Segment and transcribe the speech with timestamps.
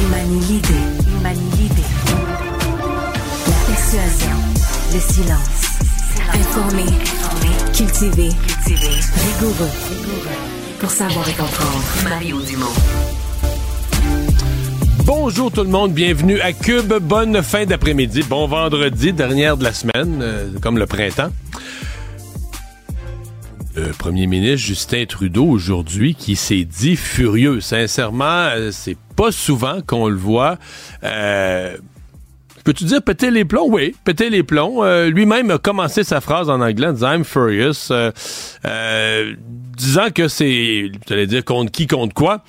[0.00, 0.74] Humanilité.
[1.06, 1.82] Humanilité.
[3.46, 4.36] La persuasion.
[4.92, 5.62] Le silence.
[6.34, 6.92] Informer.
[7.72, 8.30] Cultiver.
[8.66, 9.70] Rigoureux.
[10.78, 11.84] Pour savoir et comprendre.
[12.04, 12.97] Mario Dumont.
[15.08, 16.92] Bonjour tout le monde, bienvenue à Cube.
[17.00, 21.30] Bonne fin d'après-midi, bon vendredi, dernière de la semaine, euh, comme le printemps.
[23.74, 27.62] Le premier ministre Justin Trudeau aujourd'hui qui s'est dit furieux.
[27.62, 30.58] Sincèrement, euh, c'est pas souvent qu'on le voit.
[31.02, 31.78] Euh,
[32.64, 33.66] Peux-tu dire péter les plombs?
[33.66, 34.84] Oui, péter les plombs.
[34.84, 37.90] Euh, lui-même a commencé sa phrase en anglais disant I'm furious,
[39.74, 42.44] disant que c'est, j'allais dire contre qui, contre quoi.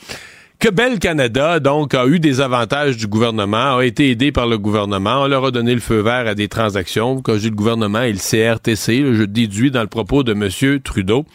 [0.59, 4.57] Que Bell Canada, donc, a eu des avantages du gouvernement, a été aidé par le
[4.57, 5.21] gouvernement.
[5.21, 7.21] On leur a donné le feu vert à des transactions.
[7.21, 10.81] Quand je dis le gouvernement et le CRTC, je déduis dans le propos de M.
[10.81, 11.25] Trudeau.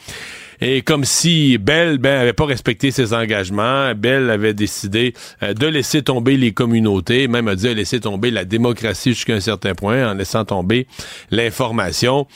[0.67, 5.13] Et comme si Bell ben, avait pas respecté ses engagements, Bell avait décidé
[5.43, 9.41] euh, de laisser tomber les communautés, même a dit laisser tomber la démocratie jusqu'à un
[9.41, 10.87] certain point en laissant tomber
[11.31, 12.27] l'information.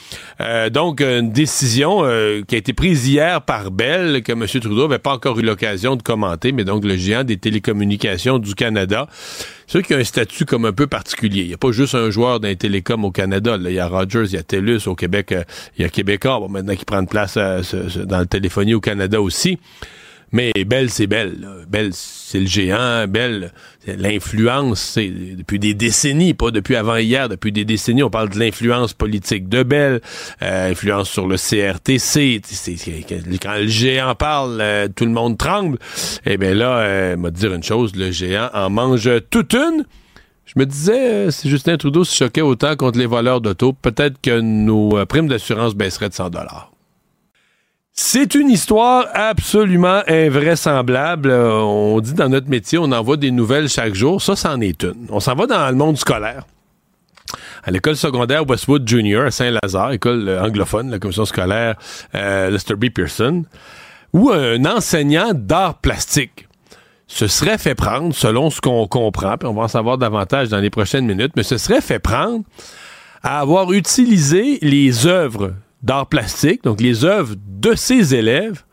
[0.41, 4.45] Euh, donc, une décision euh, qui a été prise hier par Bell, que M.
[4.45, 8.53] Trudeau n'avait pas encore eu l'occasion de commenter, mais donc le géant des télécommunications du
[8.53, 9.07] Canada.
[9.69, 11.43] Qu'il y a un statut comme un peu particulier.
[11.43, 13.55] Il n'y a pas juste un joueur d'un télécom au Canada.
[13.59, 15.43] Il y a Rogers, il y a TELUS au Québec, euh,
[15.77, 17.61] il y a Québécois, bon, maintenant qui prend place euh,
[18.05, 19.59] dans le téléphonie au Canada aussi.
[20.31, 21.37] Mais Bell, c'est Bell.
[21.39, 21.49] là.
[21.67, 23.07] Bell, c'est le géant.
[23.07, 23.51] Bell,
[23.85, 24.79] c'est l'influence.
[24.79, 28.93] C'est depuis des décennies, pas depuis avant hier, depuis des décennies, on parle de l'influence
[28.93, 30.01] politique de Bell,
[30.41, 32.41] euh, influence sur le CRTC.
[33.41, 35.77] Quand le géant parle, euh, tout le monde tremble.
[36.25, 39.85] Eh bien là, euh, m'a dire une chose, le géant en mange toute une.
[40.51, 44.19] Je me disais, euh, si Justin Trudeau se choquait autant contre les voleurs d'auto, peut-être
[44.19, 46.68] que nos euh, primes d'assurance baisseraient de 100 dollars.
[48.01, 51.29] C'est une histoire absolument invraisemblable.
[51.29, 54.21] Euh, on dit dans notre métier, on envoie des nouvelles chaque jour.
[54.21, 55.07] Ça, c'en est une.
[55.09, 56.45] On s'en va dans le monde scolaire.
[57.61, 61.75] À l'école secondaire Westwood Junior à Saint-Lazare, école euh, anglophone, la commission scolaire
[62.15, 62.85] euh, Lester B.
[62.85, 63.43] Pearson,
[64.13, 66.47] où un enseignant d'art plastique
[67.05, 70.59] se serait fait prendre, selon ce qu'on comprend, puis on va en savoir davantage dans
[70.59, 72.45] les prochaines minutes, mais se serait fait prendre
[73.23, 75.51] à avoir utilisé les œuvres
[75.83, 78.63] d'art plastique, donc les œuvres de ses élèves,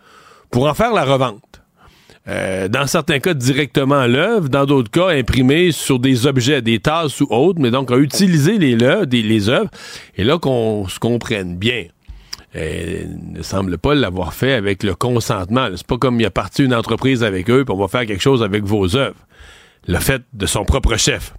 [0.50, 1.42] pour en faire la revente.
[2.28, 6.80] Euh, dans certains cas, directement à l'œuvre, dans d'autres cas, imprimé sur des objets, des
[6.80, 9.70] tasses ou autres, mais donc a utilisé les, œuvres,
[10.16, 11.84] et là qu'on se comprenne bien.
[12.56, 15.68] Euh, ne semble pas l'avoir fait avec le consentement.
[15.76, 18.22] C'est pas comme il a parti une entreprise avec eux, puis on va faire quelque
[18.22, 19.26] chose avec vos œuvres.
[19.86, 21.34] Le fait de son propre chef.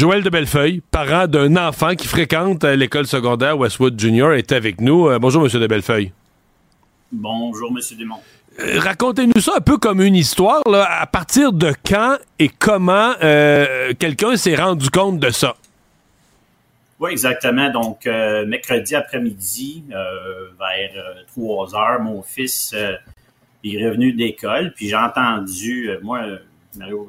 [0.00, 4.80] Joël de Bellefeuille, parent d'un enfant qui fréquente euh, l'école secondaire Westwood Junior, est avec
[4.80, 5.10] nous.
[5.10, 6.10] Euh, bonjour, Monsieur de Bellefeuille.
[7.12, 7.98] Bonjour, M.
[7.98, 8.16] Dumont.
[8.60, 10.62] Euh, Racontez-nous ça un peu comme une histoire.
[10.66, 15.54] Là, à partir de quand et comment euh, quelqu'un s'est rendu compte de ça?
[16.98, 17.70] Oui, exactement.
[17.70, 25.90] Donc, mercredi après-midi, vers euh, 3 heures, mon fils est revenu d'école, puis j'ai entendu,
[26.00, 26.22] moi,
[26.78, 27.06] Mario,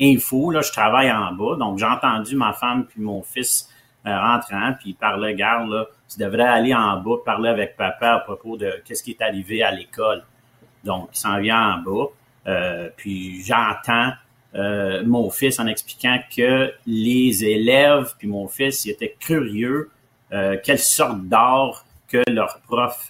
[0.00, 3.68] info, là, je travaille en bas, donc j'ai entendu ma femme puis mon fils
[4.06, 8.14] euh, rentrant, puis il parlait, garde, là, tu devrais aller en bas, parler avec papa
[8.14, 10.24] à propos de qu'est-ce qui est arrivé à l'école.
[10.84, 12.06] Donc, il s'en vient en bas,
[12.46, 14.12] euh, puis j'entends
[14.54, 19.90] euh, mon fils en expliquant que les élèves puis mon fils ils étaient curieux
[20.64, 23.08] quelle sorte d'art que leur prof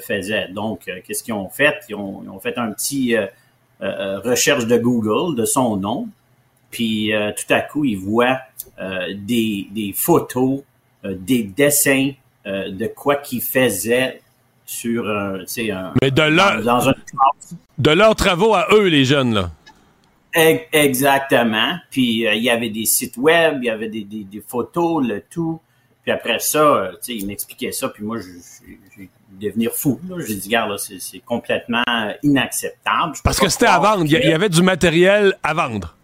[0.00, 0.48] faisait.
[0.48, 1.76] Donc, qu'est-ce qu'ils ont fait?
[1.88, 3.14] Ils ont, fait un petit
[3.80, 6.08] recherche de Google de son nom.
[6.70, 8.38] Puis euh, tout à coup, ils voient
[8.80, 10.62] euh, des, des photos,
[11.04, 12.10] euh, des dessins
[12.46, 14.20] euh, de quoi qu'il faisait
[14.66, 16.94] sur un, un, Mais de leur, dans un
[17.78, 19.50] de leurs travaux à eux, les jeunes, là.
[20.32, 21.76] Ex- Exactement.
[21.90, 25.06] Puis euh, il y avait des sites web, il y avait des, des, des photos,
[25.06, 25.60] le tout.
[26.02, 29.08] Puis après ça, euh, tu sais, il m'expliquait ça, puis moi, j'ai
[29.40, 30.00] devenir fou.
[30.08, 30.16] là.
[30.26, 33.16] J'ai dit, regarde, c'est complètement euh, inacceptable.
[33.16, 34.04] Je Parce que c'était à vendre.
[34.04, 35.96] Il y, avait du matériel à vendre.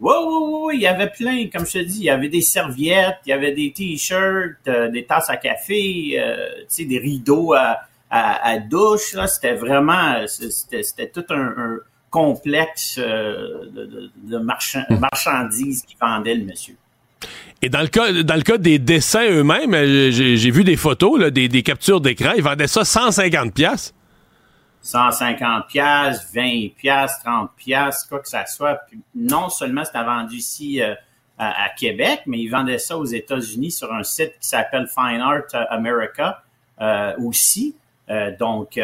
[0.00, 0.34] Oui, oui,
[0.64, 3.30] oui, il y avait plein, comme je te dis, il y avait des serviettes, il
[3.30, 7.78] y avait des t-shirts, euh, des tasses à café, euh, tu sais, des rideaux à,
[8.10, 11.78] à, à douche, là, c'était vraiment, c'était, c'était tout un, un
[12.10, 16.76] complexe euh, de, de, de marchand- marchandises qui vendait le monsieur.
[17.64, 21.32] Et dans le cas, dans le cas des dessins eux-mêmes, euh, j'ai vu des photos,
[21.32, 22.32] des, captures d'écran.
[22.36, 23.94] Ils vendaient ça 150 pièces.
[24.82, 28.82] 150 pièces, 20 pièces, 30 pièces, quoi que ça soit.
[29.14, 30.94] Non seulement c'était vendu ici euh,
[31.38, 35.66] à, Québec, mais ils vendaient ça aux États-Unis sur un site qui s'appelle Fine Art
[35.70, 36.42] America
[37.18, 37.74] aussi.
[38.38, 38.78] donc,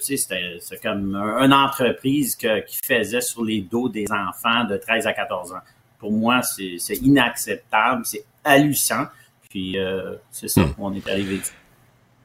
[0.00, 5.52] c'est comme une entreprise qui faisait sur les dos des enfants de 13 à 14
[5.52, 5.60] ans.
[6.02, 9.06] Pour moi, c'est inacceptable, c'est hallucinant.
[9.48, 9.78] Puis,
[10.30, 10.74] c'est ça, hmm.
[10.78, 11.40] on est arrivé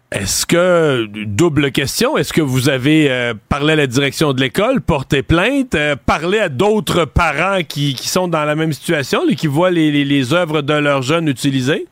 [0.10, 4.80] est-ce que, double question, est-ce que vous avez euh, parlé à la direction de l'école,
[4.80, 9.48] porté plainte, euh, parlé à d'autres parents qui, sont dans la même situation, et qui
[9.48, 11.88] voient les, les, œuvres de leurs jeunes utilisées?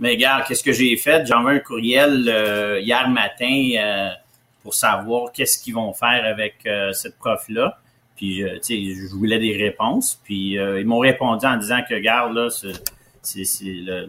[0.00, 1.24] Mais regarde, qu'est-ce que j'ai fait?
[1.24, 4.10] J'ai envoyé un courriel euh, hier matin
[4.64, 7.78] pour savoir qu'est-ce qu'ils vont faire avec cette prof-là.
[8.18, 10.20] Puis, tu sais, je voulais des réponses.
[10.24, 12.48] Puis, ils m'ont répondu en disant que, regarde, là,
[13.22, 14.06] c'est le,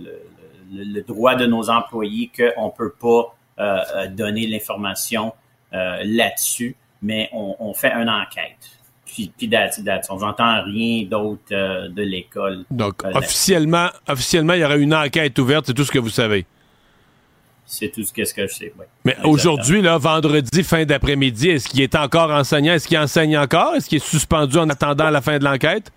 [0.73, 5.33] le, droit de nos employés qu'on ne peut pas euh, euh, donner l'information
[5.73, 8.57] euh, là-dessus, mais on, fait une enquête.
[9.05, 9.49] Puis, puis
[10.09, 12.65] on n'entend rien d'autre de l'école.
[12.71, 16.45] Donc, officiellement, officiellement, il y aura une enquête ouverte, c'est tout ce que vous savez.
[17.71, 18.85] C'est tout ce que, je sais, oui.
[19.05, 22.73] Mais aujourd'hui, là, vendredi, fin d'après-midi, est-ce qu'il est encore enseignant?
[22.73, 23.75] Est-ce qu'il enseigne encore?
[23.75, 25.91] Est-ce qu'il est suspendu en attendant la fin de l'enquête?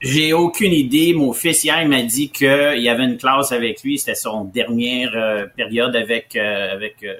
[0.00, 1.14] J'ai aucune idée.
[1.14, 4.00] Mon fils hier m'a dit qu'il y avait une classe avec lui.
[4.00, 7.14] C'était son dernière euh, période avec euh, avec euh,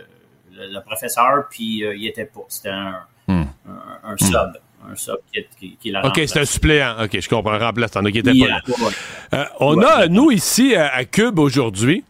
[0.51, 2.41] le, professeur, puis il était pas.
[2.49, 3.45] C'était un, hmm.
[4.03, 4.59] un, sub.
[4.91, 5.19] Un sub
[5.61, 7.05] qui, qui, l'a OK, c'est un suppléant.
[7.05, 7.57] OK, je comprends.
[7.57, 8.03] Remplaçant.
[8.03, 12.03] qui était pas on a, nous, ici, à Cube, aujourd'hui,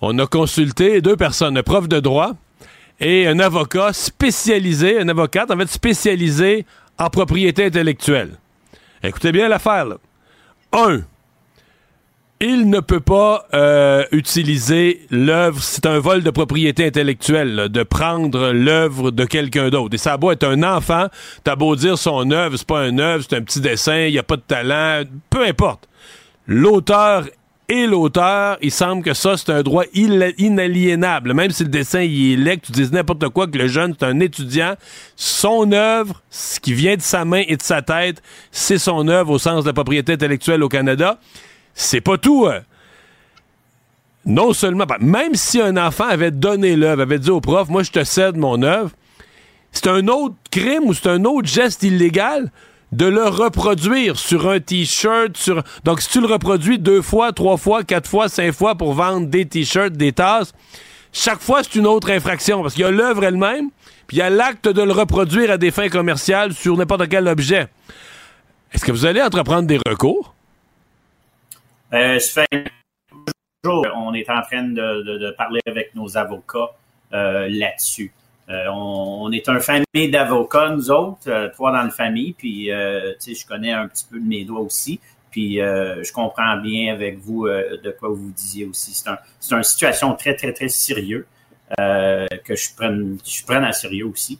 [0.00, 2.32] on a consulté deux personnes, un prof de droit
[3.00, 6.66] et un avocat spécialisé, un avocat, en fait, spécialisé
[6.98, 8.38] en propriété intellectuelle.
[9.02, 9.86] Écoutez bien l'affaire.
[10.72, 11.02] Un,
[12.40, 18.52] il ne peut pas euh, utiliser l'œuvre, c'est un vol de propriété intellectuelle, de prendre
[18.52, 19.94] l'œuvre de quelqu'un d'autre.
[19.94, 21.06] Et ça a beau être un enfant,
[21.44, 24.18] t'as beau dire son œuvre, c'est pas un œuvre, c'est un petit dessin, il n'y
[24.18, 25.88] a pas de talent, peu importe.
[26.46, 27.24] L'auteur
[27.68, 31.34] et l'auteur, il semble que ça, c'est un droit inaliénable.
[31.34, 34.06] Même si le dessin il est laid, tu dis n'importe quoi, que le jeune, c'est
[34.06, 34.76] un étudiant,
[35.16, 38.22] son œuvre, ce qui vient de sa main et de sa tête,
[38.52, 41.18] c'est son œuvre au sens de la propriété intellectuelle au Canada.
[41.74, 42.46] C'est pas tout.
[42.46, 42.60] Hein.
[44.24, 47.82] Non seulement, ben, même si un enfant avait donné l'œuvre, avait dit au prof, moi
[47.82, 48.90] je te cède mon œuvre,
[49.72, 52.50] c'est un autre crime ou c'est un autre geste illégal
[52.92, 55.36] de le reproduire sur un t-shirt.
[55.36, 55.62] Sur...
[55.84, 59.26] Donc, si tu le reproduis deux fois, trois fois, quatre fois, cinq fois pour vendre
[59.26, 60.52] des t-shirts, des tasses,
[61.12, 63.70] chaque fois, c'est une autre infraction parce qu'il y a l'œuvre elle-même,
[64.06, 67.26] puis il y a l'acte de le reproduire à des fins commerciales sur n'importe quel
[67.26, 67.68] objet.
[68.72, 70.34] Est-ce que vous allez entreprendre des recours?
[71.92, 72.18] Euh,
[73.64, 76.70] on est en train de, parler avec nos avocats
[77.12, 78.12] euh, là-dessus.
[78.48, 83.12] Euh, on, est un famille d'avocats, nous autres, euh, trois dans la famille, puis euh,
[83.14, 85.00] tu sais, je connais un petit peu de mes doigts aussi,
[85.30, 88.94] puis je comprends bien avec vous de quoi vous disiez aussi.
[88.94, 91.26] C'est un, c'est une situation très, très, très sérieux
[91.76, 94.38] que je prenne, je prenne à sérieux aussi.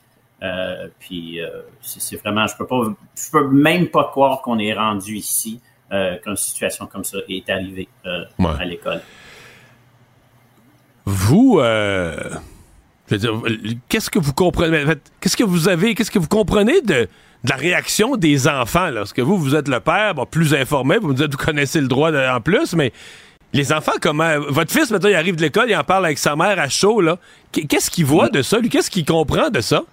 [0.98, 1.38] puis
[1.82, 2.80] c'est, vraiment, je peux pas,
[3.14, 5.60] je peux même pas croire qu'on est rendu ici,
[5.90, 9.02] qu'une situation comme ça est arrivée à l'école.
[11.04, 11.60] Vous,
[13.08, 14.84] qu'est-ce que vous comprenez?
[15.20, 17.08] Qu'est-ce que vous avez, qu'est-ce que vous comprenez de,
[17.48, 21.30] la réaction des enfants lorsque vous, vous êtes le père, plus informé, vous me dites,
[21.30, 22.92] vous connaissez le droit en plus, mais
[23.52, 24.38] les enfants, comment.
[24.48, 27.00] Votre fils, maintenant, il arrive de l'école, il en parle avec sa mère à chaud,
[27.00, 27.18] là.
[27.52, 28.58] Qu'est-ce qu'il voit de ça?
[28.70, 29.84] Qu'est-ce qu'il comprend de ça?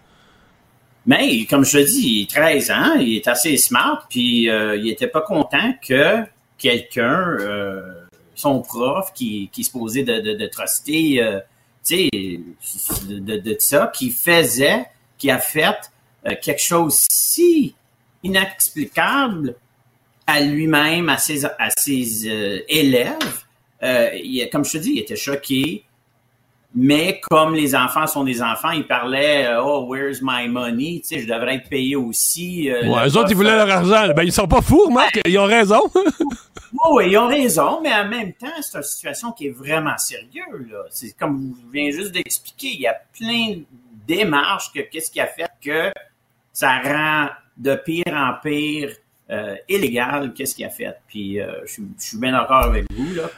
[1.05, 4.75] Mais, comme je te dis, il est 13 ans, il est assez smart, puis euh,
[4.77, 6.23] il était pas content que
[6.57, 7.81] quelqu'un, euh,
[8.35, 10.49] son prof, qui, se posait de, de,
[11.19, 11.39] euh,
[11.89, 14.85] de, de, ça, qui faisait,
[15.17, 15.91] qui a fait
[16.25, 17.75] euh, quelque chose si
[18.23, 19.55] inexplicable
[20.25, 23.43] à lui-même, à ses, à ses euh, élèves.
[23.83, 24.09] Euh,
[24.51, 25.83] comme je te dis, il était choqué.
[26.75, 31.01] Mais comme les enfants sont des enfants, ils parlaient Oh, where's my money?
[31.01, 32.71] Tu sais, je devrais être payé aussi.
[32.71, 34.13] ouais, eux autres, ils voulaient leur argent.
[34.15, 35.19] Ben, ils sont pas fous, Marc.
[35.25, 35.81] Ils ont raison.
[36.91, 40.75] oui, ils ont raison, mais en même temps, c'est une situation qui est vraiment sérieuse.
[40.89, 43.65] C'est comme vous venez juste d'expliquer, il y a plein de
[44.07, 45.91] démarches que qu'est-ce qui a fait que
[46.51, 48.89] ça rend de pire en pire
[49.29, 50.95] euh, illégal, qu'est-ce qui a fait.
[51.07, 53.15] Puis euh, je, suis bien d'accord avec vous.
[53.15, 53.29] Là,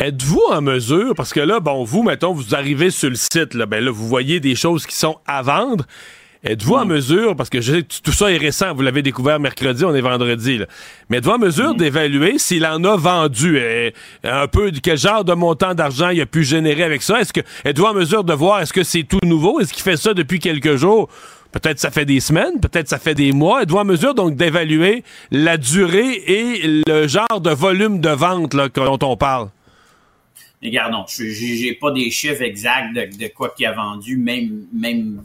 [0.00, 3.66] Êtes-vous en mesure, parce que là, bon, vous, mettons, vous arrivez sur le site, là,
[3.66, 5.84] ben là, vous voyez des choses qui sont à vendre.
[6.42, 9.94] Êtes-vous en mesure, parce que je, tout ça est récent, vous l'avez découvert mercredi, on
[9.94, 10.64] est vendredi, là.
[11.10, 13.92] mais êtes-vous en mesure d'évaluer s'il en a vendu, et,
[14.24, 17.20] un peu quel genre de montant d'argent il a pu générer avec ça?
[17.20, 19.60] Est-ce que êtes-vous en mesure de voir est-ce que c'est tout nouveau?
[19.60, 21.10] Est-ce qu'il fait ça depuis quelques jours?
[21.52, 23.64] peut-être ça fait des semaines, peut-être ça fait des mois.
[23.64, 25.02] Êtes-vous en mesure donc d'évaluer
[25.32, 29.48] la durée et le genre de volume de vente là, dont on parle?
[30.62, 35.24] Regarde, non, j'ai pas des chiffres exacts de, quoi qu'il a vendu, même, même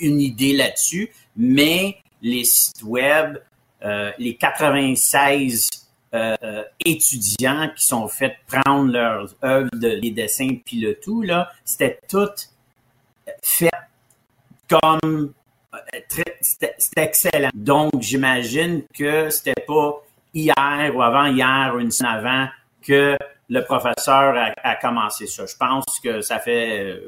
[0.00, 3.38] une idée là-dessus, mais les sites web,
[3.84, 5.68] euh, les 96
[6.14, 11.22] euh, euh, étudiants qui sont faits prendre leurs œuvres, de, les dessins, puis le tout,
[11.22, 12.30] là, c'était tout
[13.42, 13.70] fait
[14.68, 15.32] comme
[16.40, 17.50] c'était excellent.
[17.52, 22.48] Donc, j'imagine que c'était pas hier ou avant-hier ou une semaine avant
[22.80, 23.16] que
[23.48, 25.44] le professeur a, commencé ça.
[25.46, 26.98] Je pense que ça fait,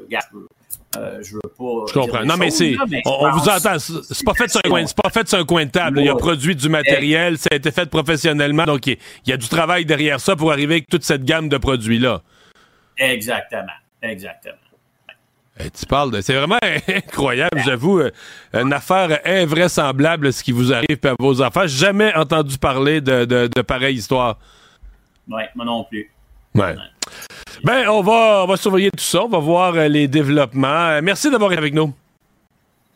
[0.95, 1.85] euh, je veux pas.
[1.87, 2.25] Je comprends.
[2.25, 2.75] Non, mais c'est.
[3.05, 3.77] On, vous entend.
[3.79, 4.85] C'est pas fait sur un coin.
[5.03, 6.01] Pas fait sur un coin de table.
[6.01, 7.37] Il a produit du matériel.
[7.37, 8.65] Ça a été fait professionnellement.
[8.65, 11.57] Donc, il, y a du travail derrière ça pour arriver avec toute cette gamme de
[11.57, 12.21] produits-là.
[12.97, 13.73] Exactement.
[14.01, 14.57] Exactement.
[15.59, 16.21] Eh, tu parles de.
[16.21, 17.99] C'est vraiment incroyable, j'avoue.
[17.99, 18.11] Euh,
[18.53, 21.65] une affaire invraisemblable ce qui vous arrive à vos enfants.
[21.67, 24.37] Jamais entendu parler de, de, pareille histoire.
[25.27, 26.09] Oui, moi non plus.
[26.57, 26.75] Ouais.
[27.63, 29.23] Ben, on va, on va surveiller tout ça.
[29.23, 30.67] On va voir euh, les développements.
[30.67, 31.93] Euh, merci d'avoir été avec nous.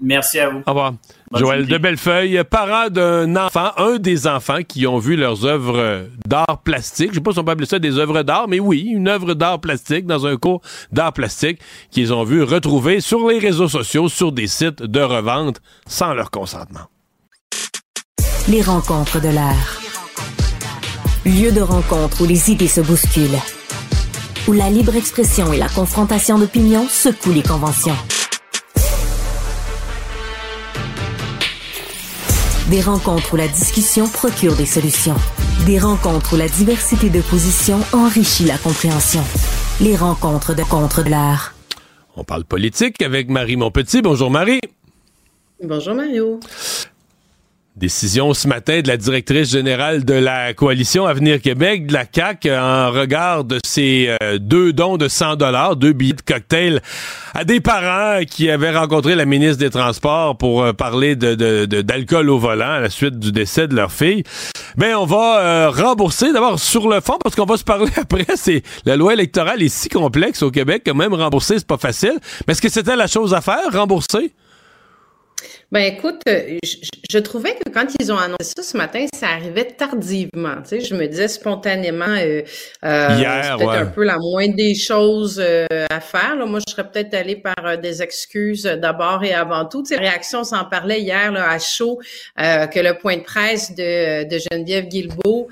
[0.04, 0.64] Merci à vous.
[0.66, 0.94] Au revoir.
[1.36, 6.62] Joël de Bellefeuille, parent d'un enfant, un des enfants qui ont vu leurs œuvres d'art
[6.64, 7.12] plastique.
[7.12, 9.36] Je sais pas si on peut appeler ça des œuvres d'art, mais oui, une œuvre
[9.36, 11.60] d'art plastique dans un cours d'art plastique
[11.92, 16.32] qu'ils ont vu retrouver sur les réseaux sociaux, sur des sites de revente sans leur
[16.32, 16.88] consentement.
[18.50, 19.81] Les rencontres de l'art.
[21.26, 23.40] Lieu de rencontre où les idées se bousculent
[24.48, 27.96] où la libre expression et la confrontation d'opinions secouent les conventions.
[32.70, 35.16] Des rencontres où la discussion procure des solutions.
[35.66, 39.22] Des rencontres où la diversité de positions enrichit la compréhension.
[39.80, 41.54] Les rencontres de contre de l'art.
[42.16, 44.02] On parle politique avec Marie Monpetit.
[44.02, 44.62] Bonjour Marie.
[45.64, 46.40] Bonjour Mario.
[47.78, 52.46] Décision ce matin de la directrice générale de la coalition Avenir Québec, de la CAC,
[52.46, 56.82] en regard de ces euh, deux dons de 100 dollars, deux billets de cocktail
[57.34, 62.40] à des parents qui avaient rencontré la ministre des Transports pour euh, parler d'alcool au
[62.40, 64.24] volant à la suite du décès de leur fille.
[64.76, 68.26] Ben on va euh, rembourser d'abord sur le fond parce qu'on va se parler après.
[68.36, 72.20] C'est la loi électorale est si complexe au Québec que même rembourser c'est pas facile.
[72.46, 74.34] Mais est-ce que c'était la chose à faire, rembourser?
[75.72, 76.58] Ben écoute, euh,
[77.10, 80.56] je, trouvais que quand ils ont annoncé ça ce matin, ça arrivait tardivement.
[80.64, 82.42] Tu sais, je me disais spontanément, euh,
[82.84, 83.08] euh
[83.58, 86.36] peut-être un peu la moindre des choses euh, à faire.
[86.36, 86.46] Là.
[86.46, 89.82] Moi, je serais peut-être allée par des excuses d'abord et avant tout.
[89.82, 92.00] Tu sais, réaction, on s'en parlait hier là, à chaud,
[92.38, 95.48] que le point de presse de, de Geneviève Guilbeault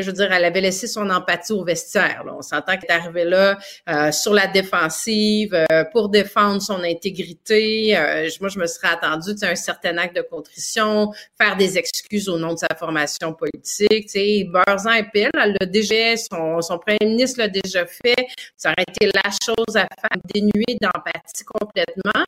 [0.00, 2.24] je veux dire, elle avait laissé son empathie au vestiaire.
[2.26, 3.58] On s'entend qu'elle est arrivée là
[3.88, 7.96] euh, sur la défensive euh, pour défendre son intégrité.
[7.96, 12.38] Euh, moi, je me serais attendue un certain acte de contrition, faire des excuses au
[12.38, 14.08] nom de sa formation politique.
[14.50, 18.26] Beurre et pile, elle l'a déjà, son, son premier ministre l'a déjà fait.
[18.56, 22.24] Ça aurait été la chose à faire, dénuer d'empathie complètement.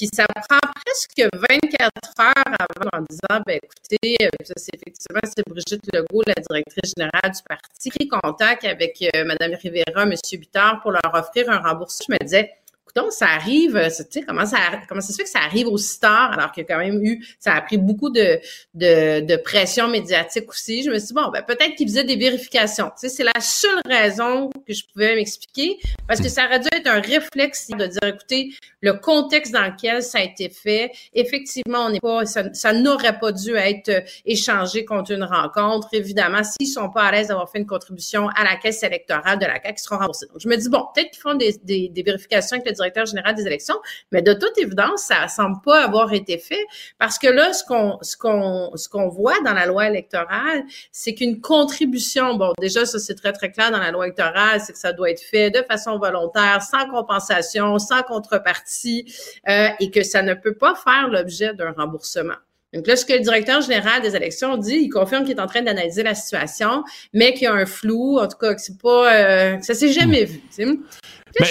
[0.00, 1.90] Puis ça prend presque 24
[2.20, 6.94] heures avant en disant, ben écoutez, euh, ça c'est effectivement c'est Brigitte Legault, la directrice
[6.96, 10.14] générale du parti, qui contacte avec euh, Mme Rivera, M.
[10.38, 12.00] Bittard pour leur offrir un remboursement.
[12.08, 12.50] Je me disais,
[12.94, 15.68] donc ça arrive, euh, tu sais, comment ça, comment ça se fait que ça arrive
[15.68, 18.38] aussi tard, alors qu'il y a quand même eu, ça a pris beaucoup de,
[18.74, 20.82] de, de pression médiatique aussi.
[20.82, 22.86] Je me suis dit, bon, ben, peut-être qu'ils faisaient des vérifications.
[22.86, 26.68] Tu sais, c'est la seule raison que je pouvais m'expliquer, parce que ça aurait dû
[26.72, 31.86] être un réflexe de dire, écoutez, le contexte dans lequel ça a été fait, effectivement,
[31.86, 35.88] on n'est pas, ça, n'aurait pas dû être euh, échangé contre une rencontre.
[35.92, 39.44] Évidemment, s'ils sont pas à l'aise d'avoir fait une contribution à la caisse électorale de
[39.44, 40.26] la CAQ, ils seront remboursés.
[40.26, 43.76] Donc, je me dis, bon, peut-être qu'ils font des, des, vérifications directeur général des élections,
[44.12, 46.64] mais de toute évidence, ça semble pas avoir été fait
[46.98, 51.14] parce que là, ce qu'on ce qu'on ce qu'on voit dans la loi électorale, c'est
[51.14, 54.78] qu'une contribution, bon, déjà ça c'est très très clair dans la loi électorale, c'est que
[54.78, 59.12] ça doit être fait de façon volontaire, sans compensation, sans contrepartie,
[59.48, 62.36] euh, et que ça ne peut pas faire l'objet d'un remboursement.
[62.72, 65.46] Donc là, ce que le directeur général des élections dit, il confirme qu'il est en
[65.46, 68.78] train d'analyser la situation, mais qu'il y a un flou, en tout cas que c'est
[68.80, 70.40] pas, euh, que ça s'est jamais vu.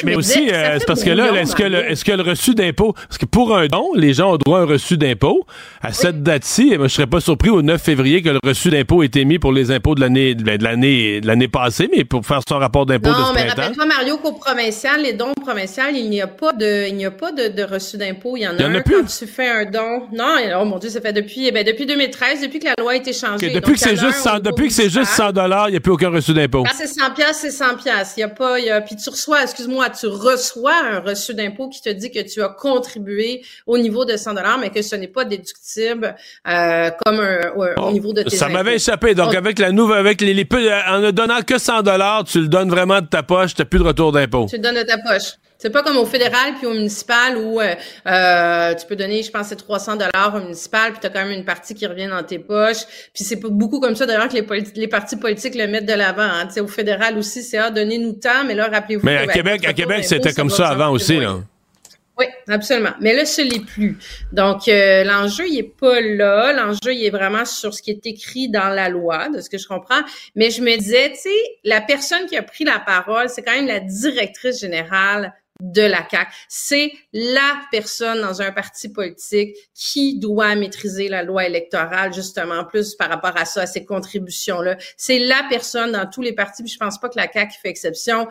[0.03, 2.93] Mais, aussi, euh, c'est parce que là, est-ce que, le, est-ce que le reçu d'impôt,
[2.93, 5.45] parce que pour un don, les gens ont droit à un reçu d'impôt.
[5.81, 9.03] À cette date-ci, moi, je serais pas surpris au 9 février que le reçu d'impôt
[9.03, 12.25] ait été mis pour les impôts de l'année, de l'année, de l'année passée, mais pour
[12.25, 15.83] faire son rapport d'impôt de ce Non, mais rappelle-toi, Mario, qu'au provincial, les dons provinciaux,
[15.93, 18.35] il n'y a pas de, il n'y a pas de, de reçu d'impôt.
[18.35, 20.07] Il y en a, un quand tu fais un don.
[20.11, 22.91] Non, oh mon Dieu, ça fait depuis, eh ben, depuis 2013, depuis que la loi
[22.91, 23.49] a été changée.
[23.49, 25.91] depuis, que c'est juste 100, depuis que c'est juste 100 dollars, il n'y a plus
[25.91, 26.63] aucun reçu d'impôt.
[26.63, 28.13] Quand c'est 100 pièces, c'est 100 pièces.
[28.17, 30.99] Il y a pas, il y a, puis tu reçois, excuse mois, tu reçois un
[30.99, 34.69] reçu d'impôt qui te dit que tu as contribué au niveau de 100 dollars, mais
[34.69, 36.15] que ce n'est pas déductible
[36.47, 39.15] euh, comme un, au oh, niveau de tes Ça m'avait échappé.
[39.15, 40.47] Donc, avec la nouvelle, avec les, les,
[40.87, 43.65] en ne donnant que 100 dollars, tu le donnes vraiment de ta poche, tu n'as
[43.65, 44.47] plus de retour d'impôt.
[44.49, 45.33] Tu le donnes de ta poche.
[45.61, 47.75] C'est pas comme au fédéral puis au municipal où euh,
[48.07, 51.37] euh tu peux donner, je pense, 300 dollars au municipal puis tu as quand même
[51.37, 52.85] une partie qui revient dans tes poches.
[53.13, 56.21] Puis c'est beaucoup comme ça d'ailleurs que les, les, partis politiques le mettent de l'avant.
[56.21, 56.47] Hein.
[56.61, 59.05] Au fédéral aussi, c'est ah, donnez-nous temps, mais là, rappelez-vous.
[59.05, 61.39] Mais à Québec, à Québec, c'était comme ça avant aussi, là.
[62.17, 62.91] Oui, absolument.
[62.99, 63.97] Mais là, ce n'est plus.
[64.33, 66.51] Donc, euh, l'enjeu, il est pas là.
[66.51, 69.57] L'enjeu, il est vraiment sur ce qui est écrit dans la loi, de ce que
[69.57, 70.01] je comprends.
[70.35, 73.53] Mais je me disais, tu sais, la personne qui a pris la parole, c'est quand
[73.53, 76.31] même la directrice générale de la CAQ.
[76.47, 82.95] C'est la personne dans un parti politique qui doit maîtriser la loi électorale, justement, plus
[82.95, 84.77] par rapport à ça, à ces contributions-là.
[84.95, 87.69] C'est la personne dans tous les partis, puis je pense pas que la CAQ fait
[87.69, 88.27] exception.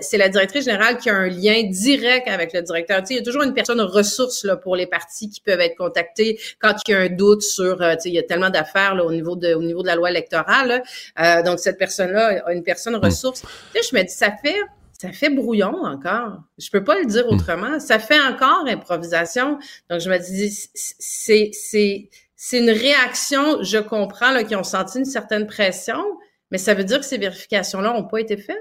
[0.00, 3.00] c'est la directrice générale qui a un lien direct avec le directeur.
[3.00, 5.60] Tu sais, il y a toujours une personne ressource là, pour les partis qui peuvent
[5.60, 8.22] être contactés quand il y a un doute sur, euh, tu sais, il y a
[8.22, 10.82] tellement d'affaires au niveau de au niveau de la loi électorale.
[11.18, 13.40] Euh, donc, cette personne-là a une personne ressource.
[13.40, 14.56] Tu sais, je me dis, ça fait
[14.98, 16.38] ça fait brouillon encore.
[16.58, 17.34] Je peux pas le dire hmm.
[17.34, 17.80] autrement.
[17.80, 19.58] Ça fait encore improvisation.
[19.90, 24.98] Donc, je me dis, c'est, c'est, c'est une réaction, je comprends, là, qui ont senti
[24.98, 26.02] une certaine pression,
[26.50, 28.56] mais ça veut dire que ces vérifications-là n'ont pas été faites.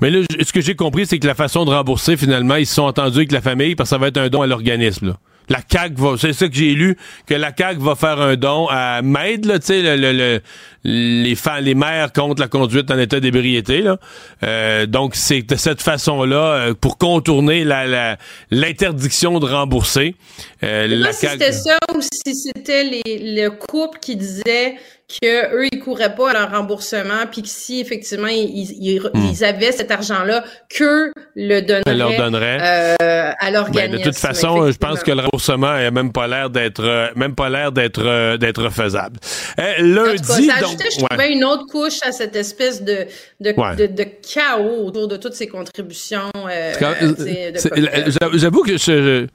[0.00, 2.74] Mais là, ce que j'ai compris, c'est que la façon de rembourser, finalement, ils se
[2.74, 5.16] sont entendus avec la famille parce que ça va être un don à l'organisme.
[5.48, 8.66] La CAC va, c'est ça que j'ai lu, que la CAC va faire un don
[8.68, 10.40] à MAID, là, tu sais, le, le,
[10.88, 13.84] les, les mères contre la conduite en état d'ébriété.
[14.42, 18.16] Euh, donc, c'est de cette façon-là, euh, pour contourner la,
[18.50, 20.14] l'interdiction de rembourser.
[20.62, 24.76] Euh, la si c'était ça ou si c'était le couple qui disait
[25.08, 29.30] que eux ils couraient pas à leur remboursement puis que si effectivement ils, hmm.
[29.32, 32.58] ils, avaient cet argent là que le donnerait, leur donnerait.
[33.00, 33.92] Euh, à l'organisme.
[33.92, 37.34] Ben, de toute façon, je pense que le remboursement a même pas l'air d'être même
[37.34, 39.18] pas l'air d'être d'être faisable.
[39.78, 43.06] Lundi cas, ça donc, je trouvais une autre couche à cette espèce de
[43.40, 46.30] de, de, chaos autour de toutes ces contributions.
[48.34, 49.26] J'avoue que je,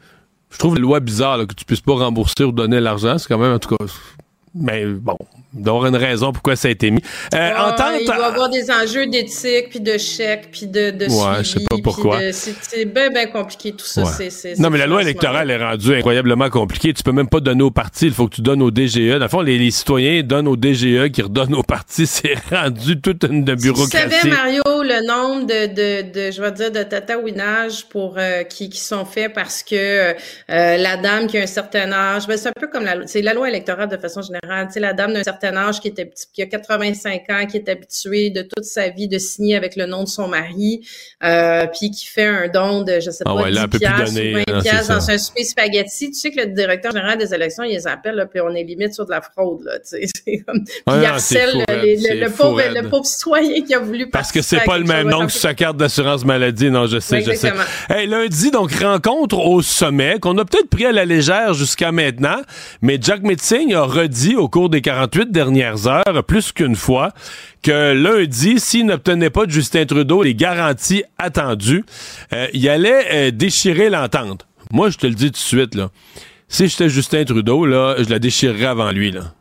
[0.49, 3.17] je trouve la loi bizarre que tu puisses pas rembourser ou donner l'argent.
[3.17, 3.85] C'est quand même en tout cas
[4.55, 5.17] mais bon,
[5.55, 7.01] il doit y avoir une raison pourquoi ça a été mis.
[7.33, 11.05] Euh, ah, il doit y avoir des enjeux d'éthique, puis de chèques, puis de, de
[11.05, 12.19] ouais, je sais pas pourquoi.
[12.31, 14.03] C'est bien, bien compliqué tout ça.
[14.59, 16.93] non, mais la loi électorale est rendue incroyablement compliquée.
[16.93, 19.13] Tu peux même pas donner aux partis, il faut que tu donnes au DGE.
[19.13, 22.05] Dans le fond, les, citoyens donnent au DGE qui redonnent aux partis.
[22.13, 24.07] C'est rendu toute une de bureaucratie.
[24.09, 28.43] tu savais, Mario, le nombre de, de, de je vais dire, de tatouinages pour, euh,
[28.43, 30.13] qui, qui sont faits parce que euh,
[30.47, 33.33] la dame qui a un certain âge, ben, c'est un peu comme la, c'est la
[33.33, 36.41] loi électorale de façon générale tu sais, la dame d'un certain âge qui était qui
[36.41, 40.03] a 85 ans, qui est habituée de toute sa vie de signer avec le nom
[40.03, 40.85] de son mari,
[41.23, 44.61] euh, puis qui fait un don de, je sais ah pas, 10 piastres ou 20
[44.61, 46.11] piastres dans un souper spaghetti.
[46.11, 48.63] Tu sais que le directeur général des élections, il les appelle, là, puis on est
[48.63, 50.43] limite sur de la fraude, là, tu sais.
[50.47, 54.63] Comme, puis il harcèle le, pauvre, le pauvre citoyen qui a voulu Parce que c'est
[54.63, 56.69] pas le même nom que sa carte d'assurance maladie.
[56.69, 57.53] Non, je sais, je sais.
[57.89, 62.37] Hey, lundi, donc, rencontre au sommet qu'on a peut-être pris à la légère jusqu'à maintenant,
[62.81, 67.11] mais Jack Metzing a redit au cours des 48 dernières heures, plus qu'une fois,
[67.61, 71.83] que lundi, s'il n'obtenait pas de Justin Trudeau les garanties attendues,
[72.33, 74.45] euh, il allait euh, déchirer l'entente.
[74.71, 75.89] Moi, je te le dis tout de suite, là.
[76.47, 79.33] Si j'étais Justin Trudeau, là, je la déchirerais avant lui, là.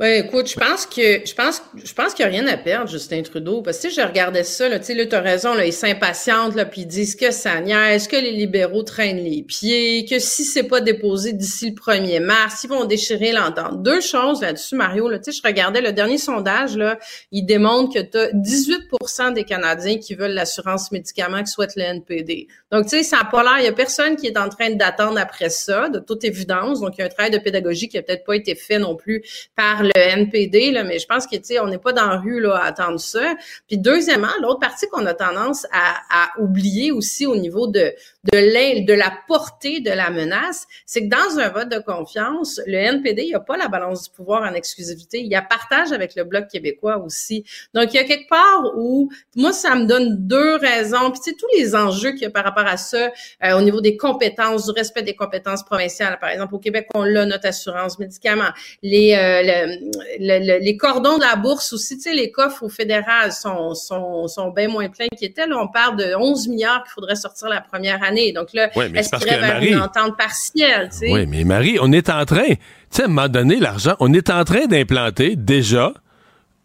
[0.00, 2.90] Oui, écoute, je pense que je pense je pense qu'il n'y a rien à perdre,
[2.90, 3.62] Justin Trudeau.
[3.62, 5.72] Parce que si je regardais ça, là, tu sais, là, tu as raison, là, ils
[5.72, 10.18] s'impatientent, là, puis ils disent que ça niaise, que les libéraux traînent les pieds, que
[10.18, 13.84] si c'est pas déposé d'ici le 1er mars, ils vont déchirer l'entente.
[13.84, 15.08] Deux choses là-dessus, Mario.
[15.08, 16.98] Là, tu sais, je regardais le dernier sondage, là,
[17.30, 21.82] il démontre que tu as 18% des Canadiens qui veulent l'assurance médicaments qui souhaitent le
[21.82, 22.48] NPD.
[22.72, 24.70] Donc, tu sais, ça n'a pas l'air, il y a personne qui est en train
[24.70, 26.80] d'attendre après ça, de toute évidence.
[26.80, 28.96] Donc, il y a un travail de pédagogie qui a peut-être pas été fait non
[28.96, 29.22] plus
[29.54, 32.16] par le NPD, là, mais je pense que, tu sais, on n'est pas dans la
[32.16, 33.34] rue là, à attendre ça.
[33.68, 37.92] Puis deuxièmement, l'autre partie qu'on a tendance à, à, oublier aussi au niveau de,
[38.32, 42.76] de, de la portée de la menace, c'est que dans un vote de confiance, le
[42.76, 45.20] NPD, il n'y a pas la balance du pouvoir en exclusivité.
[45.20, 47.44] Il y a partage avec le Bloc québécois aussi.
[47.74, 51.10] Donc, il y a quelque part où, moi, ça me donne deux raisons.
[51.10, 53.10] Puis, tu sais, tous les enjeux qu'il y a par rapport à ça,
[53.44, 56.18] euh, au niveau des compétences, du respect des compétences provinciales.
[56.18, 58.50] Par exemple, au Québec, on l'a, notre assurance médicaments.
[58.82, 59.66] Les, euh,
[60.18, 64.50] les cordons de la bourse aussi, tu sais, les coffres au fédéral sont, sont, sont
[64.50, 65.46] bien moins pleins qu'ils étaient.
[65.46, 68.13] Là, on parle de 11 milliards qu'il faudrait sortir la première année.
[68.32, 71.12] Donc là, est-ce qu'il y aurait une entente partielle, tu sais?
[71.12, 72.56] Oui, mais Marie, on est en train, tu
[72.90, 75.92] sais, à un moment donné, l'argent, on est en train d'implanter déjà,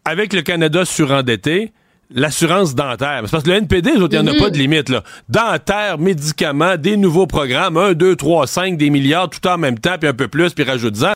[0.04, 1.72] avec le Canada surendetté,
[2.12, 3.22] l'assurance dentaire.
[3.24, 4.88] C'est parce que le NPD, il n'y en a pas de limite.
[4.88, 5.04] Là.
[5.28, 9.96] Dentaire, médicaments, des nouveaux programmes, 1, 2, 3, 5, des milliards, tout en même temps,
[9.98, 11.12] puis un peu plus, puis rajoute-en.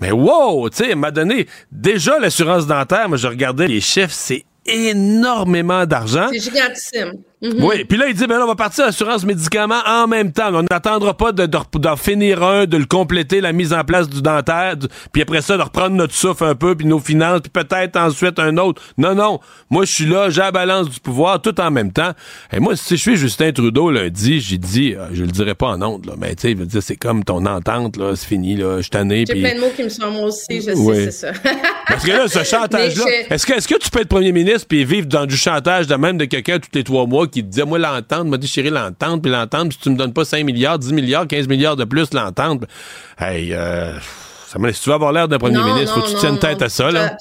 [0.00, 4.44] Mais wow, tu sais, m'a donné déjà l'assurance dentaire, moi je regardais les chiffres, c'est
[4.66, 6.28] énormément d'argent.
[6.32, 7.12] C'est gigantissime.
[7.42, 7.62] Mhm.
[7.62, 10.32] Oui, puis là, il dit, ben là, on va partir à l'assurance médicaments en même
[10.32, 10.54] temps.
[10.54, 14.76] On n'attendra pas d'en finir un, de le compléter, la mise en place du dentaire,
[15.12, 18.38] puis après ça, de reprendre notre souffle un peu, puis nos finances, puis peut-être ensuite
[18.38, 18.82] un autre.
[18.96, 19.40] Non, non.
[19.68, 22.12] Moi, je suis là, j'ai la balance du pouvoir, tout en même temps.
[22.52, 25.68] Et moi, si je suis Justin Trudeau lundi, j'ai dit, euh, je le dirai pas
[25.68, 28.26] en honte, là, mais tu sais, il veut dire, c'est comme ton entente, là, c'est
[28.26, 29.24] fini, là, je suis tanné.
[29.28, 31.32] J'ai plein de mots qui me sont moi aussi, je sais, c'est ça.
[31.88, 34.84] Parce que là, ce chantage-là, est-ce que, est-ce que tu peux être premier ministre puis
[34.86, 37.64] vivre dans du chantage de même de quelqu'un tous les trois mois qui te disait,
[37.64, 40.92] moi, l'entente, m'a déchiré l'entente, puis l'entente, si tu me donnes pas 5 milliards, 10
[40.92, 42.64] milliards, 15 milliards de plus, l'entente,
[43.18, 43.92] hey, euh,
[44.46, 46.62] ça me laisse, tu vas avoir l'air d'un premier ministre, faut que tu tiennes tête
[46.62, 47.16] à ça, là.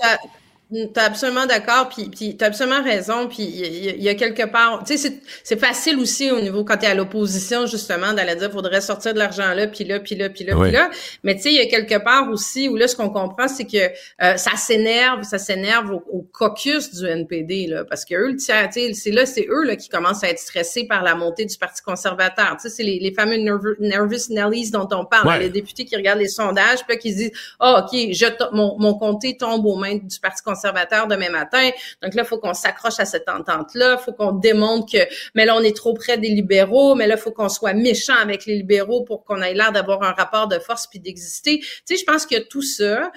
[0.93, 4.97] T'as absolument d'accord, puis, puis t'as absolument raison, puis il y, a quelque part, tu
[4.97, 9.13] sais, c'est facile aussi au niveau quand t'es à l'opposition justement d'aller dire faudrait sortir
[9.13, 10.89] de l'argent là, puis là, puis là, puis là, puis là.
[11.23, 13.65] Mais tu sais, il y a quelque part aussi où là, ce qu'on comprend, c'est
[13.65, 18.37] que euh, ça s'énerve, ça s'énerve au, caucus du NPD là, parce que eux, le
[18.37, 21.15] tiers, tu sais, c'est là, c'est eux là qui commencent à être stressés par la
[21.15, 22.57] montée du Parti conservateur.
[22.59, 25.95] Tu sais, c'est les, les, fameux nervous, nervous Nellies dont on parle, les députés qui
[25.95, 29.77] regardent les sondages, puis qui se disent, ah ok, je mon, mon comté tombe aux
[29.77, 31.69] mains du Parti conservateur conservateurs demain matin.
[32.01, 33.97] Donc là, il faut qu'on s'accroche à cette entente-là.
[33.99, 34.97] Il faut qu'on démontre que,
[35.33, 38.15] mais là, on est trop près des libéraux, mais là, il faut qu'on soit méchant
[38.15, 41.59] avec les libéraux pour qu'on ait l'air d'avoir un rapport de force puis d'exister.
[41.59, 43.03] Tu sais, je pense qu'il y a tout ça.
[43.03, 43.09] Euh,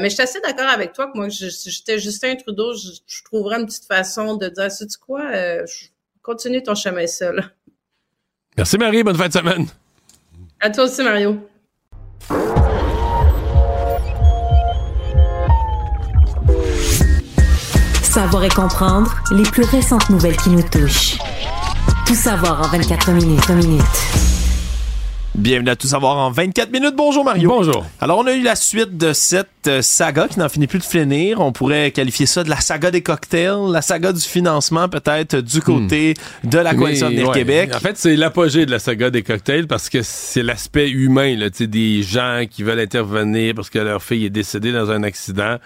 [0.00, 3.60] mais je suis assez d'accord avec toi que moi, j'étais Justin Trudeau, je, je, trouverais
[3.60, 5.64] une petite façon de dire, sais-tu quoi, euh,
[6.22, 7.42] continue ton chemin seul.
[8.56, 9.66] Merci Marie, bonne fin de semaine.
[10.60, 11.38] À toi aussi, Mario.
[18.12, 21.16] Savoir et comprendre les plus récentes nouvelles qui nous touchent.
[22.06, 23.48] Tout savoir en 24 minutes.
[23.48, 23.82] minutes.
[25.34, 26.92] Bienvenue à Tout savoir en 24 minutes.
[26.94, 27.48] Bonjour Mario.
[27.48, 27.86] Bonjour.
[28.02, 30.84] Alors on a eu la suite de cette euh, saga qui n'en finit plus de
[30.84, 31.40] finir.
[31.40, 35.62] On pourrait qualifier ça de la saga des cocktails, la saga du financement peut-être du
[35.62, 36.12] côté
[36.44, 36.50] hmm.
[36.50, 37.70] de la coalition de Québec.
[37.74, 41.48] En fait, c'est l'apogée de la saga des cocktails parce que c'est l'aspect humain, là,
[41.48, 45.56] des gens qui veulent intervenir parce que leur fille est décédée dans un accident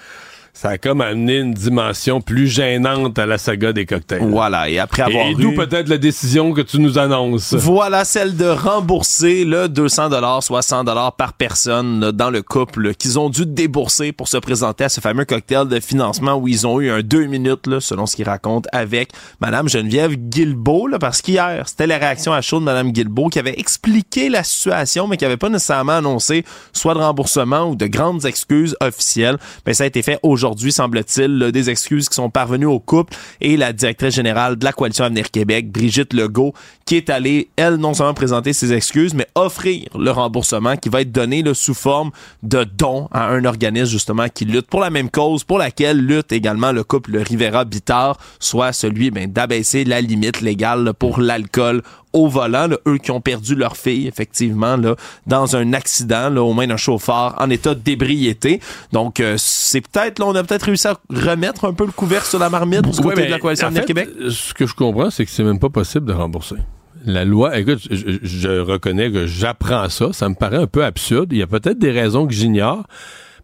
[0.57, 4.23] ça a comme amené une dimension plus gênante à la saga des cocktails.
[4.23, 7.53] Voilà, et après avoir et, d'où peut-être la décision que tu nous annonces.
[7.53, 13.19] Voilà, celle de rembourser le 200 dollars, 60 dollars par personne dans le couple qu'ils
[13.19, 16.81] ont dû débourser pour se présenter à ce fameux cocktail de financement où ils ont
[16.81, 19.11] eu un deux minutes, là, selon ce qu'ils racontent, avec
[19.43, 23.39] Madame Geneviève Guilbeault, là, parce qu'hier, c'était la réaction à chaud de Madame Guilbeault qui
[23.39, 27.87] avait expliqué la situation, mais qui avait pas nécessairement annoncé soit de remboursement ou de
[27.89, 29.37] grandes excuses officielles.
[29.67, 33.17] Mais ça a été fait aujourd'hui aujourd'hui, semble-t-il, des excuses qui sont parvenues au couple
[33.41, 36.55] et la directrice générale de la Coalition Avenir Québec, Brigitte Legault,
[36.85, 41.01] qui est allée, elle, non seulement présenter ses excuses, mais offrir le remboursement qui va
[41.01, 42.13] être donné sous forme
[42.45, 46.31] de don à un organisme, justement, qui lutte pour la même cause, pour laquelle lutte
[46.31, 51.83] également le couple Rivera-Bittard, soit celui ben, d'abaisser la limite légale pour l'alcool
[52.17, 56.53] au volant, eux qui ont perdu leur fille, effectivement, là, dans un accident, là, au
[56.53, 58.61] moins d'un chauffeur en état d'ébriété.
[58.93, 62.27] Donc, euh, c'est peut-être, là, on a peut-être réussi à remettre un peu le couvercle
[62.27, 64.09] sur la marmite du côté de la Coalition de Québec.
[64.31, 66.57] Ce que je comprends, c'est que c'est même pas possible de rembourser.
[67.05, 71.29] La loi, écoute, je, je reconnais que j'apprends ça, ça me paraît un peu absurde.
[71.31, 72.85] Il y a peut-être des raisons que j'ignore.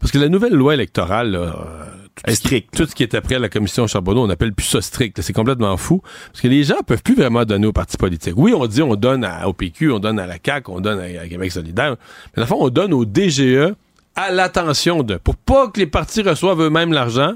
[0.00, 1.54] Parce que la nouvelle loi électorale, là,
[2.16, 2.76] tout, strict.
[2.76, 5.20] tout ce qui est après la commission Charbonneau, on appelle plus ça strict.
[5.20, 6.02] C'est complètement fou.
[6.28, 8.34] Parce que les gens peuvent plus vraiment donner aux partis politiques.
[8.36, 11.00] Oui, on dit on donne à, au PQ, on donne à la CAQ, on donne
[11.00, 11.96] à, Québec solidaire.
[12.36, 13.74] Mais la fois, on donne au DGE
[14.14, 15.16] à l'attention de.
[15.16, 17.34] Pour pas que les partis reçoivent eux-mêmes l'argent,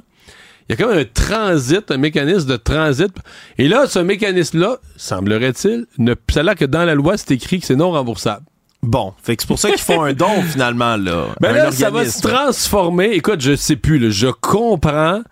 [0.69, 3.13] il y a quand même un transit, un mécanisme de transit.
[3.57, 7.67] Et là, ce mécanisme-là, semblerait-il, ne, ça là que dans la loi, c'est écrit que
[7.67, 8.45] c'est non remboursable.
[8.87, 11.27] Bon, fait que c'est pour ça qu'ils font un don finalement là.
[11.41, 13.11] Ben là, ça va se transformer.
[13.13, 15.23] Écoute, je sais plus, là, je comprends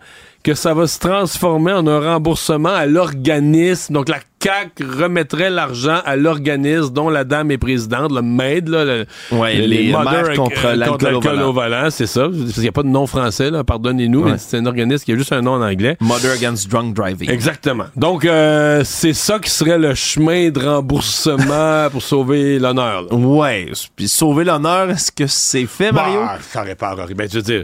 [0.43, 3.93] que ça va se transformer en un remboursement à l'organisme.
[3.93, 8.85] Donc la CAC remettrait l'argent à l'organisme dont la dame est présidente, le MAID, là,
[8.85, 9.91] le, les, les
[10.35, 12.29] contre l'alcool au volant, c'est ça.
[12.29, 15.17] Parce qu'il n'y a pas de nom français, pardonnez-nous, mais c'est un organisme qui a
[15.17, 15.97] juste un nom en anglais.
[15.99, 17.27] Mother Against Drunk Driving.
[17.27, 17.85] Exactement.
[17.95, 23.11] Donc, euh, c'est ça qui serait le chemin de remboursement pour sauver l'honneur.
[23.11, 23.71] Ouais.
[23.95, 26.19] Puis sauver l'honneur, est-ce que c'est fait, Mario?
[26.19, 26.97] Bah, ça répare.
[27.15, 27.63] Ben, je veux dire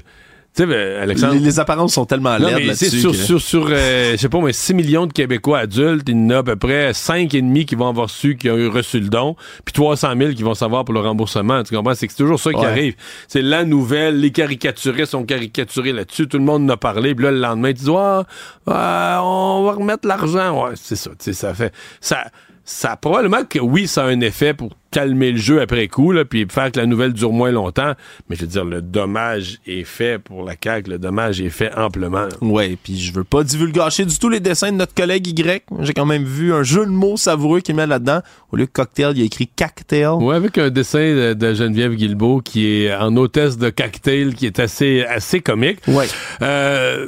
[0.54, 1.36] Tu sais, Alexandre.
[1.36, 3.00] Les, apparences sont tellement laides là-dessus.
[3.00, 6.26] Sur, sur, sur euh, je sais pas, mais 6 millions de Québécois adultes, il y
[6.26, 9.38] en a à peu près 5,5 qui vont avoir su, qui ont reçu le don,
[9.64, 11.64] puis 300 000 qui vont savoir pour le remboursement.
[11.64, 11.96] Tu comprends?
[11.96, 12.96] C'est que c'est toujours ça qui arrive.
[13.30, 17.24] C'est la nouvelle, les caricaturistes sont caricaturés là-dessus, tout le monde en a parlé, puis
[17.24, 18.26] là, le lendemain, ils disent, ah,
[19.24, 20.66] on va remettre l'argent.
[20.66, 21.74] Ouais, c'est ça, tu sais, ça fait.
[22.02, 22.26] Ça,
[22.64, 26.26] ça probablement que oui, ça a un effet pour calmer le jeu après coup, là,
[26.26, 27.94] puis faire que la nouvelle dure moins longtemps.
[28.30, 31.74] Mais je veux dire, le dommage est fait pour la CAQ, le dommage est fait
[31.76, 32.28] amplement.
[32.42, 35.64] Ouais, puis je veux pas divulgacher du tout les dessins de notre collègue Y.
[35.80, 38.20] J'ai quand même vu un jeu de mots savoureux qu'il met là-dedans.
[38.52, 40.10] Au lieu de cocktail, il a écrit cocktail.
[40.20, 44.60] Ouais, avec un dessin de, Geneviève Guilbeault qui est en hôtesse de cocktail, qui est
[44.60, 45.80] assez, assez comique.
[45.88, 46.08] Ouais.
[46.42, 47.08] Euh,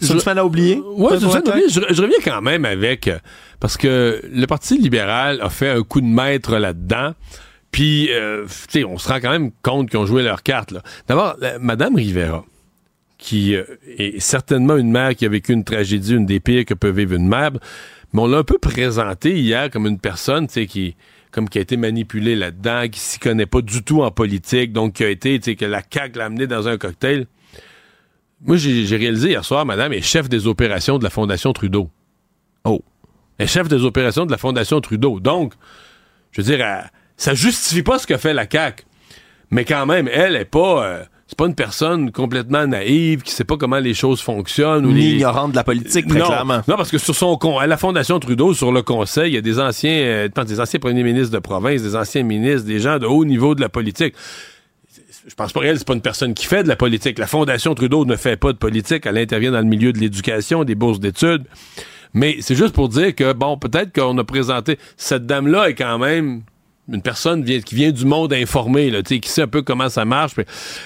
[0.00, 0.80] c'est une semaine à oublier?
[0.80, 1.68] Ouais, c'est oublier.
[1.68, 3.18] Je, reviens quand même avec euh,
[3.60, 7.14] parce que le Parti libéral a fait un coup de maître là-dedans.
[7.70, 10.74] Puis, euh, tu sais, on se rend quand même compte qu'ils ont joué leur carte.
[11.08, 12.44] D'abord, Madame Rivera,
[13.16, 16.74] qui euh, est certainement une mère qui a vécu une tragédie, une des pires que
[16.74, 17.52] peut vivre une mère,
[18.12, 20.96] mais on l'a un peu présentée hier comme une personne, tu sais, qui
[21.30, 24.94] comme qui a été manipulée là-dedans, qui s'y connaît pas du tout en politique, donc
[24.94, 27.26] qui a été, tu sais, que la CAQ l'a amené dans un cocktail.
[28.44, 31.90] Moi, j'ai réalisé hier soir, madame est chef des opérations de la Fondation Trudeau.
[32.64, 32.82] Oh.
[33.38, 35.20] Elle est chef des opérations de la Fondation Trudeau.
[35.20, 35.54] Donc,
[36.32, 36.66] je veux dire,
[37.16, 38.84] ça justifie pas ce que fait la CAQ.
[39.50, 40.84] Mais quand même, elle est pas...
[40.84, 44.84] Euh, c'est pas une personne complètement naïve qui sait pas comment les choses fonctionnent.
[44.84, 46.60] Ou Ni ignorante de la politique, très non, clairement.
[46.68, 49.40] Non, parce que sur son à la Fondation Trudeau, sur le conseil, il y a
[49.40, 53.06] des anciens, euh, des anciens premiers ministres de province, des anciens ministres, des gens de
[53.06, 54.14] haut niveau de la politique
[55.26, 57.18] je pense pas elle, c'est pas une personne qui fait de la politique.
[57.18, 59.06] La Fondation Trudeau ne fait pas de politique.
[59.06, 61.44] Elle intervient dans le milieu de l'éducation, des bourses d'études.
[62.14, 64.78] Mais c'est juste pour dire que, bon, peut-être qu'on a présenté.
[64.96, 66.42] Cette dame-là est quand même
[66.92, 70.34] une personne qui vient du monde informé, qui sait un peu comment ça marche.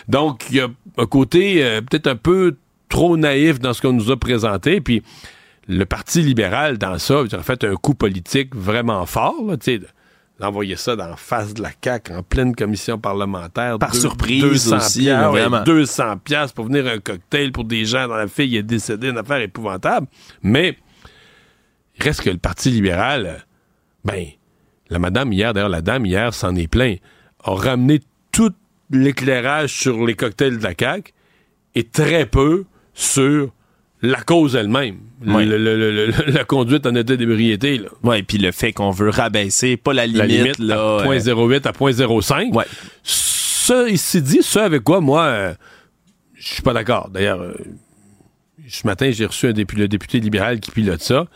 [0.09, 0.69] Donc, il y a
[0.99, 2.57] un côté euh, peut-être un peu
[2.89, 4.81] trop naïf dans ce qu'on nous a présenté.
[4.81, 5.03] Puis,
[5.69, 9.57] le Parti libéral, dans ça, a fait un coup politique vraiment fort, là,
[10.39, 13.79] d'envoyer ça dans la face de la CAQ en pleine commission parlementaire.
[13.79, 15.09] Par surprise 200 aussi,
[15.65, 19.19] 200 pièces pour venir un cocktail pour des gens dont la fille est décédée, une
[19.19, 20.07] affaire épouvantable.
[20.43, 20.77] Mais,
[21.97, 23.47] il reste que le Parti libéral,
[24.05, 24.27] ben,
[24.91, 26.97] la madame hier, d'ailleurs, la dame hier s'en est plein,
[27.43, 28.53] a ramené tout
[28.91, 31.13] l'éclairage sur les cocktails de la CAQ
[31.75, 33.53] et très peu sur
[34.07, 34.97] la cause elle-même.
[35.25, 37.83] la conduite en état d'ébriété.
[38.03, 42.55] Oui, puis le fait qu'on veut rabaisser, pas la limite, là, à 0.08 à 0.05.
[42.55, 42.65] Ouais.
[43.03, 45.55] Ça, il s'est dit, ça avec quoi, moi, euh,
[46.35, 47.11] je suis pas d'accord.
[47.11, 47.55] D'ailleurs, euh,
[48.69, 51.27] ce matin, j'ai reçu un le député libéral qui pilote ça.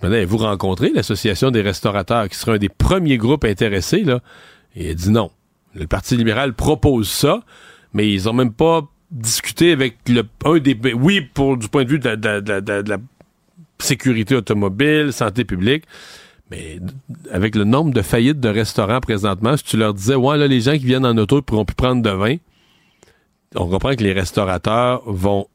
[0.00, 4.02] Je me disais, vous rencontrez l'Association des restaurateurs, qui serait un des premiers groupes intéressés,
[4.02, 4.20] là?
[4.74, 5.30] Et il a dit non.
[5.74, 7.40] Le Parti libéral propose ça,
[7.92, 8.82] mais ils ont même pas
[9.14, 10.76] discuter avec le, un des.
[10.92, 12.98] Oui, pour du point de vue de, la
[13.78, 15.84] sécurité automobile, santé publique.
[16.50, 16.78] Mais
[17.32, 20.60] avec le nombre de faillites de restaurants présentement, si tu leur disais, ouais, là, les
[20.60, 22.36] gens qui viennent en auto pourront plus prendre de vin,
[23.54, 25.46] on comprend que les restaurateurs vont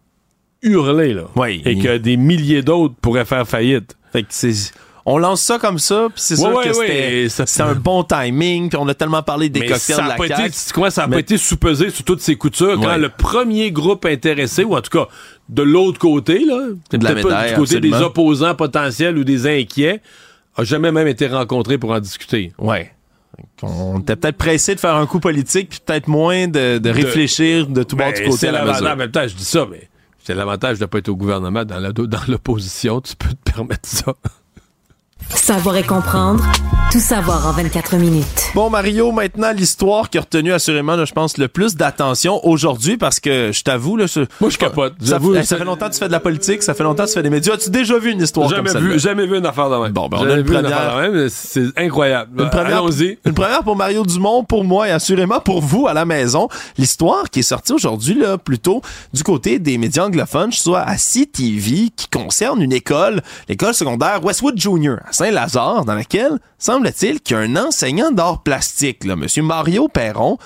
[0.64, 1.26] hurler, là.
[1.36, 1.62] Oui.
[1.66, 3.98] Et que des milliers d'autres pourraient faire faillite.
[4.12, 4.72] Fait que c'est
[5.06, 8.88] on lance ça comme ça, puis c'est sûr que c'était un bon timing, puis on
[8.88, 12.04] a tellement parlé des cocktails de la pas été, ça n'a pas été sous-pesé sur
[12.04, 15.08] toutes ces coutures quand le premier groupe intéressé, ou en tout cas
[15.50, 20.02] de l'autre côté, là, de la médaille, du côté des opposants potentiels ou des inquiets,
[20.56, 22.52] a jamais même été rencontré pour en discuter.
[22.58, 22.92] Ouais.
[23.62, 27.84] On était peut-être pressé de faire un coup politique, puis peut-être moins de, réfléchir de
[27.84, 28.88] tout ben, du côté à la mesure.
[28.88, 29.90] En même temps, je dis ça, mais
[30.24, 31.80] c'est l'avantage de ne pas être au gouvernement dans
[32.28, 33.02] l'opposition.
[33.02, 34.14] Tu peux te permettre ça.
[35.36, 36.44] Savoir et comprendre,
[36.92, 38.26] tout savoir en 24 minutes.
[38.56, 43.20] Bon, Mario, maintenant, l'histoire qui a retenu assurément, je pense, le plus d'attention aujourd'hui parce
[43.20, 44.06] que je t'avoue, là,
[44.42, 44.94] moi, je capote.
[45.02, 47.14] Ça, ça, fait longtemps que tu fais de la politique, ça fait longtemps que tu
[47.14, 47.54] fais des médias.
[47.54, 49.92] As-tu déjà vu une histoire jamais comme vu, Jamais vu une affaire de même.
[49.92, 51.30] Bon, ben, on a une première.
[51.30, 52.42] C'est incroyable.
[52.42, 53.18] Une première, Allons-y.
[53.26, 56.48] Une première pour Mario Dumont, pour moi et assurément pour vous à la maison.
[56.78, 58.82] L'histoire qui est sortie aujourd'hui, là, plutôt
[59.14, 64.60] du côté des médias anglophones, soit à CTV, qui concerne une école, l'école secondaire Westwood
[64.60, 69.46] Junior Saint-Lazare, dans laquelle, semble-t-il, qu'il y a un enseignant d'art plastique, là, M.
[69.46, 70.38] Mario Perron,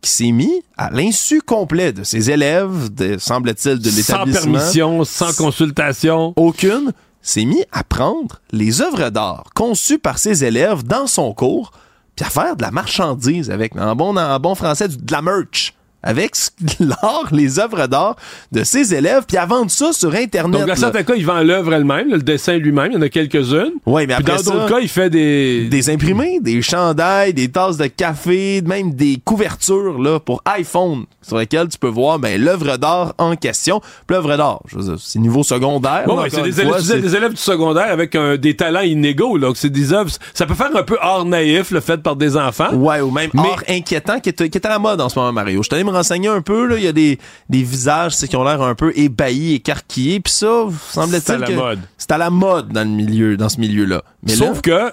[0.00, 4.24] qui s'est mis à l'insu complet de ses élèves, de, semble-t-il, de l'établissement.
[4.24, 6.32] Sans permission, sans consultation.
[6.36, 6.92] Aucune.
[7.22, 11.72] S'est mis à prendre les œuvres d'art conçues par ses élèves dans son cours,
[12.14, 15.74] puis à faire de la marchandise avec, en bon, en bon français, de la merch
[16.02, 16.34] avec
[16.80, 18.16] l'art, les œuvres d'art
[18.52, 20.60] de ses élèves, puis à vendre ça sur Internet.
[20.60, 23.08] Donc, dans certains cas, il vend l'œuvre elle-même, le dessin lui-même, il y en a
[23.08, 23.72] quelques-unes.
[23.86, 25.68] Oui, mais après dans d'autres cas, il fait des...
[25.68, 31.38] Des imprimés, des chandails, des tasses de café, même des couvertures là pour iPhone, sur
[31.38, 33.80] lesquelles tu peux voir ben, l'œuvre d'art en question.
[34.08, 34.60] L'œuvre d'art,
[34.98, 36.04] c'est niveau secondaire.
[36.06, 39.38] Bon, c'est des, des, élèves du secondaire avec un, des talents inégaux.
[39.38, 40.10] Donc, c'est des œuvres...
[40.34, 42.72] Ça peut faire un peu art naïf, le fait par des enfants.
[42.74, 45.32] Ouais, ou même art inquiétant, qui est, qui est à la mode en ce moment,
[45.32, 45.62] Mario.
[45.62, 46.66] Je me renseigner un peu.
[46.66, 46.76] Là.
[46.76, 50.20] Il y a des, des visages qui ont l'air un peu ébahis, écarquillés.
[50.20, 54.02] Puis ça, semble-t-il que c'est à la mode dans le milieu, dans ce milieu-là.
[54.22, 54.92] Mais Sauf que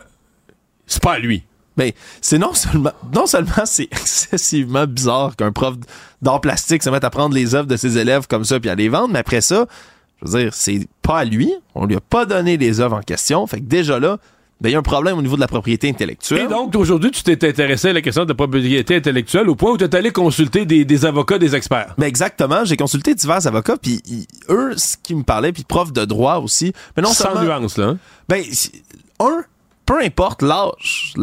[0.86, 1.44] c'est pas à lui.
[1.76, 5.76] Ben, c'est non seulement, non seulement c'est excessivement bizarre qu'un prof
[6.24, 8.76] d'art plastique se mette à prendre les œuvres de ses élèves comme ça puis à
[8.76, 9.68] les vendre, mais après ça,
[10.22, 11.54] je veux dire, c'est pas à lui.
[11.76, 13.46] On lui a pas donné les œuvres en question.
[13.46, 14.18] Fait que déjà là,
[14.60, 16.46] ben, il y a un problème au niveau de la propriété intellectuelle.
[16.46, 19.72] Et donc, aujourd'hui, tu t'es intéressé à la question de la propriété intellectuelle au point
[19.72, 21.94] où tu es allé consulter des, avocats, des experts.
[21.98, 22.66] Ben exactement.
[22.66, 24.02] J'ai consulté divers avocats, puis
[24.50, 26.74] eux, ce qui me parlaient, puis profs de droit aussi.
[26.96, 27.90] Mais non Sans nuance, là.
[27.90, 27.98] Hein?
[28.28, 28.44] Ben,
[29.20, 29.44] un,
[29.88, 31.14] peu importe l'âge,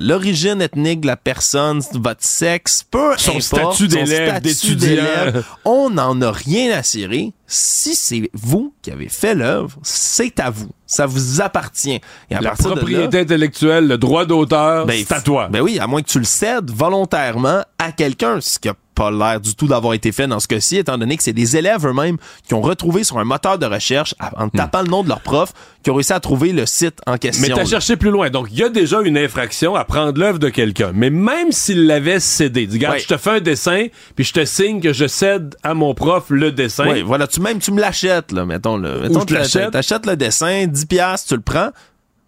[0.00, 6.20] l'origine ethnique de la personne, votre sexe, peu son importe statut d'élève, d'étudiant, on n'en
[6.20, 7.32] a rien à cirer.
[7.46, 10.70] Si c'est vous qui avez fait l'œuvre, c'est à vous.
[10.86, 12.00] Ça vous appartient.
[12.30, 15.48] Et à la propriété intellectuelle, le droit d'auteur, ben, c'est à toi.
[15.48, 19.10] Ben oui, à moins que tu le cèdes volontairement à quelqu'un, ce qui a pas
[19.10, 21.86] l'air du tout d'avoir été fait dans ce cas-ci, étant donné que c'est des élèves
[21.86, 24.50] eux-mêmes qui ont retrouvé sur un moteur de recherche, en hmm.
[24.50, 25.52] tapant le nom de leur prof,
[25.82, 27.46] qui ont réussi à trouver le site en question.
[27.46, 28.30] Mais t'as cherché plus loin.
[28.30, 30.92] Donc, il y a déjà une infraction à prendre l'œuvre de quelqu'un.
[30.94, 34.44] Mais même s'il l'avait cédé, dis, regarde, je te fais un dessin, puis je te
[34.44, 36.88] signe que je cède à mon prof le dessin.
[36.88, 40.06] Oui, voilà, tu même, tu me l'achètes, là, mettons, le, mettons, tu l'achètes.
[40.06, 41.70] le dessin, 10 piastres, tu le prends.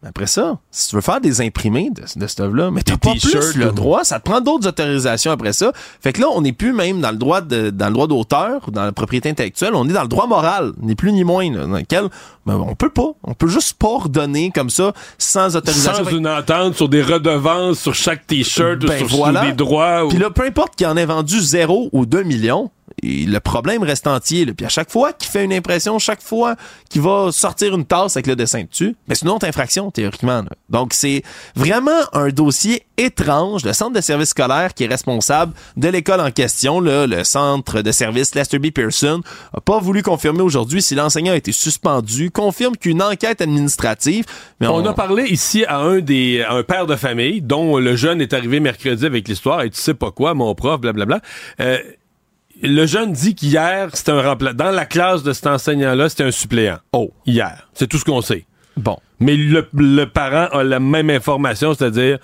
[0.08, 3.12] Après ça, si tu veux faire des imprimés de, de cette œuvre-là, mais t'as pas
[3.12, 5.72] plus le droit, ça te prend d'autres autorisations après ça.
[6.00, 8.62] Fait que là, on n'est plus même dans le droit de, dans le droit d'auteur
[8.68, 11.50] ou dans la propriété intellectuelle, on est dans le droit moral, ni plus ni moins,
[11.50, 12.08] dans lequel
[12.46, 16.04] ben, on peut pas, on peut juste pas redonner comme ça sans autorisation.
[16.04, 20.08] Sans une entente sur des redevances sur chaque t-shirt ou ben, sur, des droits.
[20.08, 22.70] Puis là, peu importe qu'il en ait vendu 0 ou 2 millions,
[23.02, 24.46] le problème reste entier.
[24.46, 26.56] Puis à chaque fois qu'il fait une impression, chaque fois
[26.88, 30.42] qu'il va sortir une tasse avec le dessin dessus, mais c'est une autre infraction, théoriquement.
[30.70, 31.22] Donc c'est
[31.54, 33.64] vraiment un dossier étrange.
[33.64, 37.92] Le centre de service scolaire qui est responsable de l'école en question, le centre de
[37.92, 38.70] service Lester B.
[38.70, 39.20] Pearson,
[39.52, 44.24] a pas voulu confirmer aujourd'hui si l'enseignant a été suspendu, confirme qu'une enquête administrative...
[44.60, 44.84] Mais on...
[44.86, 48.60] a parlé ici à un des un père de famille dont le jeune est arrivé
[48.60, 51.20] mercredi avec l'histoire et tu sais pas quoi, mon prof, blablabla.
[51.60, 51.78] Euh,
[52.62, 54.56] le jeune dit qu'hier, c'était un remplaçant.
[54.56, 56.78] Dans la classe de cet enseignant-là, c'était un suppléant.
[56.92, 57.10] Oh.
[57.26, 57.68] Hier.
[57.74, 58.46] C'est tout ce qu'on sait.
[58.76, 58.96] Bon.
[59.20, 62.18] Mais le, parent a la même information, c'est-à-dire,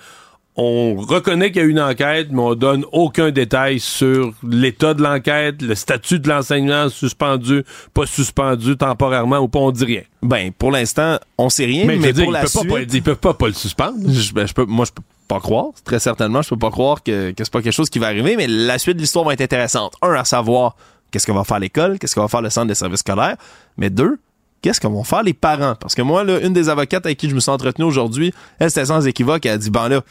[0.55, 5.01] on reconnaît qu'il y a une enquête, mais on donne aucun détail sur l'état de
[5.01, 7.63] l'enquête, le statut de l'enseignant suspendu,
[7.95, 10.01] pas suspendu temporairement ou pas, on dit rien.
[10.21, 12.69] Ben, pour l'instant, on sait rien, mais, pour la suite...
[12.69, 13.97] Pas, ils peuvent pas, pas le suspendre.
[14.35, 15.01] Ben, je peux, moi, je peux
[15.39, 15.67] croire.
[15.83, 18.47] Très certainement, je peux pas croire que, c'est pas quelque chose qui va arriver, mais
[18.47, 19.93] la suite de l'histoire va être intéressante.
[20.01, 20.75] Un, à savoir
[21.11, 23.37] qu'est-ce que va faire l'école, qu'est-ce que va faire le centre de services scolaires,
[23.77, 24.19] mais deux,
[24.61, 25.75] qu'est-ce que vont faire les parents?
[25.75, 28.71] Parce que moi, là, une des avocates avec qui je me suis entretenu aujourd'hui, elle,
[28.71, 30.01] c'était sans équivoque, elle a dit, ben là,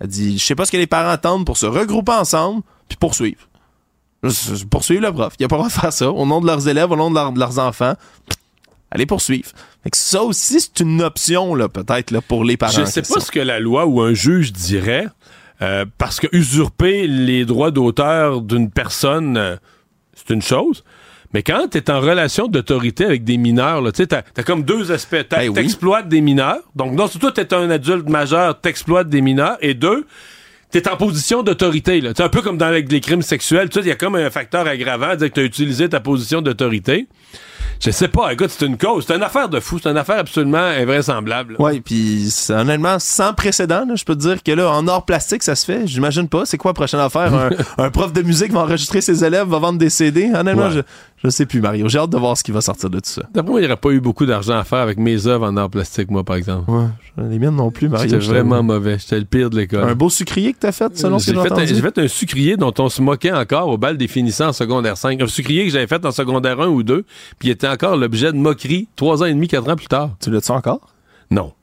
[0.00, 2.96] elle dit, je sais pas ce que les parents attendent pour se regrouper ensemble, puis
[2.96, 3.48] poursuivre.
[4.70, 5.34] Poursuivre le prof.
[5.38, 6.96] Il n'y a pas le droit de faire ça, au nom de leurs élèves, au
[6.96, 7.94] nom de leurs enfants
[8.94, 9.50] allez poursuivre.
[9.92, 12.72] ça aussi, c'est une option, là, peut-être, là, pour les parents.
[12.72, 15.08] Je sais pas ce que la loi ou un juge dirait,
[15.60, 19.56] euh, parce que usurper les droits d'auteur d'une personne, euh,
[20.14, 20.84] c'est une chose.
[21.32, 24.62] Mais quand tu es en relation d'autorité avec des mineurs, tu sais, t'as as comme
[24.62, 25.26] deux aspects.
[25.30, 26.60] Ben t'exploites des mineurs.
[26.76, 29.58] Donc, non, surtout, t'es un adulte majeur, t'exploites des mineurs.
[29.60, 30.06] Et deux,
[30.70, 32.00] t'es en position d'autorité.
[32.16, 33.68] C'est un peu comme dans les, crimes sexuels.
[33.68, 36.40] Tu sais, il y a comme un facteur aggravant, dire que t'as utilisé ta position
[36.40, 37.08] d'autorité.
[37.80, 40.18] Je sais pas, écoute, c'est une cause, c'est une affaire de fou, c'est une affaire
[40.18, 41.56] absolument invraisemblable.
[41.58, 45.54] Oui, puis honnêtement sans précédent, je peux te dire que là, en or plastique, ça
[45.54, 45.86] se fait.
[45.86, 46.46] J'imagine pas.
[46.46, 47.50] C'est quoi la prochaine affaire?
[47.78, 50.30] un, prof de musique va enregistrer ses élèves, va vendre des CD.
[50.34, 50.80] Honnêtement, je,
[51.24, 51.88] je sais plus, Mario.
[51.88, 53.22] J'ai hâte de voir ce qui va sortir de tout ça.
[53.32, 55.56] D'après moi, il n'y aurait pas eu beaucoup d'argent à faire avec mes œuvres en
[55.56, 56.70] or plastique, moi, par exemple.
[56.70, 56.84] Ouais,
[57.16, 58.10] les miennes non plus, Mario.
[58.10, 58.98] J'étais vraiment mauvais.
[58.98, 59.84] J'étais le pire de l'école.
[59.84, 62.74] Un beau sucrier que t'as fait, selon ce que j'ai J'ai fait un sucrier dont
[62.78, 65.22] on se moquait encore au bal des finissants en secondaire 5.
[65.22, 67.04] Un sucrier que j'avais fait en secondaire 1 ou 2,
[67.38, 70.10] puis il était encore l'objet de moquerie trois ans et demi, quatre ans plus tard.
[70.20, 70.92] Tu l'as-tu encore?
[71.30, 71.54] Non.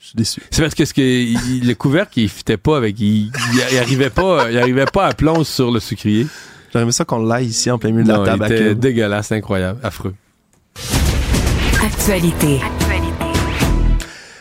[0.00, 0.42] Je suis déçu.
[0.50, 2.98] C'est parce que, ce que le couvercle, il fitait pas avec.
[2.98, 3.30] Il,
[3.72, 6.26] il, arrivait pas, il arrivait pas à plonge sur le sucrier.
[6.74, 8.46] J'aimerais ça qu'on l'aille ici en plein milieu de la table.
[8.48, 10.14] C'était dégueulasse, incroyable, affreux.
[11.84, 12.60] Actualité.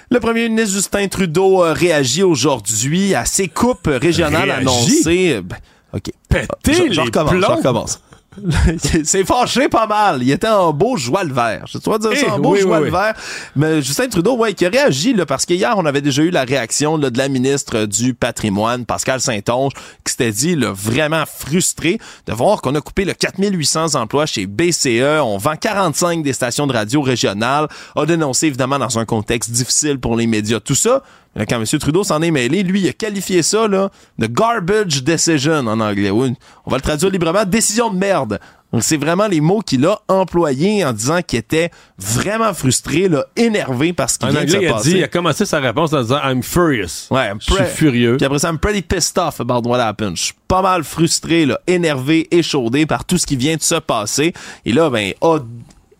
[0.09, 5.41] Le premier ministre Justin Trudeau a réagi aujourd'hui à ses coupes régionales annoncées.
[5.43, 5.57] Ben,
[5.93, 6.11] OK.
[6.27, 7.41] Péter je, les recommence, plombs?
[7.41, 8.01] Je recommence.
[9.03, 10.23] c'est fâché pas mal.
[10.23, 11.65] Il était en beau joie le vert.
[11.67, 13.13] Je dois dire ça, Eh, en beau oui, joie oui, le vert.
[13.55, 16.43] Mais Justin Trudeau, ouais, qui a réagi, là, parce qu'hier, on avait déjà eu la
[16.43, 19.73] réaction là, de la ministre du patrimoine, Pascal Saint-Onge,
[20.03, 24.45] qui s'était dit là, vraiment frustré de voir qu'on a coupé le 4800 emplois chez
[24.45, 25.21] BCE.
[25.21, 27.67] On vend 45 des stations de radio régionales.
[27.95, 30.59] A dénoncé, évidemment, dans un contexte difficile pour les médias.
[30.59, 31.03] Tout ça,
[31.35, 31.65] Là, quand M.
[31.79, 36.11] Trudeau s'en est mêlé, lui, il a qualifié ça là, de garbage decision en anglais.
[36.11, 36.33] Oui,
[36.65, 38.39] on va le traduire librement, décision de merde.
[38.79, 41.69] C'est vraiment les mots qu'il a employés en disant qu'il était
[41.99, 44.89] vraiment frustré, là, énervé parce qu'il En vient de se il a passer.
[44.89, 47.07] dit, il a commencé sa réponse en disant I'm furious.
[47.11, 48.17] Ouais, I'm Je suis furieux.
[48.17, 50.17] Puis après ça, I'm pretty pissed off about what happened.
[50.17, 53.75] Je suis pas mal frustré, là, énervé, échaudé par tout ce qui vient de se
[53.75, 54.33] passer.
[54.65, 55.37] Et là, ben, a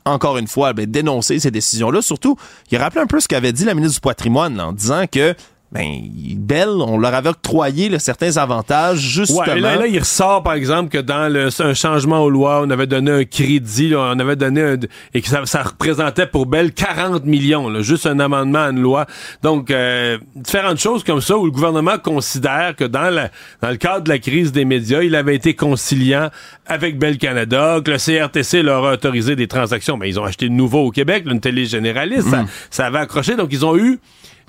[0.06, 2.02] encore une fois, ben, dénoncé ces décisions-là.
[2.02, 2.38] Surtout,
[2.72, 5.36] il a rappelé un peu ce qu'avait dit la ministre du patrimoine en disant que
[5.74, 6.04] ben,
[6.38, 9.40] Bell, on leur avait octroyé là, certains avantages, justement.
[9.40, 12.62] Ouais, et là, là, il ressort, par exemple, que dans le, un changement aux lois,
[12.64, 14.78] on avait donné un crédit, là, on avait donné un,
[15.16, 18.82] et que ça, ça représentait pour Bell 40 millions, là, juste un amendement à une
[18.82, 19.08] loi.
[19.42, 23.32] Donc, euh, différentes choses comme ça où le gouvernement considère que dans, la,
[23.64, 26.30] dans le cadre de la crise des médias, il avait été conciliant
[26.68, 29.98] avec Bell Canada, que le CRTC leur a autorisé des transactions.
[29.98, 33.00] Mais ils ont acheté de nouveau au Québec, là, une télé généraliste, ça, ça avait
[33.00, 33.36] accroché.
[33.36, 34.00] Donc, ils ont eu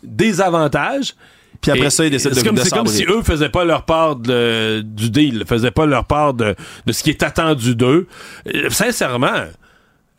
[0.05, 1.15] des avantages.
[1.61, 4.17] Puis après ça, ils décident de comme, C'est comme si eux faisaient pas leur part
[4.17, 6.55] de- du deal, faisaient pas leur part de,
[6.87, 8.07] de ce qui est attendu d'eux.
[8.55, 9.45] Euh, sincèrement,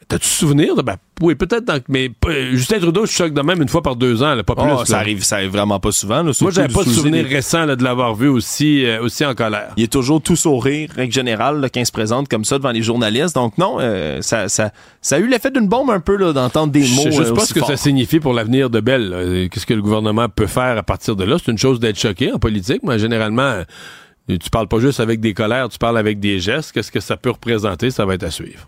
[0.08, 0.82] t'as-tu souvenir de...
[0.82, 3.96] Ben, oui, peut-être, dans- mais euh, Justin Trudeau, je choque de même une fois par
[3.96, 4.66] deux ans, là, pas plus.
[4.66, 4.84] Là.
[4.86, 6.22] ça arrive, ça arrive vraiment pas souvent.
[6.24, 9.26] Là, Moi, j'avais pas de souvenir les- récent là, de l'avoir vu aussi, euh, aussi
[9.26, 9.70] en colère.
[9.78, 12.82] Il est toujours tout sourire, règle générale, quand il se présente comme ça devant les
[12.84, 13.36] journalistes.
[13.36, 16.72] Donc non, euh, ça, ça, ça a eu l'effet d'une bombe un peu là, d'entendre
[16.74, 17.02] des Je mots.
[17.04, 19.48] sais juste euh, pas ce que ça signifie pour l'avenir de Bell.
[19.52, 21.38] Qu'est-ce que le gouvernement peut faire à partir de là?
[21.44, 23.62] C'est une chose d'être choqué en politique, mais généralement,
[24.28, 26.72] tu parles pas juste avec des colères, tu parles avec des gestes.
[26.74, 27.90] Qu'est-ce que ça peut représenter?
[27.92, 28.68] Ça va être à suivre.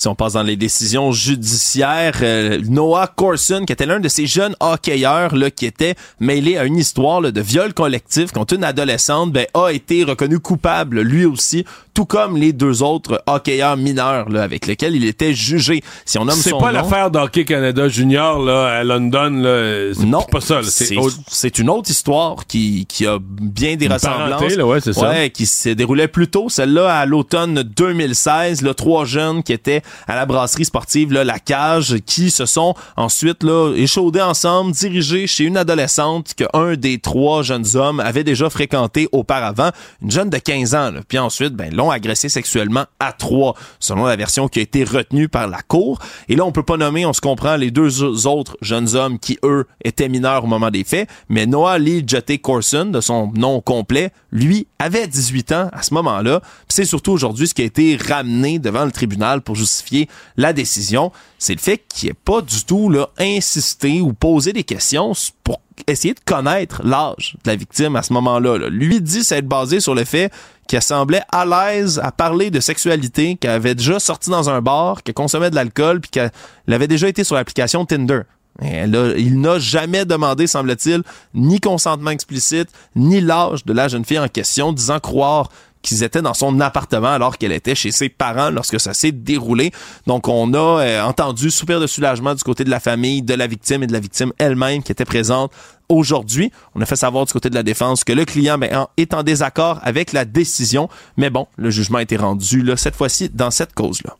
[0.00, 4.26] Si on passe dans les décisions judiciaires, euh, Noah Corson, qui était l'un de ces
[4.28, 8.62] jeunes hockeyeurs là, qui était mêlé à une histoire là, de viol collectif contre une
[8.62, 14.28] adolescente, ben, a été reconnu coupable lui aussi, tout comme les deux autres hockeyeurs mineurs
[14.28, 15.82] là, avec lesquels il était jugé.
[16.04, 19.30] Si on nomme C'est pas l'affaire d'Hockey Canada Junior là, à London.
[19.30, 19.94] Là.
[19.94, 20.60] C'est Non, pas ça.
[20.62, 21.16] C'est autre-
[21.58, 24.30] une autre histoire qui, qui a bien des Une ressemblances.
[24.30, 25.08] parenté, là, ouais, c'est ça.
[25.10, 29.82] Ouais, qui se déroulait plus tôt, celle-là à l'automne 2016, là, trois jeunes qui étaient
[30.06, 35.26] à la brasserie sportive là, La Cage, qui se sont ensuite là échaudés ensemble, dirigés
[35.26, 39.70] chez une adolescente que un des trois jeunes hommes avait déjà fréquenté auparavant,
[40.02, 40.90] une jeune de 15 ans.
[40.90, 41.00] là.
[41.06, 45.28] Puis ensuite, ben l'ont agressé sexuellement à trois, selon la version qui a été retenue
[45.28, 45.98] par la cour.
[46.28, 49.38] Et là, on peut pas nommer, on se comprend, les deux autres jeunes hommes qui
[49.44, 53.60] eux étaient mineurs au moment des faits, mais Noah Lee Jete Corson, de son nom
[53.60, 56.40] complet, lui avait 18 ans à ce moment-là.
[56.68, 59.77] C'est surtout aujourd'hui ce qui a été ramené devant le tribunal pour justifier
[60.36, 65.12] la décision, c'est le fait qu'il n'ait pas du tout insisté ou posé des questions
[65.44, 68.58] pour essayer de connaître l'âge de la victime à ce moment-là.
[68.58, 68.68] là.
[68.68, 70.32] Lui dit s'être basé sur le fait
[70.66, 75.02] qu'elle semblait à l'aise à parler de sexualité, qu'elle avait déjà sorti dans un bar,
[75.02, 76.30] qu'elle consommait de l'alcool, puis qu'elle
[76.68, 78.22] avait déjà été sur l'application Tinder.
[78.60, 81.02] Il n'a jamais demandé, semble-t-il,
[81.32, 85.48] ni consentement explicite, ni l'âge de la jeune fille en question, disant croire
[85.82, 89.70] qu'ils étaient dans son appartement alors qu'elle était chez ses parents lorsque ça s'est déroulé.
[90.06, 93.46] Donc on a euh, entendu soupir de soulagement du côté de la famille, de la
[93.46, 95.52] victime et de la victime elle-même qui était présente
[95.88, 96.50] aujourd'hui.
[96.74, 99.14] On a fait savoir du côté de la défense que le client ben, en- est
[99.14, 103.30] en désaccord avec la décision, mais bon, le jugement a été rendu là, cette fois-ci
[103.32, 104.16] dans cette cause-là.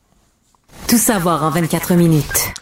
[0.87, 2.53] Tout savoir en 24 minutes.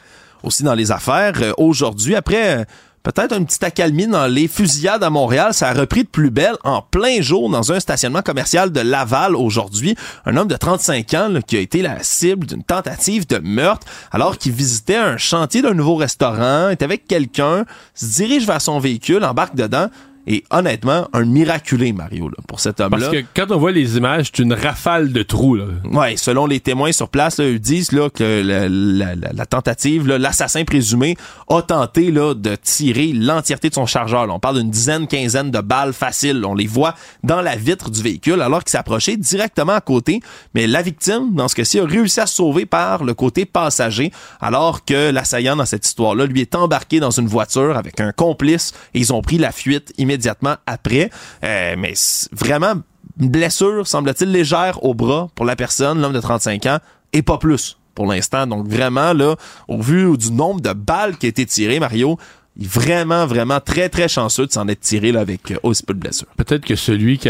[0.43, 1.34] aussi dans les affaires.
[1.41, 2.66] Euh, Aujourd'hui, après euh,
[3.14, 6.58] peut-être un petit accalmie dans les fusillades à Montréal, ça a repris de plus belle
[6.66, 9.95] en plein jour dans un stationnement commercial de Laval aujourd'hui.
[10.26, 13.88] Un homme de 35 ans là, qui a été la cible d'une tentative de meurtre
[14.12, 18.80] alors qu'il visitait un chantier d'un nouveau restaurant, était avec quelqu'un, se dirige vers son
[18.80, 19.88] véhicule, embarque dedans.
[20.30, 22.97] Et honnêtement, un miraculé, Mario, là, pour cet homme-là.
[22.97, 25.55] Parce que quand on voit les images, c'est une rafale de trous.
[25.55, 25.63] Là.
[25.86, 29.45] Ouais, selon les témoins sur place, là, ils disent là, que la, la- la- la
[29.45, 31.15] tentative, l'assassin présumé
[31.49, 34.28] a tenté là, de tirer l'entièreté de son chargeur.
[34.28, 34.34] là.
[34.34, 36.43] On parle d'une dizaine, quinzaine de balles faciles.
[36.45, 40.19] On les voit dans la vitre du véhicule alors qu'il s'approchait directement à côté.
[40.53, 44.11] Mais la victime, dans ce cas-ci, a réussi à se sauver par le côté passager
[44.41, 48.73] alors que l'assaillant dans cette histoire-là, lui est embarqué dans une voiture avec un complice
[48.93, 50.16] et ils ont pris la fuite immédiatement
[50.65, 51.09] après.
[51.43, 51.93] Euh, mais
[52.32, 52.74] vraiment
[53.20, 56.78] une blessure, semble-t-il, légère au bras pour la personne, l'homme de 35 ans,
[57.13, 58.45] et pas plus pour l'instant.
[58.45, 59.36] Donc vraiment, là,
[59.68, 62.18] au vu du nombre de balles qui a été tirées, Mario,
[62.59, 66.28] vraiment, vraiment très, très chanceux de s'en être tiré là, avec aussi peu de blessures.
[66.38, 67.30] Peut-être que celui qui,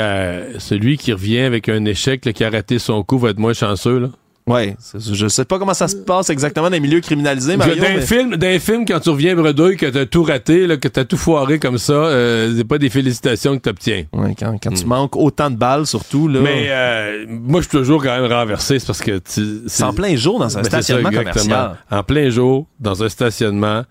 [0.59, 3.99] celui qui revient avec un échec, qui a raté son coup, va être moins chanceux.
[3.99, 4.09] Là.
[4.47, 7.83] Ouais, je sais pas comment ça se passe exactement dans les milieux criminalisés, Mario.
[7.83, 11.03] D'un film, d'un film, quand tu reviens bredouille, que t'as tout raté, là, que t'as
[11.03, 14.05] tout foiré comme ça, euh, c'est pas des félicitations que t'obtiens.
[14.13, 14.87] Ouais, quand, quand tu hmm.
[14.87, 16.39] manques autant de balles, surtout là.
[16.41, 20.15] Mais euh, moi, je suis toujours quand même renversé, c'est parce que c'est en plein
[20.15, 21.77] jour dans un ben, stationnement commercial.
[21.91, 23.83] En plein jour dans un stationnement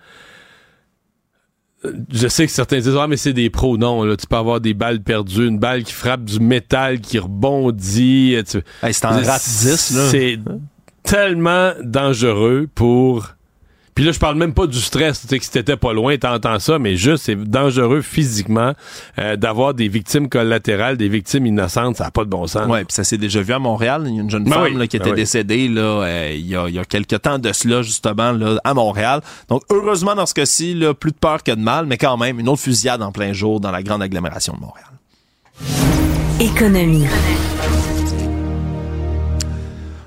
[2.12, 3.76] je sais que certains disent ah mais c'est des pros.
[3.76, 7.18] Non là tu peux avoir des balles perdues une balle qui frappe du métal qui
[7.18, 10.08] rebondit c'est en rate 10 là.
[10.10, 10.38] c'est
[11.02, 13.35] tellement dangereux pour
[13.96, 16.18] puis là, je parle même pas du stress, tu sais, que si t'étais pas loin,
[16.18, 18.74] t'entends ça, mais juste, c'est dangereux physiquement
[19.18, 22.68] euh, d'avoir des victimes collatérales, des victimes innocentes, ça n'a pas de bon sens.
[22.68, 24.04] Ouais, puis ça s'est déjà vu à Montréal.
[24.06, 26.46] Il y a une jeune ben femme là, qui ben était décédée là, euh, il,
[26.46, 29.22] y a, il y a quelques temps de cela, justement, là, à Montréal.
[29.48, 32.38] Donc, heureusement, dans ce cas-ci, là, plus de peur que de mal, mais quand même,
[32.38, 34.90] une autre fusillade en plein jour dans la grande agglomération de Montréal.
[36.38, 37.06] Économie.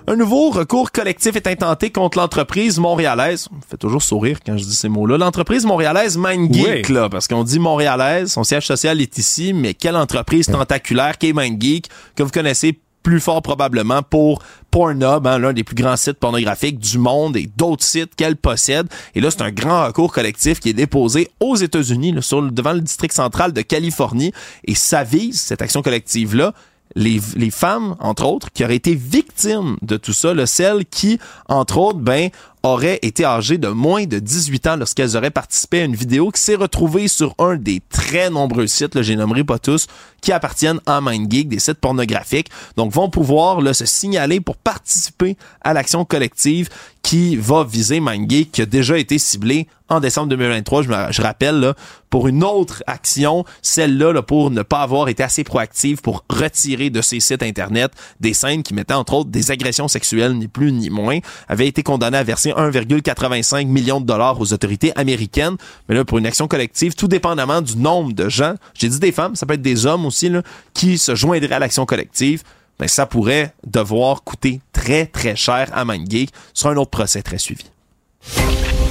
[0.10, 3.42] Un nouveau recours collectif est intenté contre l'entreprise montréalaise.
[3.42, 5.20] Ça me fait toujours sourire quand je dis ces mots-là.
[5.20, 9.96] L'entreprise montréalaise MindGeek, là, parce qu'on dit montréalaise, son siège social est ici, mais quelle
[9.96, 14.42] entreprise tentaculaire qu'est MindGeek, que vous connaissez plus fort probablement pour
[14.72, 18.88] Pornhub, hein, l'un des plus grands sites pornographiques du monde et d'autres sites qu'elle possède.
[19.14, 22.82] Et là, c'est un grand recours collectif qui est déposé aux États-Unis, sur devant le
[22.82, 24.34] district central de Californie.
[24.66, 26.54] Et ça vise, cette action collective-là,
[26.96, 27.20] les,
[27.52, 32.00] femmes, entre autres, qui auraient été victimes de tout ça, là, celles qui, entre autres,
[32.00, 32.30] ben,
[32.64, 36.42] auraient été âgées de moins de 18 ans lorsqu'elles auraient participé à une vidéo qui
[36.42, 39.88] s'est retrouvée sur un des très nombreux sites, là, j'ai nommerai pas tous,
[40.22, 42.50] qui appartiennent à MindGeek, des sites pornographiques.
[42.76, 46.70] Donc, vont pouvoir se signaler pour participer à l'action collective
[47.02, 51.74] qui va viser MindGeek, qui a déjà été ciblé en décembre 2023, je, me, rappelle,
[52.12, 56.92] pour une autre action, celle-là là, pour ne pas avoir été assez proactive pour retirer
[56.92, 60.72] de ses sites Internet des scènes qui mettaient entre autres des agressions sexuelles, ni plus
[60.72, 65.56] ni moins, avait été condamnée à verser 1,85 million de dollars aux autorités américaines.
[65.88, 69.12] Mais là, pour une action collective, tout dépendamment du nombre de gens, j'ai dit des
[69.12, 70.42] femmes, ça peut être des hommes aussi, là,
[70.74, 72.44] qui se joindraient à l'action collective,
[72.80, 77.38] ben, ça pourrait devoir coûter très, très cher à MindGeek sur un autre procès très
[77.38, 77.66] suivi.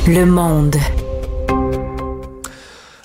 [0.06, 0.76] Le monde.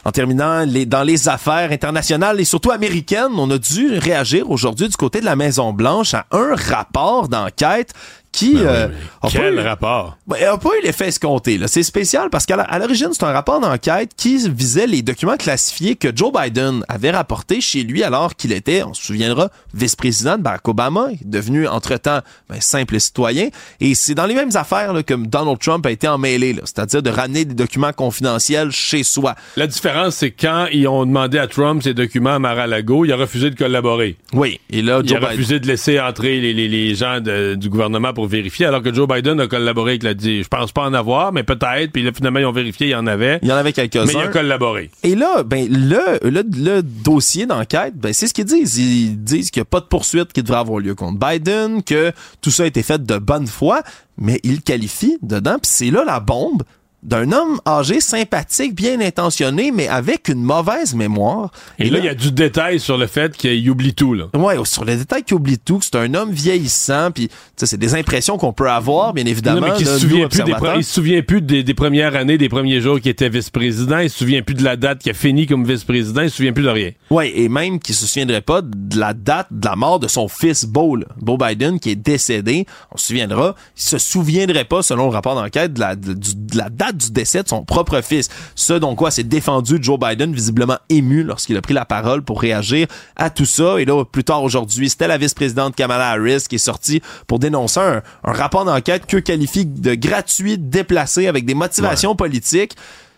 [0.05, 4.89] En terminant, les, dans les affaires internationales et surtout américaines, on a dû réagir aujourd'hui
[4.89, 7.93] du côté de la Maison-Blanche à un rapport d'enquête
[8.33, 8.87] qui ben euh,
[9.31, 10.17] quel rapport?
[10.27, 11.67] Ben, a pas eu l'effet escompté là.
[11.67, 16.09] C'est spécial parce qu'à l'origine c'est un rapport d'enquête qui visait les documents classifiés que
[16.13, 20.67] Joe Biden avait rapportés chez lui alors qu'il était on se souviendra vice-président de Barack
[20.67, 22.19] Obama devenu entre-temps
[22.49, 23.49] ben, simple citoyen.
[23.79, 27.11] Et c'est dans les mêmes affaires là, que Donald Trump a été emmêlé c'est-à-dire de
[27.11, 29.35] ramener des documents confidentiels chez soi.
[29.57, 33.15] La différence c'est quand ils ont demandé à Trump ces documents à Mar-a-Lago il a
[33.15, 34.17] refusé de collaborer.
[34.33, 34.59] Oui.
[34.71, 37.69] Et là Joe il a refusé de laisser entrer les, les, les gens de, du
[37.69, 40.93] gouvernement pour vérifier, alors que Joe Biden a collaboré avec la Je pense pas en
[40.93, 41.91] avoir, mais peut-être.
[41.91, 43.39] Puis là, finalement, ils ont vérifié, il y en avait.
[43.41, 44.05] Il y en avait quelques-uns.
[44.05, 44.89] Mais il a collaboré.
[45.03, 48.77] Et là, ben, le, le, le dossier d'enquête, ben, c'est ce qu'ils disent.
[48.77, 52.11] Ils disent qu'il n'y a pas de poursuite qui devrait avoir lieu contre Biden, que
[52.41, 53.81] tout ça a été fait de bonne foi,
[54.17, 56.63] mais ils qualifient dedans, puis c'est là la bombe
[57.03, 61.51] d'un homme âgé, sympathique, bien intentionné, mais avec une mauvaise mémoire.
[61.79, 64.13] Et, là, il y a du détail sur le fait qu'il oublie tout.
[64.13, 64.25] Là.
[64.33, 67.95] Ouais, sur le détail qu'il oublie tout, que c'est un homme vieillissant, puis c'est des
[67.95, 69.67] impressions qu'on peut avoir, bien évidemment.
[69.67, 72.81] mais il, se souvient plus des il se souvient plus des, premières années, des premiers
[72.81, 75.65] jours qu'il était vice-président, il se souvient plus de la date qu'il a fini comme
[75.65, 76.91] vice-président, il se souvient plus de rien.
[77.09, 80.27] Ouais, et même qu'il se souviendrait pas de la date de la mort de son
[80.27, 81.05] fils Beau, là.
[81.17, 82.65] Beau Biden, qui est décédé.
[82.91, 86.15] On se souviendra, il se souviendrait pas, selon le rapport d'enquête, de la, de
[86.55, 88.29] la date du décès de son propre fils.
[88.55, 92.41] Ce dont quoi s'est défendu Joe Biden, visiblement ému lorsqu'il a pris la parole pour
[92.41, 93.79] réagir à tout ça.
[93.79, 97.79] Et là, plus tard aujourd'hui, c'était la vice-présidente Kamala Harris qui est sortie pour dénoncer
[97.79, 102.75] un, rapport d'enquête que qualifie de gratuit, déplacé, avec des motivations politiques.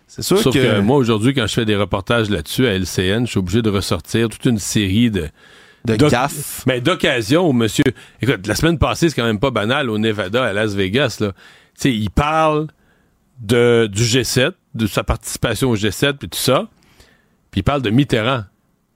[0.08, 0.80] C'est sûr Sauf que...
[0.80, 4.28] moi, aujourd'hui, quand je fais des reportages là-dessus à LCN, je suis obligé de ressortir
[4.28, 5.28] toute une série de
[5.86, 6.64] de gaffe.
[6.66, 7.84] Mais d'occasion monsieur.
[8.20, 11.32] Écoute, la semaine passée, c'est quand même pas banal au Nevada, à Las Vegas, là.
[11.32, 12.68] Tu sais, il parle
[13.40, 16.68] de, du G7, de sa participation au G7, puis tout ça.
[17.50, 18.44] Puis il parle de Mitterrand.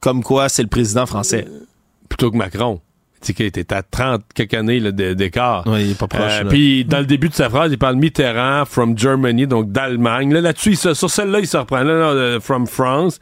[0.01, 1.47] Comme quoi, c'est le président français.
[1.49, 1.61] Euh,
[2.09, 2.81] plutôt que Macron.
[3.21, 5.65] Tu sais, qu'il était à 30 quelques années d'écart.
[5.67, 6.41] Oui, il est pas proche.
[6.41, 10.33] Euh, puis dans le début de sa phrase, il parle Mitterrand from Germany, donc d'Allemagne.
[10.33, 11.83] Là, là-dessus, sur celle-là, il se reprend.
[11.83, 13.21] Là, là, from France.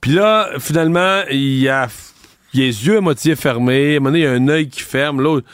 [0.00, 1.88] Puis là, finalement, il a,
[2.54, 3.94] il a les yeux à moitié fermés.
[3.94, 5.20] À un moment donné, il y a un œil qui ferme.
[5.20, 5.46] L'autre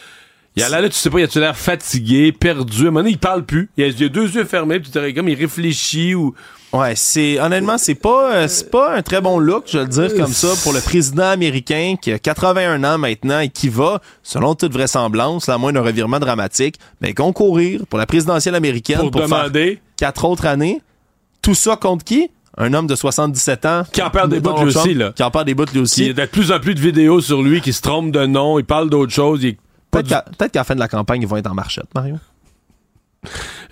[0.57, 2.79] Il a là, tu sais pas, il a l'air fatigué, perdu?
[2.79, 3.71] À un moment donné, il parle plus.
[3.77, 6.35] Il a, il a deux yeux fermés, puis tu comme il réfléchit ou.
[6.73, 9.91] Ouais, c'est honnêtement, c'est pas euh, c'est pas un très bon look, je vais le
[9.91, 14.01] dire comme ça, pour le président américain qui a 81 ans maintenant et qui va,
[14.23, 19.11] selon toute vraisemblance, à moins d'un revirement dramatique, mais concourir pour la présidentielle américaine pour,
[19.11, 20.81] demander quatre autres années.
[21.43, 22.31] Tout ça contre qui?
[22.57, 23.83] Un homme de 77 ans.
[23.93, 25.13] Qui en perd des bouts lui aussi, là.
[25.13, 26.03] Qui en perd des bouts lui aussi.
[26.03, 28.27] Il y a de plus en plus de vidéos sur lui qui se trompe de
[28.27, 29.45] nom, il parle d'autre chose.
[29.91, 32.17] Peut-être qu'à la fin de la campagne, ils vont être en marchette, Mario.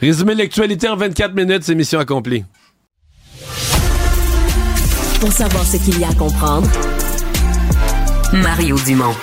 [0.01, 2.45] Résumé l'actualité en 24 minutes, c'est mission accomplie.
[5.21, 6.69] Pour savoir ce qu'il y a à comprendre,
[8.33, 9.15] Mario Dumont.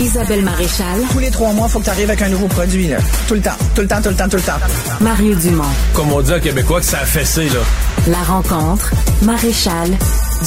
[0.00, 1.00] Isabelle Maréchal.
[1.10, 2.88] Tous les trois mois, il faut que tu arrives avec un nouveau produit.
[2.88, 2.98] Là.
[3.26, 4.58] Tout le temps, tout le temps, tout le temps, tout le temps.
[5.00, 5.64] Mario Dumont.
[5.92, 7.60] Comme on dit en Québécois que ça a fessé, là.
[8.06, 8.92] La rencontre,
[9.22, 9.90] Maréchal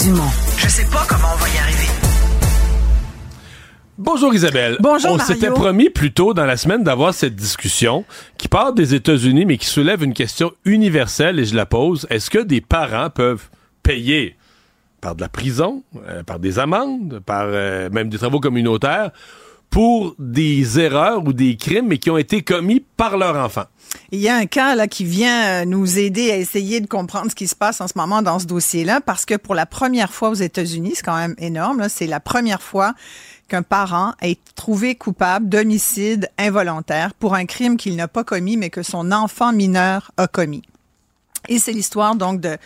[0.02, 0.32] Dumont.
[0.58, 2.01] Je sais pas comment on va y arriver.
[4.04, 4.78] Bonjour Isabelle.
[4.80, 8.04] Bonjour On s'était promis plus tôt dans la semaine d'avoir cette discussion
[8.40, 12.08] qui part des États-Unis mais qui soulève une question universelle et je la pose.
[12.10, 13.48] Est-ce que des parents peuvent
[13.84, 14.38] payer
[15.02, 19.12] par de la prison, euh, par des amendes, par euh, même des travaux communautaires
[19.70, 23.66] pour des erreurs ou des crimes, mais qui ont été commis par leur enfant?
[24.12, 27.30] Il y a un cas là qui vient euh, nous aider à essayer de comprendre
[27.30, 30.12] ce qui se passe en ce moment dans ce dossier-là, parce que pour la première
[30.12, 32.96] fois aux États-Unis, c'est quand même énorme, c'est la première fois
[33.52, 38.70] qu'un parent est trouvé coupable d'homicide involontaire pour un crime qu'il n'a pas commis, mais
[38.70, 40.62] que son enfant mineur a commis.
[41.50, 42.58] Et c'est l'histoire donc de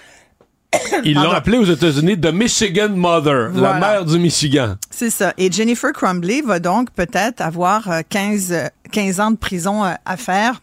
[1.04, 4.76] ils l'ont appelé aux États-Unis The Michigan Mother, la mère du Michigan.
[4.92, 5.34] C'est ça.
[5.40, 9.94] Et Jennifer Crumbly va donc peut-être avoir 15, euh, 15 euh, ans de prison euh,
[10.06, 10.62] à faire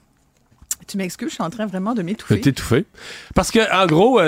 [0.88, 2.40] tu m'excuses, je suis en train vraiment de m'étouffer.
[2.40, 2.84] T'étouffer.
[3.36, 4.20] Parce que, en gros,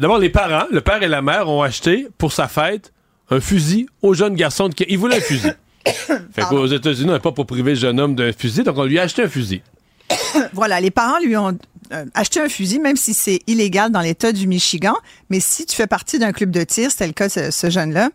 [0.00, 2.92] d'abord, les parents, le père et la mère, ont acheté pour sa fête
[3.30, 4.68] un fusil au jeune garçon.
[4.68, 4.74] De...
[4.88, 5.52] Il voulait un fusil.
[5.84, 8.84] fait qu'aux États-Unis, on n'est pas pour priver le jeune homme d'un fusil, donc on
[8.84, 9.62] lui a acheté un fusil.
[10.52, 11.56] voilà, les parents lui ont
[11.92, 14.94] euh, acheter un fusil, même si c'est illégal dans l'État du Michigan.
[15.30, 18.10] Mais si tu fais partie d'un club de tir, c'était le cas de ce, jeune-là,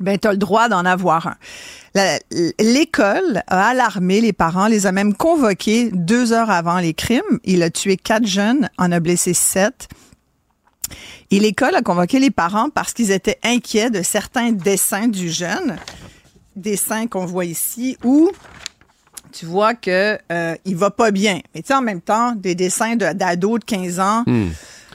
[0.00, 1.36] ben, tu as le droit d'en avoir un.
[2.60, 7.22] L'école a alarmé les parents, les a même convoqués deux heures avant les crimes.
[7.44, 9.88] Il a tué quatre jeunes, en a blessé sept.
[11.30, 15.76] Et l'école a convoqué les parents parce qu'ils étaient inquiets de certains dessins du jeune,
[16.56, 18.30] dessins qu'on voit ici, où
[19.32, 21.40] tu vois que euh, il va pas bien.
[21.54, 24.24] Mais tu sais, en même temps, des dessins d'ados de, 15 ans.
[24.26, 24.48] Hmm.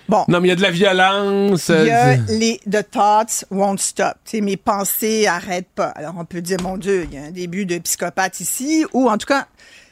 [0.09, 0.25] Bon.
[0.27, 1.69] Non, mais il y a de la violence.
[1.69, 4.15] Il y a euh, les The thoughts won't stop.
[4.25, 5.87] Tu sais, mes pensées arrêtent pas.
[5.89, 8.85] Alors, on peut dire, mon Dieu, il y a un début de psychopathe ici.
[8.93, 9.47] Ou en tout cas,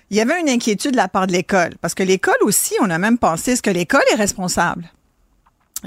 [0.09, 1.71] il y avait une inquiétude de la part de l'école.
[1.79, 4.91] Parce que l'école aussi, on a même pensé, est-ce que l'école est responsable?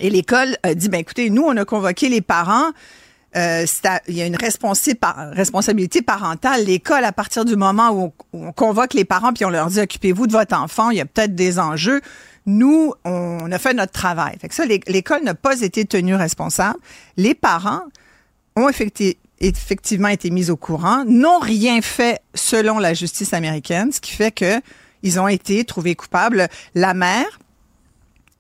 [0.00, 2.72] Et l'école a dit, ben écoutez, nous, on a convoqué les parents
[3.36, 3.66] euh,
[4.06, 6.64] il y a une responsabilité parentale.
[6.64, 10.26] L'école, à partir du moment où on, convoque les parents puis on leur dit occupez-vous
[10.26, 12.00] de votre enfant, il y a peut-être des enjeux.
[12.46, 14.36] Nous, on, a fait notre travail.
[14.40, 16.78] Fait que ça, l'école n'a pas été tenue responsable.
[17.16, 17.82] Les parents
[18.54, 18.68] ont
[19.40, 24.30] effectivement été mis au courant, n'ont rien fait selon la justice américaine, ce qui fait
[24.30, 24.60] que
[25.02, 26.48] ils ont été trouvés coupables.
[26.74, 27.40] La mère,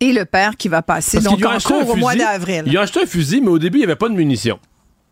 [0.00, 2.64] et le père qui va passer donc en cours au mois d'avril.
[2.66, 4.58] Ils ont acheté un fusil, mais au début, il n'y avait pas de munitions.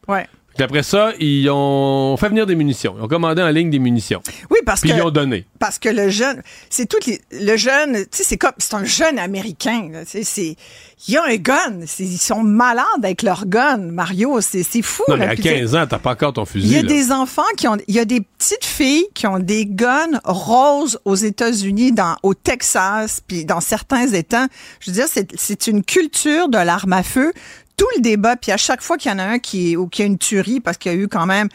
[0.08, 0.26] Ouais.
[0.60, 2.94] Après ça, ils ont fait venir des munitions.
[2.98, 4.22] Ils ont commandé en ligne des munitions.
[4.50, 4.96] Oui, parce Puis que.
[4.96, 5.46] ils ont donné.
[5.58, 6.98] Parce que le jeune, c'est tout
[7.30, 10.56] le jeune, tu sais, c'est comme, c'est un jeune américain, c'est,
[11.08, 11.80] il y a un gun.
[11.98, 14.40] Ils sont malades avec leur gun, Mario.
[14.40, 15.02] C'est, fou.
[15.08, 16.68] Non, mais à 15 ans, t'as pas encore ton fusil.
[16.68, 19.40] Il y a des enfants qui ont, il y a des petites filles qui ont
[19.40, 24.46] des guns roses aux États-Unis, dans, au Texas, puis dans certains États.
[24.80, 27.32] Je veux dire, c'est, c'est une culture de l'arme à feu
[27.76, 30.02] tout le débat, puis à chaque fois qu'il y en a un qui, ou qui
[30.02, 31.48] a une tuerie, parce qu'il y a eu quand même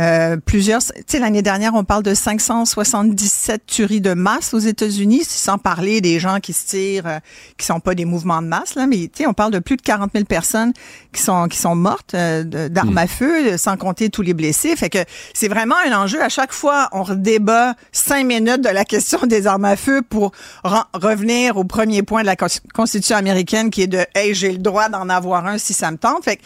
[0.00, 0.82] euh, plusieurs.
[0.82, 6.00] Tu sais, l'année dernière, on parle de 577 tueries de masse aux États-Unis, sans parler
[6.00, 7.18] des gens qui se tirent, euh,
[7.58, 9.76] qui sont pas des mouvements de masse, là, mais tu sais, on parle de plus
[9.76, 10.72] de 40 000 personnes
[11.12, 13.08] qui sont qui sont mortes euh, d'armes à hmm.
[13.08, 14.74] feu, sans compter tous les blessés.
[14.74, 14.98] Fait que
[15.32, 16.20] c'est vraiment un enjeu.
[16.20, 20.32] À chaque fois, on redébat cinq minutes de la question des armes à feu pour
[20.64, 24.88] revenir au premier point de la Constitution américaine, qui est de hey, j'ai le droit
[24.88, 26.24] d'en avoir un si ça me tente.
[26.24, 26.42] Fait que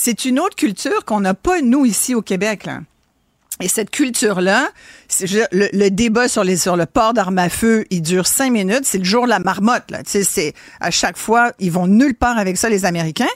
[0.00, 2.68] c'est une autre culture qu'on n'a pas, nous, ici au Québec.
[3.60, 4.68] Et cette culture-là,
[5.20, 8.82] le, le, débat sur, les, sur le port d'armes à feu, il dure cinq minutes.
[8.84, 9.90] C'est le jour de la marmotte.
[9.90, 9.98] Là.
[10.04, 13.26] C'est à chaque fois, ils vont nulle part avec ça, les Américains.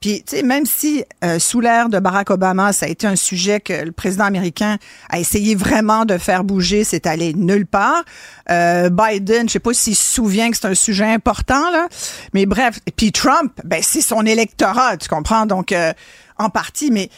[0.00, 3.72] Puis, même si euh, sous l'ère de Barack Obama, ça a été un sujet que
[3.72, 4.76] le président américain
[5.08, 8.04] a essayé vraiment de faire bouger, c'est allé nulle part.
[8.50, 11.88] Euh, Biden, je sais pas s'il se souvient que c'est un sujet important là,
[12.34, 12.80] mais bref.
[12.96, 15.46] Puis Trump, ben c'est son électorat, tu comprends?
[15.46, 15.92] Donc, euh,
[16.38, 17.10] en partie, mais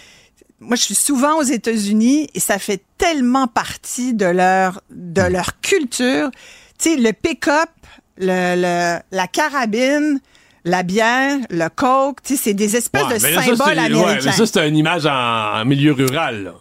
[0.62, 5.60] moi, je suis souvent aux États-Unis et ça fait tellement partie de leur, de leur
[5.60, 6.30] culture.
[6.78, 7.70] Tu sais, le pick-up,
[8.18, 10.20] le, la carabine,
[10.64, 14.32] la bière, le coke, tu sais, c'est des espèces de symboles américains.
[14.32, 16.52] ça, c'est une image en, milieu rural.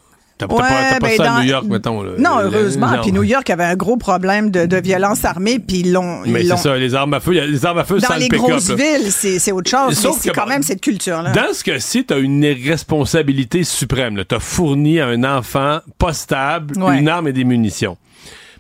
[0.42, 0.56] T'as pas,
[1.00, 2.04] pas, ça à New York, mettons.
[2.18, 2.88] Non, heureusement.
[3.04, 6.22] Puis New York avait un gros problème de, de violence armée, puis ils l'ont.
[6.26, 9.12] Mais c'est ça, les armes à feu, les armes à feu Dans les grosses villes,
[9.12, 10.04] c'est autre chose.
[10.04, 11.32] mais c'est quand même cette culture-là.
[11.32, 14.24] Dans ce cas-ci, t'as une responsabilité suprême.
[14.28, 17.98] T'as fourni à un enfant pas stable une arme et des munitions.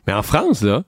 [0.08, 0.84] Mais en France, là,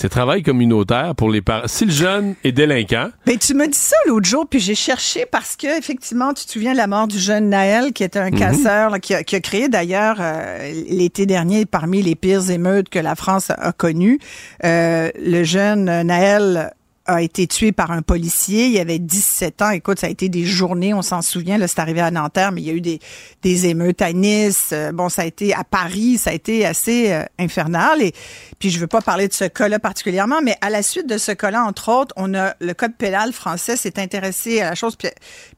[0.00, 1.66] c'est travail communautaire pour les parents.
[1.66, 3.10] Si le jeune est délinquant.
[3.26, 6.46] Mais ben, tu me dis ça l'autre jour, puis j'ai cherché parce que, effectivement, tu
[6.46, 8.38] te souviens de la mort du jeune Naël, qui était un mhm.
[8.38, 13.50] casseur, qui, a, créé d'ailleurs euh, l'été dernier parmi les pires émeutes que la France
[13.50, 14.18] a connues.
[14.64, 16.72] Euh, le jeune Naël
[17.14, 18.66] a été tué par un policier.
[18.66, 19.70] Il avait 17 ans.
[19.70, 21.58] Écoute, ça a été des journées, on s'en souvient.
[21.58, 23.00] Là, c'est arrivé à Nanterre, mais il y a eu des,
[23.42, 24.70] des émeutes à Nice.
[24.72, 26.18] Euh, bon, ça a été à Paris.
[26.18, 28.02] Ça a été assez euh, infernal.
[28.02, 28.12] Et
[28.58, 31.32] puis, je veux pas parler de ce cas-là particulièrement, mais à la suite de ce
[31.32, 35.08] cas-là, entre autres, on a le code pénal français s'est intéressé à la chose, puis,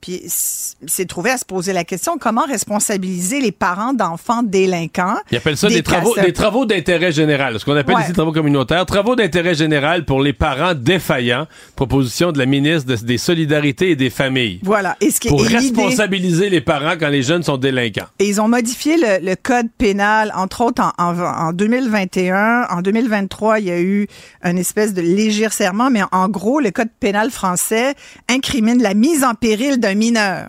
[0.01, 5.17] puis s'est trouvé à se poser la question comment responsabiliser les parents d'enfants délinquants?
[5.31, 8.87] Ils appellent ça des, travaux, des travaux d'intérêt général, ce qu'on appelle ici travaux communautaires,
[8.87, 11.42] travaux d'intérêt général pour les parents défaillants
[11.77, 14.61] Proposition de la ministre des Solidarités et des Familles.
[14.63, 14.97] Voilà.
[15.01, 18.07] Et ce qui pour responsabiliser les parents quand les jeunes sont délinquants.
[18.19, 22.67] Et ils ont modifié le, code pénal, entre autres en, en, 2021.
[22.71, 24.07] En 2023, il y a eu
[24.45, 27.95] une espèce de léger serment, mais en gros, le code pénal français
[28.29, 30.49] incrimine la mise en péril d'un mineur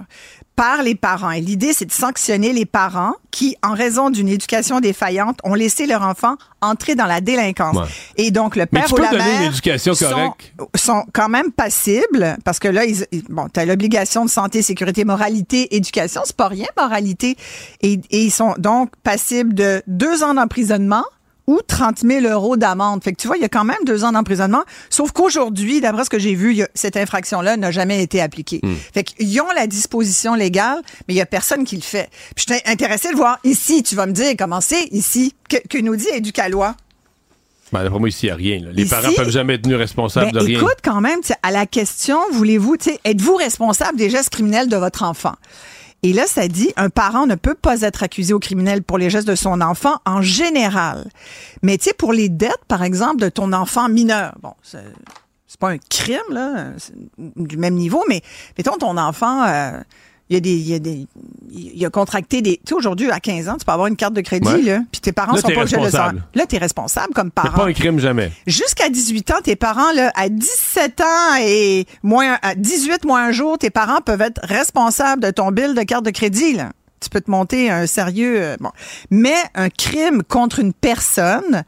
[0.55, 1.31] par les parents.
[1.31, 5.85] Et l'idée, c'est de sanctionner les parents qui, en raison d'une éducation défaillante, ont laissé
[5.85, 7.75] leur enfant entrer dans la délinquance.
[8.17, 10.33] Et donc, le père ou la mère sont,
[10.75, 15.03] sont, quand même passibles parce que là, ils, bon, tu as l'obligation de santé, sécurité,
[15.05, 16.21] moralité, éducation.
[16.25, 17.35] C'est pas rien, moralité.
[17.81, 21.03] Et, et ils sont donc passibles de deux ans d'emprisonnement
[21.47, 23.03] ou 30 000 euros d'amende.
[23.03, 24.63] Fait que tu vois, il y a quand même deux ans d'emprisonnement.
[24.89, 28.59] Sauf qu'aujourd'hui, d'après ce que j'ai vu, cette infraction-là n'a jamais été appliquée.
[28.63, 28.75] Hmm.
[28.93, 32.09] Fait qu'ils ont la disposition légale, mais il y a personne qui le fait.
[32.35, 35.77] Puis je suis intéressé de voir ici, tu vas me dire comment c'est ici, que,
[35.79, 36.75] nous dit Éducalois.
[37.71, 38.71] Ben, moi, ici, il n'y a rien.
[38.71, 40.59] Les parents peuvent jamais être tenus responsables ben, de rien.
[40.59, 45.33] Écoute, quand même, à la question, voulez-vous, êtes-vous responsable des gestes criminels de votre enfant?
[46.03, 49.09] Et là, ça dit, un parent ne peut pas être accusé au criminel pour les
[49.09, 51.09] gestes de son enfant en général.
[51.61, 55.69] Mais tu sais, pour les dettes, par exemple, de ton enfant mineur, bon, c'est pas
[55.69, 56.71] un crime, là,
[57.17, 58.21] du même niveau, mais
[58.57, 59.43] mettons ton enfant...
[59.45, 59.79] Euh,
[60.33, 61.07] il y a des, il y a des,
[61.51, 64.13] il a contracté des, tu sais, aujourd'hui, à 15 ans, tu peux avoir une carte
[64.13, 66.13] de crédit, là, puis tes parents sont pas obligés de le savoir.
[66.33, 67.49] Là, t'es responsable comme parent.
[67.51, 68.31] C'est pas un crime jamais.
[68.47, 73.31] Jusqu'à 18 ans, tes parents, là, à 17 ans et moins, à 18 moins un
[73.31, 76.71] jour, tes parents peuvent être responsables de ton bill de carte de crédit, là.
[76.99, 78.71] Tu peux te monter un sérieux, euh, bon.
[79.11, 81.63] Mais un crime contre une personne,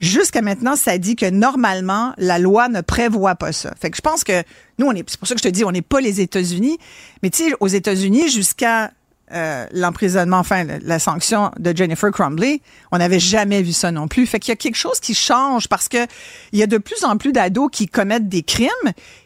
[0.00, 3.74] Jusqu'à maintenant, ça dit que normalement, la loi ne prévoit pas ça.
[3.78, 4.42] Fait que je pense que
[4.78, 6.78] nous, on est, c'est pour ça que je te dis, on n'est pas les États-Unis.
[7.22, 8.92] Mais tu sais, aux États-Unis, jusqu'à
[9.32, 14.26] euh, l'emprisonnement, enfin, la, sanction de Jennifer Crumbley, on n'avait jamais vu ça non plus.
[14.26, 16.04] Fait qu'il y a quelque chose qui change parce que
[16.52, 18.68] il y a de plus en plus d'ados qui commettent des crimes,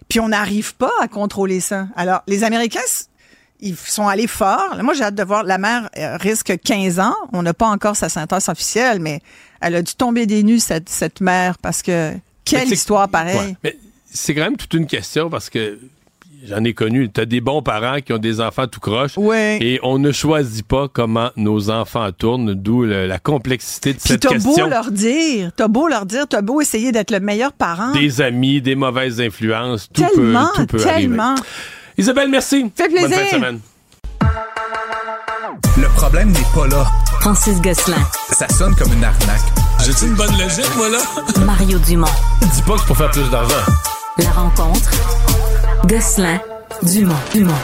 [0.09, 1.87] puis on n'arrive pas à contrôler ça.
[1.97, 2.81] Alors, les Américains,
[3.61, 4.77] ils sont allés fort.
[4.83, 5.45] Moi, j'ai hâte de voir.
[5.45, 7.15] La mère euh, risque 15 ans.
[7.33, 9.21] On n'a pas encore sa sentence officielle, mais
[9.65, 12.13] elle a dû tomber des nues, cette, cette mère, parce que
[12.45, 13.57] quelle histoire pareille.
[14.13, 15.79] c'est quand même toute une question parce que
[16.47, 17.11] j'en ai connu.
[17.11, 19.13] Tu as des bons parents qui ont des enfants tout croche.
[19.61, 24.55] Et on ne choisit pas comment nos enfants tournent, d'où la complexité de cette question.
[24.55, 27.93] T'as beau leur dire, t'as beau leur dire, t'as beau essayer d'être le meilleur parent.
[27.93, 31.35] Des amis, des mauvaises influences, tout tellement, peut, tout peut tellement.
[31.97, 32.71] Isabelle, merci.
[32.77, 33.09] Fait plaisir.
[33.09, 33.61] Bonne fin de semaine.
[35.77, 36.87] Le problème n'est pas là.
[37.21, 37.97] Francis Gosselin.
[38.33, 39.41] Ça sonne comme une arnaque.
[39.85, 40.99] J'ai-tu une bonne logique, moi, là?
[41.45, 42.07] Mario Dumont.
[42.53, 43.55] Dis pas que c'est pour faire plus d'argent.
[44.19, 44.91] La rencontre.
[45.87, 46.39] Gosselin.
[46.83, 47.15] Dumont.
[47.33, 47.55] Dumont.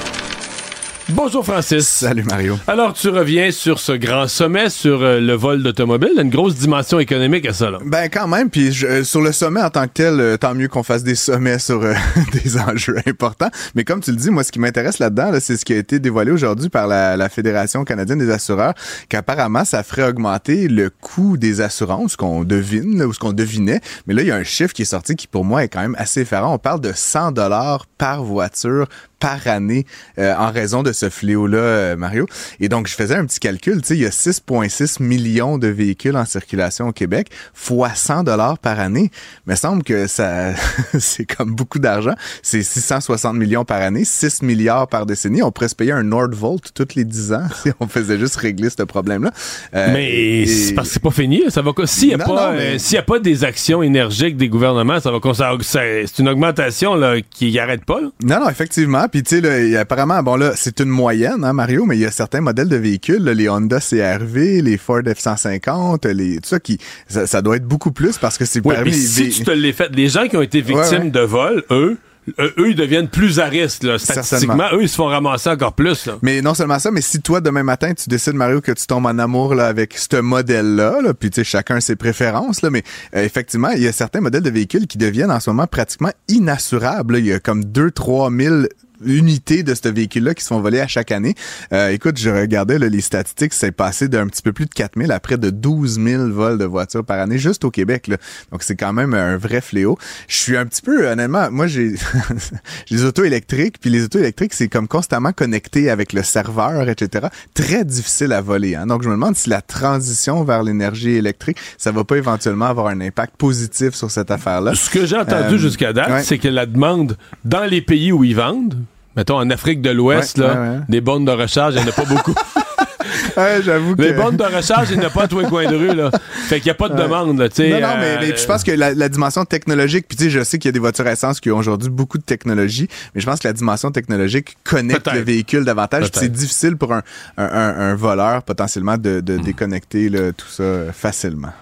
[1.12, 1.88] Bonjour Francis.
[1.88, 2.58] Salut Mario.
[2.66, 7.00] Alors tu reviens sur ce grand sommet sur euh, le vol d'automobile, une grosse dimension
[7.00, 7.78] économique à ça là.
[7.84, 10.68] Ben quand même, puis euh, sur le sommet en tant que tel, euh, tant mieux
[10.68, 11.80] qu'on fasse des sommets sur
[12.32, 13.50] des enjeux importants.
[13.74, 15.98] Mais comme tu le dis, moi ce qui m'intéresse là-dedans, c'est ce qui a été
[15.98, 18.74] dévoilé aujourd'hui par la, Fédération canadienne des assureurs,
[19.08, 23.80] qu'apparemment ça ferait augmenter le coût des assurances, qu'on devine ou ce qu'on devinait.
[24.06, 25.80] Mais là il y a un chiffre qui est sorti qui pour moi est quand
[25.80, 26.54] même assez effarant.
[26.54, 28.86] On parle de 100 dollars par voiture
[29.20, 29.86] par année
[30.18, 32.26] en raison de ce fléau-là, Mario.
[32.58, 33.80] Et donc, je faisais un petit calcul.
[33.82, 38.24] Tu sais, il y a 6,6 millions de véhicules en circulation au Québec, fois 100
[38.24, 39.10] dollars par année.
[39.46, 40.52] Mais semble que ça,
[40.98, 42.14] c'est comme beaucoup d'argent.
[42.42, 45.42] C'est 660 millions par année, 6 milliards par décennie.
[45.42, 48.70] On pourrait se payer un Nordvolt toutes les 10 ans si on faisait juste régler
[48.70, 49.30] ce problème-là.
[49.72, 51.42] mais c'est parce que c'est pas fini.
[51.48, 55.00] Ça va s'il n'y a, pas, s'il y a pas des actions énergiques des gouvernements,
[55.00, 55.18] ça va
[55.62, 58.00] c'est une augmentation là, qui n'arrête pas.
[58.22, 59.06] Non, non, effectivement.
[59.10, 62.10] Puis tu sais, apparemment, bon là, c'est une moyenne, hein, Mario, mais il y a
[62.10, 67.42] certains modèles de véhicules, les Honda CRV, les Ford F-150, les, tout ça, qui, ça,
[67.42, 68.92] doit être beaucoup plus parce que c'est permis.
[68.92, 71.98] si tu te l'es fait, les gens qui ont été victimes de vol, eux,
[72.38, 73.82] eux, ils deviennent plus à risque.
[73.82, 73.98] Là.
[73.98, 76.08] Statistiquement, eux, ils se font ramasser encore plus.
[76.22, 79.06] Mais non seulement ça, mais si toi, demain matin, tu décides, Mario, que tu tombes
[79.06, 82.82] en amour là, avec ce modèle-là, là, puis tu sais, chacun ses préférences, là, mais
[83.14, 86.12] euh, effectivement, il y a certains modèles de véhicules qui deviennent en ce moment pratiquement
[86.28, 87.18] inassurables.
[87.18, 88.66] Il y a comme 2-3 000
[89.04, 91.34] unités de ce véhicule-là qui se font voler à chaque année.
[91.72, 95.10] Euh, écoute, je regardais les statistiques, c'est passé d'un petit peu plus de 4 000
[95.10, 98.08] à près de 12 000 vols de voitures par année juste au Québec.
[98.08, 98.16] Là.
[98.52, 99.98] Donc c'est quand même un vrai fléau.
[100.28, 101.94] Je suis un petit peu, honnêtement, moi j'ai
[102.90, 107.28] les autos électriques, puis les autos électriques c'est comme constamment connecté avec le serveur, etc.
[107.54, 108.74] Très difficile à voler.
[108.74, 108.86] Hein?
[108.86, 112.88] Donc je me demande si la transition vers l'énergie électrique, ça va pas éventuellement avoir
[112.88, 114.74] un impact positif sur cette affaire-là.
[114.74, 118.24] Ce que j'ai entendu euh, jusqu'à date, c'est que la demande dans les pays où
[118.24, 118.76] ils vendent
[119.16, 122.04] mettons, en Afrique de l'Ouest, là, des bornes de recharge, il n'y en a pas
[122.04, 122.34] beaucoup.
[123.36, 125.70] ouais, j'avoue Les bornes de recharge, il n'y en a pas à tous les coins
[125.70, 126.10] de rue, là.
[126.48, 127.70] Fait qu'il n'y a pas de demande, là, tu sais.
[127.70, 130.68] Non, non, mais, je pense que la, dimension technologique, puis tu sais, je sais qu'il
[130.68, 133.40] y a des voitures à essence qui ont aujourd'hui beaucoup de technologie, mais je pense
[133.40, 136.08] que la dimension technologique connecte le véhicule davantage.
[136.12, 137.02] C'est difficile pour un,
[137.36, 139.42] un, voleur, potentiellement, de, de hmm.
[139.42, 141.52] déconnecter tout ça facilement.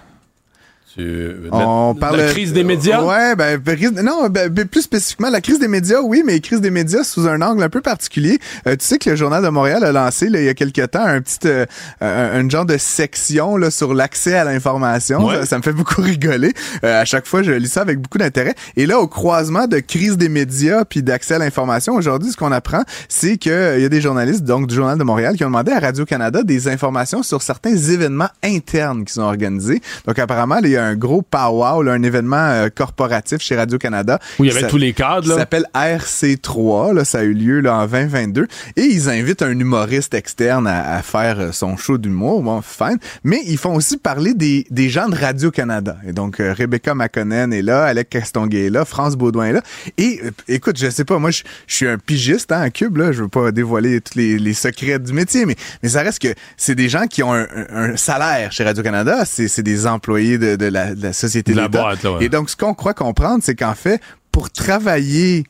[0.97, 3.03] On parle la crise des médias?
[3.03, 3.59] Ouais, ben,
[4.03, 7.27] non, ben, ben, plus spécifiquement la crise des médias, oui, mais crise des médias sous
[7.27, 8.39] un angle un peu particulier.
[8.67, 11.03] Euh, tu sais que le journal de Montréal a lancé il y a quelques temps
[11.03, 11.65] un petit euh,
[12.01, 15.29] un, genre de section là sur l'accès à l'information.
[15.45, 16.53] Ça, me fait beaucoup rigoler.
[16.83, 18.55] Euh, à chaque fois, je lis ça avec beaucoup d'intérêt.
[18.75, 22.51] Et là, au croisement de crise des médias puis d'accès à l'information, aujourd'hui, ce qu'on
[22.51, 25.47] apprend, c'est que il y a des journalistes donc du journal de Montréal qui ont
[25.47, 29.81] demandé à Radio Canada des informations sur certains événements internes qui sont organisés.
[30.05, 34.19] Donc apparemment, il y a un gros powwow, un événement euh, corporatif chez Radio-Canada.
[34.37, 35.27] Où il y avait tous les cadres.
[35.27, 36.93] Ça s'appelle RC3.
[36.93, 38.47] Là, ça a eu lieu là, en 2022.
[38.75, 42.41] Et ils invitent un humoriste externe à, faire euh, son show d'humour.
[42.43, 42.97] Bon, fine.
[43.23, 45.97] Mais ils font aussi parler des, des gens de Radio-Canada.
[46.07, 49.61] Et donc, euh, Rebecca McConnell est là, Alec Castonguay est là, France Baudouin est là.
[49.97, 52.97] Et écoute, je sais pas, moi, je, suis un pigiste hein, Cube.
[52.97, 53.11] Là.
[53.11, 56.33] Je veux pas dévoiler tous les, les, secrets du métier, mais, mais ça reste que
[56.57, 59.23] c'est des gens qui ont un, un salaire chez Radio-Canada.
[59.25, 62.05] C'est des employés de, de la, la société de la boîte.
[62.21, 64.01] Et donc, ce qu'on croit comprendre, c'est qu'en fait,
[64.31, 65.45] pour travailler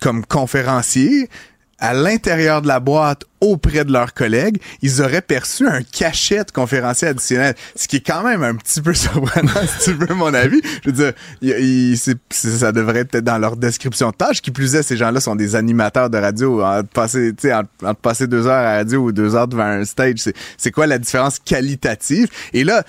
[0.00, 1.28] comme conférencier,
[1.78, 6.50] à l'intérieur de la boîte auprès de leurs collègues, ils auraient perçu un cachet de
[6.50, 10.32] conférencier additionnel, ce qui est quand même un petit peu surprenant, si tu veux mon
[10.32, 10.60] avis.
[10.84, 11.12] Je veux
[11.42, 14.40] dire, ça devrait être dans leur description de tâche.
[14.40, 16.62] Qui plus est, ces gens-là sont des animateurs de radio.
[16.62, 17.34] En passer,
[17.84, 20.86] en, passer deux heures à la radio ou deux heures devant un stage, c'est quoi
[20.86, 22.28] la différence qualitative?
[22.54, 22.84] Et là,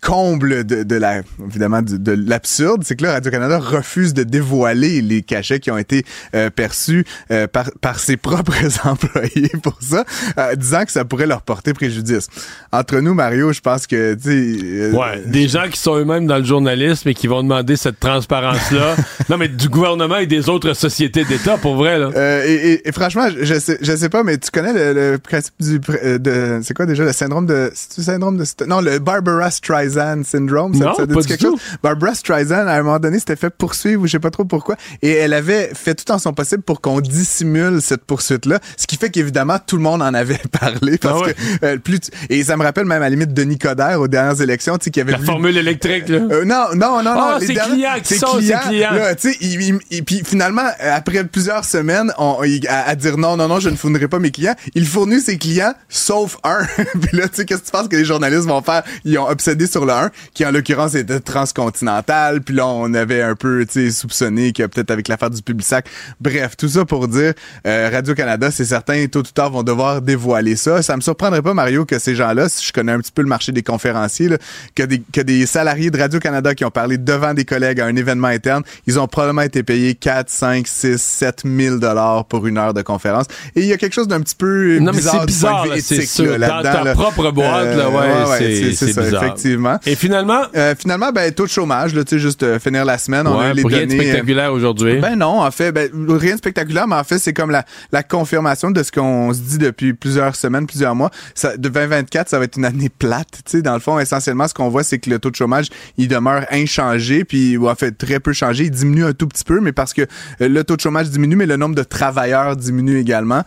[0.00, 5.22] comble de, de la évidemment de, l'absurde, c'est que là Radio-Canada refuse de dévoiler les
[5.22, 10.04] cachets qui ont été euh, perçus euh, par, par ses propres employés pour ça,
[10.38, 12.28] euh, disant que ça pourrait leur porter préjudice.
[12.72, 16.44] Entre nous, Mario, je pense que tu ouais, des gens qui sont eux-mêmes dans le
[16.44, 18.96] journalisme et qui vont demander cette transparence-là,
[19.28, 22.10] non mais du gouvernement et des autres sociétés d'État pour vrai là.
[22.46, 26.60] Et, et, franchement, je sais, je sais pas, mais tu connais le, principe du de
[26.62, 29.85] c'est quoi déjà le syndrome de c'est syndrome de non le Barbara Streisand?
[30.24, 30.74] Syndrome.
[30.74, 31.60] Ça, non, chose?
[31.82, 34.76] Barbara Streisand, à un moment donné, s'était fait poursuivre ou je sais pas trop pourquoi.
[35.02, 38.60] Et elle avait fait tout en son possible pour qu'on dissimule cette poursuite-là.
[38.76, 40.98] Ce qui fait qu'évidemment, tout le monde en avait parlé.
[40.98, 44.00] Parce ah que, euh, plus Et ça me rappelle même à la limite Denis Coderre
[44.00, 45.12] aux dernières élections, tu sais, qui avait.
[45.12, 46.18] La formule électrique, là.
[46.30, 47.38] Euh, non, non, non, non.
[47.40, 48.58] c'est ah, clients qui sont clients.
[48.66, 48.90] clients.
[49.18, 54.08] tu puis finalement, après plusieurs semaines, on, à, dire non, non, non, je ne fournirai
[54.08, 56.66] pas mes clients, il fournit ses clients, sauf un.
[57.00, 58.82] puis là, tu sais, qu'est-ce que tu penses que les journalistes vont faire?
[59.04, 62.40] Ils ont obsédé sur le 1, qui en l'occurrence était transcontinental.
[62.40, 65.86] Puis là, on avait un peu, soupçonné que peut-être avec l'affaire du Publisac.
[66.20, 67.34] Bref, tout ça pour dire,
[67.66, 70.82] euh, Radio-Canada, c'est certain, tôt ou tard, vont devoir dévoiler ça.
[70.82, 73.28] Ça me surprendrait pas, Mario, que ces gens-là, si je connais un petit peu le
[73.28, 74.38] marché des conférenciers, là,
[74.74, 77.96] que, des, que des salariés de Radio-Canada qui ont parlé devant des collègues à un
[77.96, 82.58] événement interne, ils ont probablement été payés 4, 5, 6, 7 000 dollars pour une
[82.58, 83.26] heure de conférence.
[83.54, 86.38] Et il y a quelque chose d'un petit peu non, bizarre, mais c'est bizarre, c'est
[86.38, 89.92] dans ta propre boîte, là, ouais, c'est, ça, effectivement effectivement.
[89.92, 90.42] Et finalement?
[90.56, 93.26] Euh, finalement, ben, taux de chômage, là, tu sais, juste euh, finir la semaine.
[93.26, 94.98] on a les rien de spectaculaire aujourd'hui.
[94.98, 98.02] Ben non, en fait, ben, rien de spectaculaire, mais en fait, c'est comme la, la
[98.02, 101.10] confirmation de ce qu'on se dit depuis plusieurs semaines, plusieurs mois.
[101.34, 103.62] Ça, de 2024, ça va être une année plate, tu sais.
[103.62, 105.66] Dans le fond, essentiellement, ce qu'on voit, c'est que le taux de chômage,
[105.98, 108.64] il demeure inchangé, puis, ou en fait, très peu changé.
[108.64, 110.02] Il diminue un tout petit peu, mais parce que
[110.40, 113.42] le taux de chômage diminue, mais le nombre de travailleurs diminue également.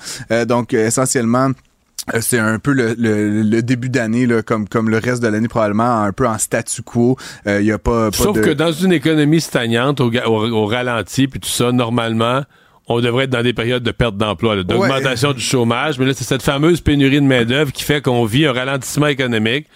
[0.47, 1.53] donc, essentiellement, euh,
[2.22, 6.28] c'est un peu le, début d'année, comme, comme le reste de l'année, probablement un peu
[6.28, 7.18] en statu quo.
[7.45, 11.49] Il euh, y a pas, Sauf que dans une économie stagnante, au, ralenti, puis tout
[11.49, 12.43] ça, normalement,
[12.88, 15.99] on devrait être dans des périodes de perte d'emploi, d'augmentation du chômage.
[15.99, 19.68] Mais là, c'est cette fameuse pénurie de main-d'œuvre qui fait qu'on vit un ralentissement économique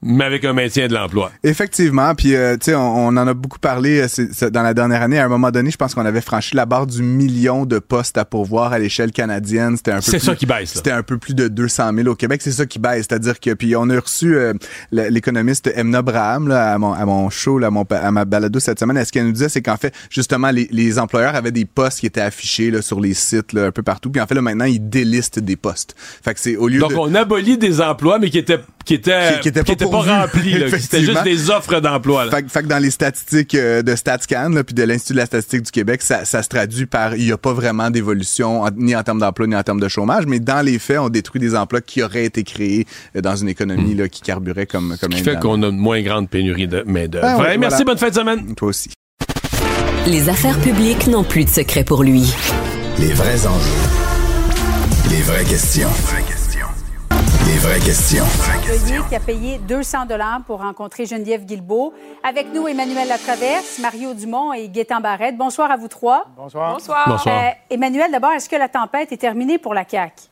[0.00, 1.32] mais avec un maintien de l'emploi.
[1.42, 5.18] Effectivement, puis euh, tu sais, on, en a beaucoup parlé euh, dans la dernière année.
[5.18, 8.16] À un moment donné, je pense qu'on avait franchi la barre du million de postes
[8.16, 9.76] à pourvoir à l'échelle canadienne.
[9.76, 10.02] C'était un peu.
[10.02, 10.74] C'est ça qui baisse.
[10.74, 12.42] C'était un peu plus de 200 000 au Québec.
[12.42, 14.54] C'est ça qui baisse, c'est-à-dire que puis on a reçu euh,
[14.92, 18.60] l'économiste Emna Braham là, à mon à mon show, là, à, mon, à ma balado
[18.60, 19.04] cette semaine.
[19.04, 22.06] ce qu'elle nous disait, c'est qu'en fait, justement, les, les, employeurs avaient des postes qui
[22.06, 24.10] étaient affichés là, sur les sites là, un peu partout.
[24.10, 25.96] Puis en fait, là, maintenant, ils délistent des postes.
[25.98, 29.38] Fait que c'est au lieu Donc on abolit des emplois, mais qui étaient qui étaient
[29.42, 30.56] qui, étaient pas, remplis.
[30.80, 32.30] C'était juste des offres d'emploi.
[32.30, 35.62] Fait, fait, que dans les statistiques euh, de StatsCan puis de l'Institut de la statistique
[35.62, 39.02] du Québec, ça, ça se traduit par il n'y a pas vraiment d'évolution ni en
[39.02, 41.82] termes d'emploi ni en termes de chômage, mais dans les faits, on détruit des emplois
[41.82, 43.98] qui auraient été créés euh, dans une économie hmm.
[43.98, 45.12] là, qui carburait comme comme.
[45.12, 47.42] Ce qui fait qu'on a une moins grande pénurie de main d'œuvre.
[47.42, 48.54] Ben merci, bonne fin de semaine.
[48.54, 48.88] Toi aussi.
[50.06, 52.32] Les affaires publiques n'ont plus de secret pour lui.
[52.98, 53.84] Les vrais enjeux.
[55.10, 55.88] Les vraies questions.
[55.88, 56.37] Les vraies questions.
[59.08, 61.94] Qui a payé 200 dollars pour rencontrer Geneviève Guilbeault.
[62.22, 65.36] Avec nous, Emmanuel Latraverse, Mario Dumont et Gaétan Barrette.
[65.36, 66.26] Bonsoir à vous trois.
[66.36, 66.74] Bonsoir.
[66.74, 67.26] Bonsoir.
[67.26, 70.24] Euh, Emmanuel, d'abord, est-ce que la tempête est terminée pour la CAQ?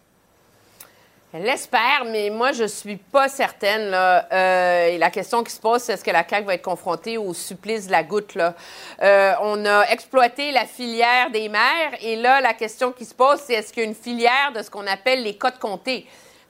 [1.32, 3.90] Elle l'espère, mais moi, je suis pas certaine.
[3.90, 4.28] Là.
[4.30, 7.16] Euh, et la question qui se pose, c'est est-ce que la CAQ va être confrontée
[7.16, 8.34] au supplice de la goutte?
[8.34, 8.54] Là?
[9.02, 13.40] Euh, on a exploité la filière des maires, et là, la question qui se pose,
[13.40, 16.06] c'est est-ce qu'il y a une filière de ce qu'on appelle les codes comtés?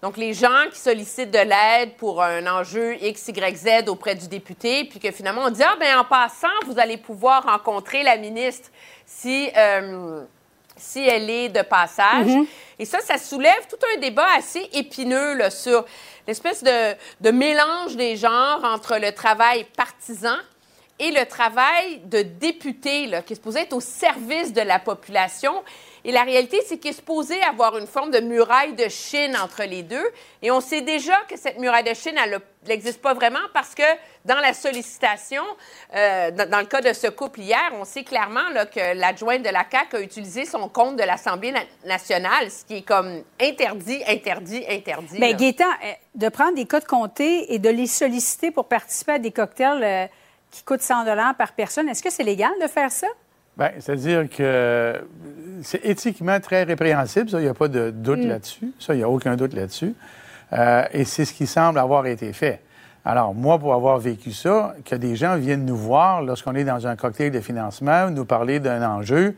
[0.07, 4.29] Donc, les gens qui sollicitent de l'aide pour un enjeu X, Y, Z auprès du
[4.29, 8.17] député, puis que finalement, on dit, ah, ben en passant, vous allez pouvoir rencontrer la
[8.17, 8.69] ministre
[9.05, 10.23] si, euh,
[10.77, 12.29] si elle est de passage.
[12.29, 12.47] Mm-hmm.
[12.79, 15.85] Et ça, ça soulève tout un débat assez épineux là, sur
[16.29, 20.37] l'espèce de, de mélange des genres entre le travail partisan
[21.01, 25.65] et le travail de député, là, qui est supposé être au service de la population.
[26.07, 29.65] Et la réalité, c'est qu'il est supposé avoir une forme de muraille de Chine entre
[29.65, 30.07] les deux.
[30.41, 32.39] Et on sait déjà que cette muraille de Chine, elle
[32.69, 33.83] n'existe pas vraiment parce que
[34.25, 35.43] dans la sollicitation,
[35.97, 39.49] euh, dans, le cas de ce couple hier, on sait clairement là, que l'adjointe de
[39.49, 41.53] la CAQ a utilisé son compte de l'Assemblée
[41.85, 45.19] nationale, ce qui est comme interdit, interdit, interdit.
[45.19, 49.19] Bien, Gaétan, euh, de prendre des codes comptés et de les solliciter pour participer à
[49.19, 50.07] des cocktails euh,
[50.53, 51.05] qui coûtent 100
[51.37, 53.09] par personne, est-ce que c'est légal de faire ça?
[53.57, 55.01] Bien, c'est-à-dire que
[55.63, 58.29] c'est éthiquement très répréhensible, ça, il n'y a pas de doute mm.
[58.29, 58.73] là-dessus.
[58.79, 59.95] Ça, il n'y a aucun doute là-dessus.
[60.53, 62.61] Euh, et c'est ce qui semble avoir été fait.
[63.05, 66.87] Alors, moi, pour avoir vécu ça, que des gens viennent nous voir lorsqu'on est dans
[66.87, 69.37] un cocktail de financement, nous parler d'un enjeu,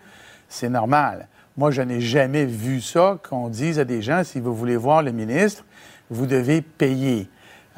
[0.48, 1.28] c'est normal.
[1.56, 5.02] Moi, je n'ai jamais vu ça, qu'on dise à des gens, si vous voulez voir
[5.02, 5.64] le ministre,
[6.08, 7.28] vous devez payer.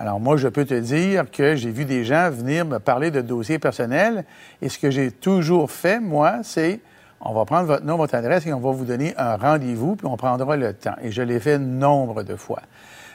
[0.00, 3.20] Alors moi, je peux te dire que j'ai vu des gens venir me parler de
[3.20, 4.24] dossiers personnels
[4.62, 6.80] et ce que j'ai toujours fait, moi, c'est
[7.20, 10.06] on va prendre votre nom, votre adresse et on va vous donner un rendez-vous, puis
[10.06, 10.94] on prendra le temps.
[11.02, 12.62] Et je l'ai fait nombre de fois.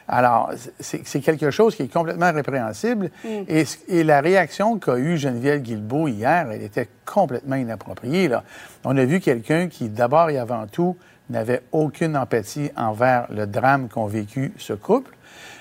[0.08, 3.10] Alors, c'est quelque chose qui est complètement répréhensible.
[3.24, 3.28] Mm.
[3.48, 8.28] Et, et, la réaction qu'a eue Geneviève Guilbeault hier, elle était complètement inappropriée.
[8.28, 8.44] Là.
[8.84, 10.96] On a vu quelqu'un qui, d'abord et avant tout,
[11.32, 15.16] n'avait aucune empathie envers le drame qu'ont vécu ce couple.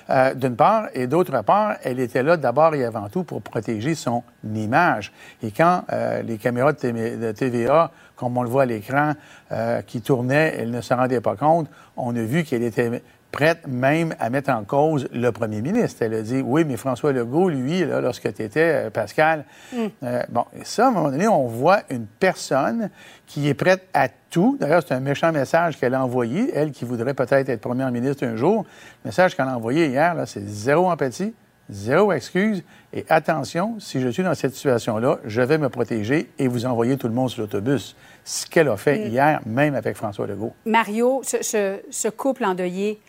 [0.09, 3.95] Euh, d'une part, et d'autre part, elle était là d'abord et avant tout pour protéger
[3.95, 5.11] son image.
[5.41, 9.13] Et quand euh, les caméras de, TVA, comme on le voit à l'écran,
[9.51, 13.01] euh, qui tournaient, elle ne se rendait pas compte, on a vu qu'elle était
[13.35, 16.01] prête même à mettre en cause le premier ministre.
[16.01, 19.43] Elle a dit Oui, mais François Legault, lui, là, lorsque tu étais, euh, Pascal.
[19.73, 19.77] Mm.
[20.03, 22.89] Euh, bon, et ça, à un moment donné, on voit une personne
[23.27, 24.57] qui est prête à tout.
[24.57, 28.25] D'ailleurs, c'est un méchant message qu'elle a envoyé, elle qui voudrait peut-être être première ministre
[28.25, 28.65] un jour.
[29.03, 31.33] Le message qu'elle a envoyé hier, c'est zéro empathie,
[31.69, 32.63] zéro excuse.
[32.93, 36.97] Et attention, si je suis dans cette situation-là, je vais me protéger et vous envoyer
[36.97, 37.95] tout le monde sur l'autobus.
[38.23, 39.11] Ce qu'elle a fait mm.
[39.11, 40.53] hier, même avec François Legault.
[40.65, 42.99] Mario, ce, ce couple endeuillé,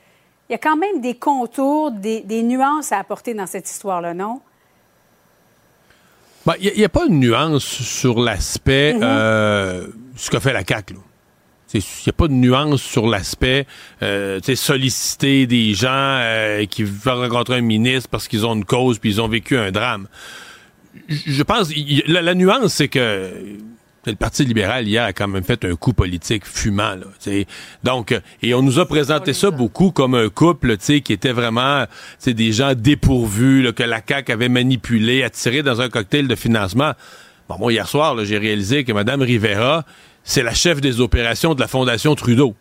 [0.49, 4.41] il y a quand même des contours, des, nuances à apporter dans cette histoire-là, non?
[6.45, 9.03] Ben, il n'y a, pas de nuance sur l'aspect, mm-hmm.
[9.03, 10.95] euh, ce qu'a fait la CAQ.
[11.75, 13.67] Il n'y a pas de nuance sur l'aspect
[14.03, 18.99] euh, solliciter des gens euh, qui veulent rencontrer un ministre parce qu'ils ont une cause
[18.99, 20.07] puis ils ont vécu un drame.
[21.09, 21.71] Je pense
[22.07, 23.31] la, la nuance c'est que
[24.07, 27.07] le Parti libéral hier a quand même fait un coup politique fumant là,
[27.83, 31.85] donc et on nous a présenté ça beaucoup comme un couple qui était vraiment
[32.25, 36.93] des gens dépourvus que la CAQ avait manipulé, attiré dans un cocktail de financement.
[37.49, 39.85] Bon, moi hier soir j'ai réalisé que Mme Rivera
[40.27, 42.55] c'est la chef des opérations de la Fondation Trudeau.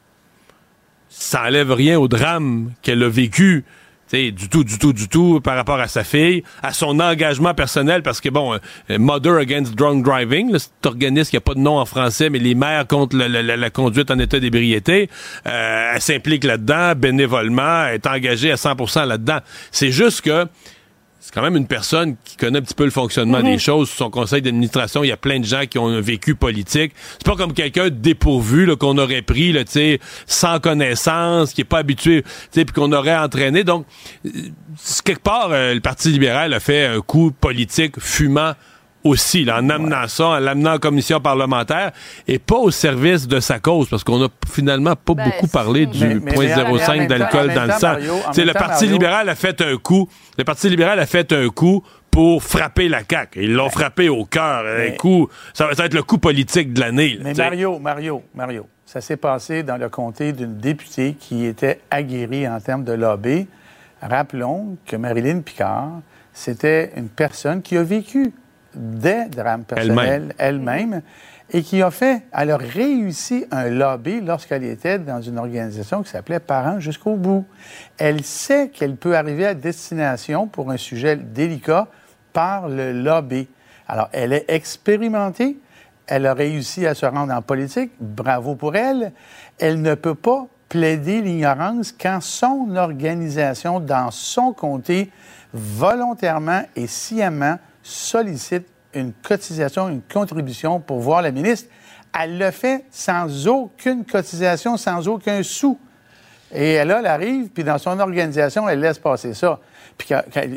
[1.09, 3.65] Ça enlève rien au drame qu'elle a vécu.
[4.13, 8.03] du tout, du tout, du tout par rapport à sa fille, à son engagement personnel,
[8.03, 11.79] parce que bon, euh, Mother Against Drunk Driving, cet organisme qui a pas de nom
[11.79, 15.09] en français, mais les mères contre la, conduite en état d'ébriété,
[15.47, 19.39] euh, elle s'implique là-dedans bénévolement, est engagée à 100% là-dedans.
[19.71, 20.45] C'est juste que
[21.25, 23.59] c'est quand même une personne qui connaît un petit peu le fonctionnement des mhm.
[23.59, 23.89] choses.
[23.89, 26.93] Son conseil d'administration, il y a plein de gens qui ont un vécu politique.
[27.13, 29.63] C'est pas comme quelqu'un dépourvu qu'on aurait pris là,
[30.27, 33.63] sans connaissance, qui est pas habitué, puis qu'on aurait entraîné.
[33.63, 33.87] Donc,
[34.27, 34.29] euh,
[35.03, 38.53] quelque part, euh, le Parti libéral a fait un coup politique fumant
[39.05, 41.91] aussi, en amenant ça, en l'amenant en commission parlementaire,
[42.27, 45.85] et pas au service de sa cause, parce qu'on a finalement pas ben, beaucoup parlé
[45.85, 47.93] du 0,05 d'alcool dans le sang.
[47.97, 52.41] le Parti libéral a fait un coup, le Parti libéral a fait un coup pour
[52.41, 53.43] frapper la CAQ.
[53.43, 54.63] Ils l'ont frappé au cœur.
[54.65, 57.19] Un coup, ça va être le coup politique de l'année.
[57.21, 62.47] Mais Mario, Mario, Mario, ça s'est passé dans le comté d'une députée qui était aguerrie
[62.47, 63.47] en termes de lobby.
[64.01, 65.91] Rappelons que Marilyn Picard,
[66.31, 68.31] c'était une personne qui a vécu
[68.75, 71.01] des drames personnels elle-même
[71.51, 76.09] et qui a fait, elle a réussi un lobby lorsqu'elle était dans une organisation qui
[76.09, 77.45] s'appelait Parents jusqu'au bout.
[77.97, 81.87] Elle sait qu'elle peut arriver à destination pour un sujet délicat
[82.33, 83.47] par le lobby.
[83.87, 85.57] Alors, elle est expérimentée,
[86.07, 89.11] elle a réussi à se rendre en politique, bravo pour elle.
[89.59, 95.11] Elle ne peut pas plaider l'ignorance quand son organisation, dans son comté,
[95.53, 101.69] volontairement et sciemment, sollicite une cotisation, une contribution pour voir la ministre.
[102.17, 105.77] Elle le fait sans aucune cotisation, sans aucun sou.
[106.51, 109.59] Et là, elle arrive, puis dans son organisation, elle laisse passer ça.
[109.97, 110.09] Puis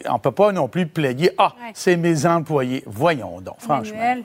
[0.09, 2.83] on ne peut pas non plus plaider Ah, c'est mes employés.
[2.87, 4.17] Voyons donc, franchement.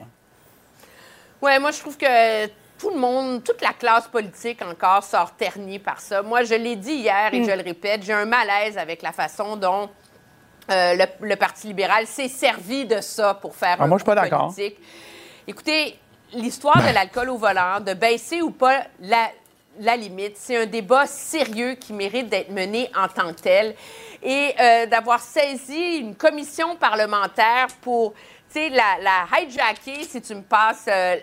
[1.42, 2.46] Oui, moi, je trouve que
[2.78, 6.22] tout le monde, toute la classe politique encore sort ternie par ça.
[6.22, 7.44] Moi, je l'ai dit hier et mm.
[7.44, 9.90] je le répète, j'ai un malaise avec la façon dont
[10.70, 14.06] euh, le, Parti libéral s'est servi de ça pour faire ah, un moi, je suis
[14.06, 14.54] pas d'accord.
[15.46, 15.98] Écoutez,
[16.32, 19.28] l'histoire de l'alcool au volant, de baisser ou pas la,
[19.80, 23.74] la limite, c'est un débat sérieux qui mérite d'être mené en tant que tel.
[24.22, 28.14] Et euh, d'avoir saisi une commission parlementaire pour
[28.54, 31.16] la, la hijacker, si tu me passes euh,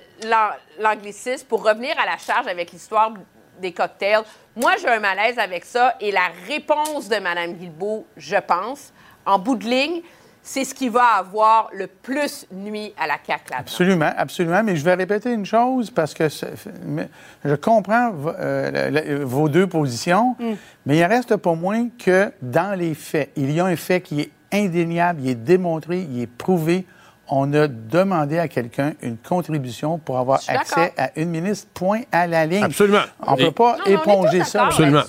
[0.79, 3.13] l'anglicisme, pour revenir à la charge avec l'histoire
[3.59, 4.23] des cocktails.
[4.55, 5.95] Moi, j'ai un malaise avec ça.
[5.99, 8.91] Et la réponse de Mme Guilbeault, je pense,
[9.25, 10.01] en bout de ligne,
[10.43, 14.63] c'est ce qui va avoir le plus nuit à la CAQ Absolument, absolument.
[14.63, 20.53] Mais je vais répéter une chose parce que je comprends euh, vos deux positions, mm.
[20.85, 24.21] mais il reste pas moins que dans les faits, il y a un fait qui
[24.21, 26.85] est indéniable, il est démontré, il est prouvé.
[27.33, 32.27] On a demandé à quelqu'un une contribution pour avoir accès à une ministre, point à
[32.27, 32.63] la ligne.
[32.63, 33.03] Absolument.
[33.25, 34.65] On ne peut pas éponger ça.
[34.65, 35.03] Absolument.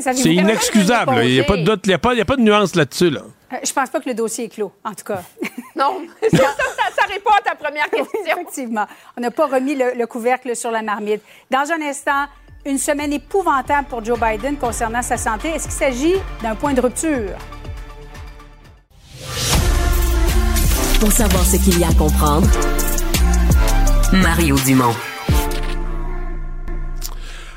[0.00, 1.20] C'est inexcusable.
[1.24, 3.10] Il n'y a, pas de, a, a pas de nuance là-dessus.
[3.10, 3.22] Là.
[3.52, 5.22] Euh, je pense pas que le dossier est clos, en tout cas.
[5.76, 8.36] non, ça, ça, répond à ta première question.
[8.36, 8.86] Effectivement.
[9.16, 11.22] On n'a pas remis le, couvercle sur la marmite.
[11.50, 12.26] Dans un instant,
[12.66, 15.48] une semaine épouvantable pour Joe Biden concernant sa santé.
[15.48, 17.36] Est-ce qu'il s'agit d'un point de rupture?
[21.00, 22.48] Pour savoir ce qu'il y a à comprendre,
[24.12, 24.94] Mario Dumont.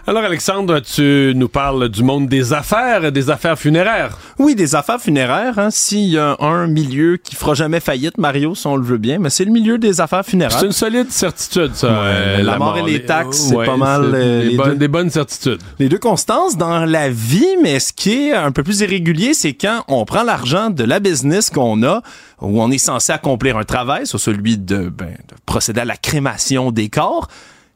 [0.07, 4.17] Alors Alexandre, tu nous parles du monde des affaires, des affaires funéraires.
[4.39, 5.59] Oui, des affaires funéraires.
[5.59, 5.69] Hein.
[5.69, 9.19] S'il y a un milieu qui fera jamais faillite, Mario, si on le veut bien,
[9.19, 10.57] mais c'est le milieu des affaires funéraires.
[10.57, 11.87] C'est une solide certitude, ça.
[11.87, 14.11] Euh, la, mort et les taxes, c'est pas mal.
[14.15, 15.61] Euh, des bonnes certitudes.
[15.77, 19.53] Les deux constances dans la vie, mais ce qui est un peu plus irrégulier, c'est
[19.53, 22.01] quand on prend l'argent de la business qu'on a,
[22.41, 25.95] où on est censé accomplir un travail, sur celui de, ben, de procéder à la
[25.95, 27.27] crémation des corps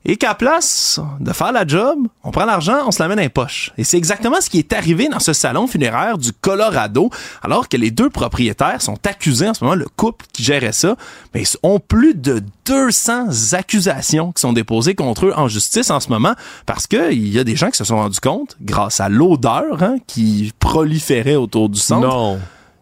[0.05, 3.29] et qu'à place de faire la job, on prend l'argent, on se l'amène dans les
[3.29, 3.71] poches.
[3.77, 7.09] Et c'est exactement ce qui est arrivé dans ce salon funéraire du Colorado,
[7.41, 10.95] alors que les deux propriétaires sont accusés en ce moment, le couple qui gérait ça,
[11.33, 15.99] mais ils ont plus de 200 accusations qui sont déposées contre eux en justice en
[15.99, 16.35] ce moment,
[16.67, 19.95] parce qu'il y a des gens qui se sont rendus compte, grâce à l'odeur hein,
[20.05, 22.37] qui proliférait autour du centre,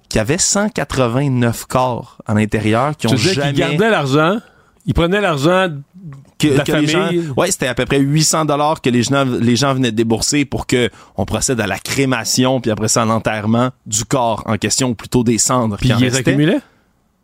[0.09, 3.53] qu'il y avait 189 corps à l'intérieur qui ont jamais...
[3.53, 4.39] gardaient l'argent,
[4.85, 5.69] ils prenaient l'argent
[6.49, 9.73] que, les gens, ouais, c'était à peu près 800 dollars que les gens, les gens
[9.73, 14.05] venaient débourser pour que on procède à la crémation puis après ça à l'enterrement du
[14.05, 15.77] corps en question ou plutôt des cendres.
[15.77, 16.61] Puis ils les accumulaient?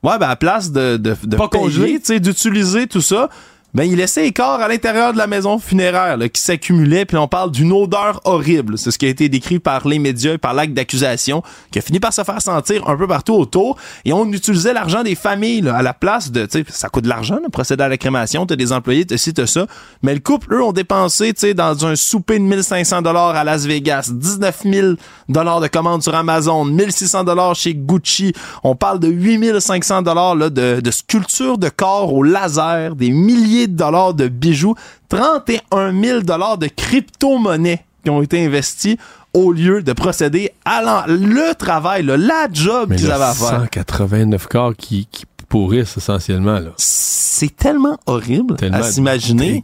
[0.01, 3.29] Ouais, ben à place de, de, de Pas payer, d'utiliser tout ça,
[3.73, 7.17] ben il laissait les corps à l'intérieur de la maison funéraire là, qui s'accumulaient puis
[7.17, 8.77] on parle d'une odeur horrible.
[8.77, 11.81] C'est ce qui a été décrit par les médias et par l'acte d'accusation qui a
[11.81, 13.77] fini par se faire sentir un peu partout autour.
[14.05, 17.09] Et on utilisait l'argent des familles là, à la place de tu ça coûte de
[17.09, 19.67] l'argent de procéder à la crémation t'as des employés t'as ci t'as ça.
[20.01, 24.09] Mais le couple eux ont dépensé dans un souper de 1500 dollars à Las Vegas
[24.11, 24.87] 19 000
[25.27, 28.33] dollars de commandes sur Amazon 1600 dollars chez Gucci.
[28.63, 33.58] On parle de 8500 dollars là de, de sculptures de corps au laser des milliers
[33.67, 34.75] de dollars de bijoux,
[35.09, 38.97] 31 000 dollars de crypto-monnaies qui ont été investis
[39.33, 43.61] au lieu de procéder à le travail, la job qu'ils avaient à faire.
[43.61, 46.59] 189 corps qui, qui pourrissent essentiellement.
[46.59, 46.69] Là.
[46.77, 49.63] C'est tellement horrible à s'imaginer.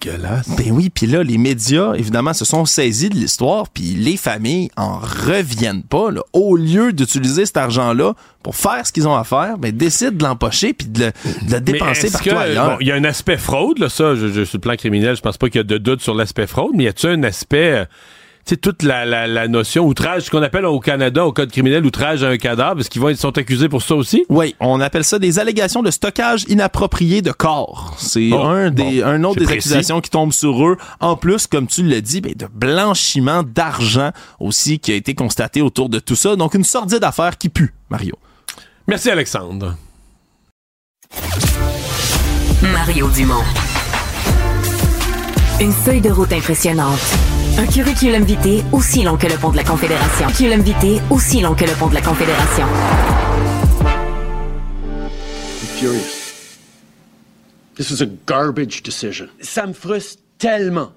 [0.58, 4.70] Ben oui, puis là, les médias, évidemment, se sont saisis de l'histoire, puis les familles
[4.76, 6.12] en reviennent pas.
[6.12, 6.22] Là.
[6.34, 8.14] Au lieu d'utiliser cet argent-là
[8.44, 11.12] pour faire ce qu'ils ont à faire, ben décident de l'empocher puis de,
[11.50, 12.78] le, dépenser partout ailleurs.
[12.82, 15.22] Il y a un aspect fraude, là, ça, je, je, sur le plan criminel, je
[15.22, 17.72] pense pas qu'il y a de doute sur l'aspect fraude, mais y a-t-il un aspect
[17.72, 17.86] euh,
[18.46, 21.86] sais, toute la, la, la, notion outrage, ce qu'on appelle au Canada, au code criminel,
[21.86, 24.26] outrage à un cadavre, parce qu'ils vont, ils sont accusés pour ça aussi?
[24.30, 27.96] Oui, on appelle ça des allégations de stockage inapproprié de corps.
[27.98, 30.78] C'est un des, un autre des accusations qui tombe sur eux.
[31.00, 35.62] En plus, comme tu l'as dit, ben, de blanchiment d'argent aussi qui a été constaté
[35.62, 36.36] autour de tout ça.
[36.36, 38.16] Donc, une sordide affaire qui pue, Mario.
[38.88, 39.76] Merci, Alexandre.
[42.62, 43.44] Mario Dumont.
[45.60, 47.00] Une feuille de route impressionnante
[47.58, 50.28] un curriculum vitae aussi long que le pont de la Confédération.
[50.28, 52.66] Curriculum vitae aussi long que le pont de la Confédération.
[55.62, 56.60] I'm furious.
[57.76, 59.28] This was a garbage decision.
[59.40, 60.92] Ça me frustre tellement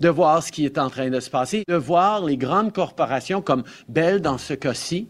[0.00, 3.42] de voir ce qui est en train de se passer, de voir les grandes corporations
[3.42, 5.08] comme Bell dans ce cas-ci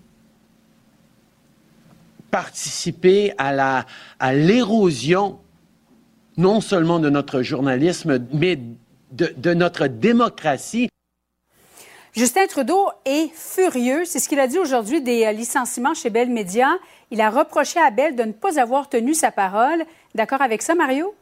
[2.30, 3.86] participer à la
[4.18, 5.38] à l'érosion
[6.36, 8.58] non seulement de notre journalisme, mais
[9.10, 10.88] de, notre démocratie.
[12.14, 14.04] Justin Trudeau est furieux.
[14.04, 16.68] C'est ce qu'il a dit aujourd'hui des euh, licenciements chez Bell Media.
[17.10, 19.84] Il a reproché à Bell de ne pas avoir tenu sa parole.
[20.14, 21.14] D'accord avec ça, Mario?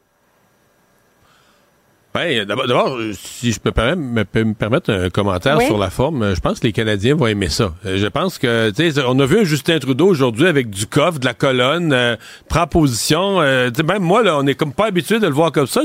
[2.16, 4.24] Ben, d'abord, si je peux me,
[4.54, 7.74] permettre un commentaire sur la forme, je pense que les Canadiens vont aimer ça.
[7.84, 11.18] Je pense que, tu sais, on a vu un Justin Trudeau aujourd'hui avec du coffre,
[11.18, 12.16] de la colonne, euh,
[12.48, 13.42] prend position.
[13.42, 15.82] Euh, même moi, là, on est comme pas habitué de le voir comme ça.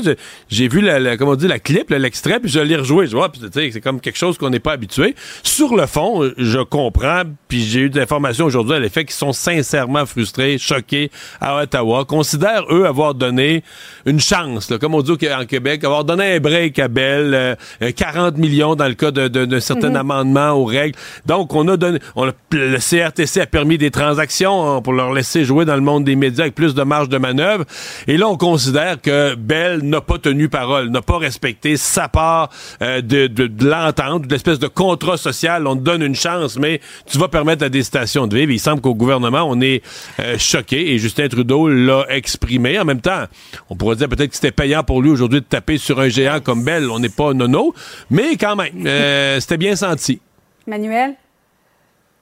[0.47, 3.07] J'ai vu, la, comment on dit, la clip, l'extrait, puis je l'ai rejoué.
[3.07, 5.15] Je vois, c'est comme quelque chose qu'on n'est pas habitué.
[5.43, 9.33] Sur le fond, je comprends, puis j'ai eu des informations aujourd'hui à l'effet qu'ils sont
[9.33, 13.65] sincèrement frustrés, choqués à Ottawa, considèrent, eux, avoir donné
[14.05, 17.57] une chance, comme on dit en Québec, avoir donné un break à Bell,
[17.95, 19.95] 40 millions dans le cas d'un de, de, certain mhm.
[19.95, 20.97] amendement aux règles.
[21.25, 25.45] Donc, on a donné, on le CRTC a permis des transactions hein, pour leur laisser
[25.45, 27.65] jouer dans le monde des médias avec plus de marge de manœuvre.
[28.07, 32.49] Et là, on considère que Bell n'a pas tenu parole, n'a pas respecté sa part
[32.81, 35.67] euh, de, de, de l'entente, de l'espèce de contrat social.
[35.67, 38.51] On te donne une chance, mais tu vas permettre à des stations de vivre.
[38.51, 39.83] Il semble qu'au gouvernement, on est
[40.19, 42.79] euh, choqué et Justin Trudeau l'a exprimé.
[42.79, 43.25] En même temps,
[43.69, 46.39] on pourrait dire peut-être que c'était payant pour lui aujourd'hui de taper sur un géant
[46.39, 47.73] comme Belle, on n'est pas nono,
[48.09, 50.19] mais quand même, euh, c'était bien senti.
[50.67, 51.15] Manuel?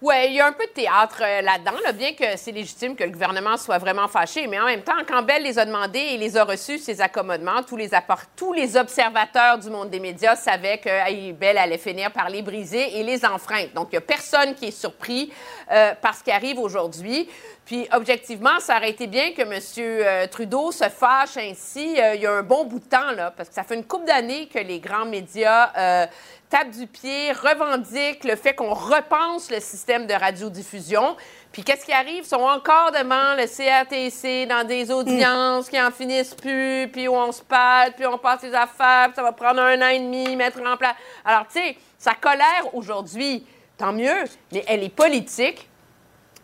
[0.02, 3.04] Oui, il y a un peu de théâtre euh, là-dedans, bien que c'est légitime que
[3.04, 4.48] le gouvernement soit vraiment fâché.
[4.48, 7.64] Mais en même temps, quand Bell les a demandés et les a reçus, ces accommodements,
[7.68, 7.90] tous les,
[8.38, 12.98] tous les observateurs du monde des médias savaient que Bell allait finir par les briser
[12.98, 13.74] et les enfreindre.
[13.76, 15.34] Donc, il n'y a personne qui est surpris
[15.70, 17.28] euh, par ce qui arrive aujourd'hui.
[17.66, 19.60] Puis, objectivement, ça aurait été bien que M.
[19.78, 23.32] Euh, Trudeau se fâche ainsi euh, il y a un bon bout de temps, là,
[23.36, 26.08] parce que ça fait une couple d'années que les grands médias
[26.50, 31.16] tapent du pied, revendiquent le fait qu'on repense le système de radiodiffusion.
[31.52, 32.24] Puis, qu'est-ce qui arrive?
[32.24, 37.16] Ils sont encore devant le CRTC dans des audiences qui en finissent plus, puis où
[37.16, 40.00] on se parle, puis on passe les affaires, puis ça va prendre un an et
[40.00, 40.96] demi, mettre en place.
[41.24, 43.46] Alors, tu sais, sa colère aujourd'hui,
[43.78, 45.69] tant mieux, mais elle est politique.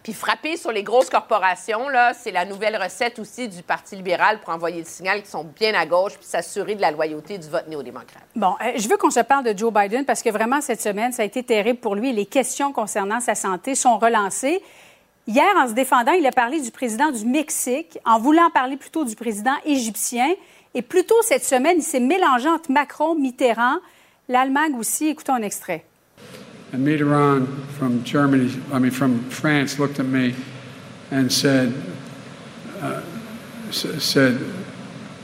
[0.06, 4.40] Puis frapper sur les grosses corporations, là, c'est la nouvelle recette aussi du Parti libéral
[4.40, 7.50] pour envoyer le signal qu'ils sont bien à gauche puis s'assurer de la loyauté du
[7.50, 8.22] vote néo-démocrate.
[8.36, 11.12] Bon, euh, je veux qu'on se parle de Joe Biden parce que vraiment, cette semaine,
[11.12, 12.14] ça a été terrible pour lui.
[12.14, 14.62] Les questions concernant sa santé sont relancées.
[15.26, 19.06] Hier, en se défendant, il a parlé du président du Mexique, en voulant parler plutôt
[19.06, 20.28] du président égyptien.
[20.76, 23.78] Et plus tôt cette semaine, il s'est mélangé entre Macron, Mitterrand,
[24.30, 25.08] l'Allemagne aussi.
[25.08, 25.84] Écoutons un extrait.
[26.76, 27.48] And Mitterrand
[27.78, 30.36] from Germany, I mean, from France, looked at me
[31.10, 31.74] and said,
[32.82, 33.02] uh,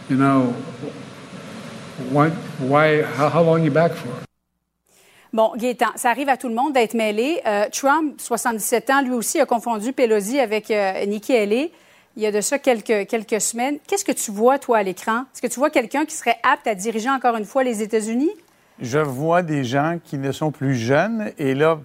[0.10, 0.56] you know,
[2.10, 4.08] Why, how, you back for?
[5.34, 7.42] Bon, Gaétan, ça arrive à tout le monde d'être mêlé.
[7.46, 11.72] Euh, Trump, 77 ans, lui aussi a confondu Pelosi avec euh, Nikki Haley.
[12.16, 13.78] Il y a de ça quelques, quelques semaines.
[13.88, 15.26] Qu'est-ce que tu vois, toi, à l'écran?
[15.34, 18.32] Est-ce que tu vois quelqu'un qui serait apte à diriger encore une fois les États-Unis?
[18.80, 21.80] Je vois des gens qui ne sont plus jeunes et là,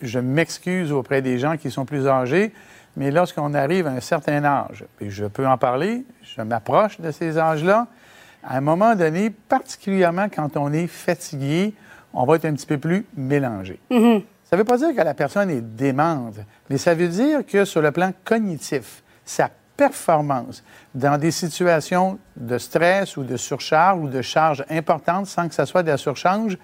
[0.00, 2.52] je m'excuse auprès des gens qui sont plus âgés,
[2.96, 7.10] mais lorsqu'on arrive à un certain âge, et je peux en parler, je m'approche de
[7.10, 7.86] ces âges-là,
[8.42, 11.74] à un moment donné, particulièrement quand on est fatigué,
[12.12, 13.78] on va être un petit peu plus mélangé.
[13.90, 14.24] Mm-hmm.
[14.44, 16.36] Ça ne veut pas dire que la personne est démente,
[16.68, 20.64] mais ça veut dire que sur le plan cognitif, sa performance
[20.94, 25.66] dans des situations de stress ou de surcharge ou de charge importante sans que ça
[25.66, 26.58] soit de la surcharge,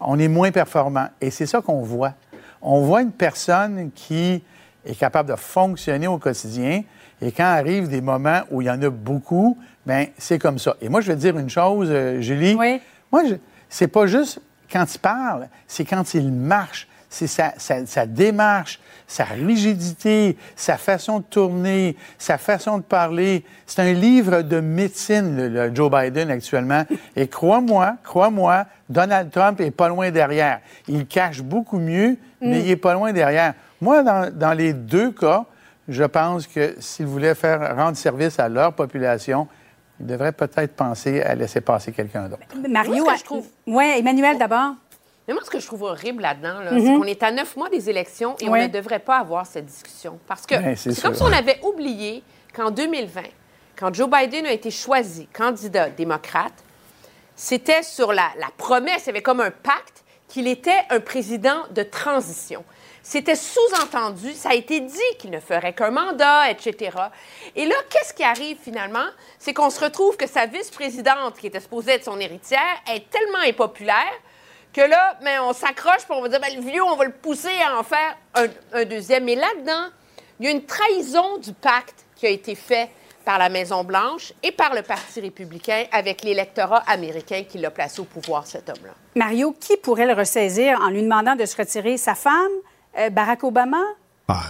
[0.00, 1.08] on est moins performant.
[1.20, 2.14] Et c'est ça qu'on voit.
[2.62, 4.42] On voit une personne qui
[4.84, 6.82] est capable de fonctionner au quotidien
[7.22, 10.74] et quand arrivent des moments où il y en a beaucoup, ben c'est comme ça.
[10.80, 12.54] Et moi, je vais te dire une chose, euh, Julie.
[12.58, 12.80] Oui.
[13.12, 13.22] Moi,
[13.68, 14.40] c'est pas juste
[14.72, 16.88] quand il parle, c'est quand il marche.
[17.12, 18.78] C'est sa, sa- sa démarche,
[19.10, 23.44] sa rigidité, sa façon de tourner, sa façon de parler.
[23.66, 26.84] C'est un livre de médecine, le, le Joe Biden actuellement.
[27.16, 30.60] Et crois-moi, crois-moi, Donald Trump est pas loin derrière.
[30.86, 33.54] Il cache beaucoup mieux, mais il est pas loin derrière.
[33.80, 35.44] Moi, dans, dans les deux cas,
[35.88, 39.48] je pense que s'ils voulaient faire rendre service à leur population,
[39.98, 42.42] ils devraient peut-être penser à laisser passer quelqu'un d'autre.
[42.68, 44.74] Mario, Moi, ce que je trouve- Oui, Emmanuel d'abord.
[45.28, 46.80] Mais moi, ce que je trouve horrible là-dedans, là, Mhm.
[46.84, 49.66] c'est qu'on est à neuf mois des élections et on ne devrait pas avoir cette
[49.66, 50.18] discussion.
[50.26, 52.22] Parce que Ben, c'est c'est comme si on avait oublié
[52.54, 53.22] qu'en 2020,
[53.76, 56.52] quand Joe Biden a été choisi candidat démocrate,
[57.36, 61.62] c'était sur la, la promesse, il y avait comme un pacte qu'il était un président
[61.70, 62.64] de transition.
[63.02, 66.96] C'était sous-entendu, ça a été dit qu'il ne ferait qu'un mandat, etc.
[67.56, 69.06] Et là, qu'est-ce qui arrive finalement?
[69.38, 72.60] C'est qu'on se retrouve que sa vice-présidente, qui était supposée être son héritière,
[72.92, 74.12] est tellement impopulaire
[74.72, 77.12] que là, ben, on s'accroche pour on va dire, ben, le vieux, on va le
[77.12, 79.24] pousser à en faire un, un deuxième.
[79.24, 79.88] Mais là-dedans,
[80.38, 82.90] il y a une trahison du pacte qui a été fait
[83.24, 88.04] par la Maison-Blanche et par le Parti républicain avec l'électorat américain qui l'a placé au
[88.04, 88.92] pouvoir, cet homme-là.
[89.14, 91.96] Mario, qui pourrait le ressaisir en lui demandant de se retirer?
[91.96, 92.50] Sa femme?
[92.98, 93.82] Euh, Barack Obama?
[94.28, 94.42] Ah,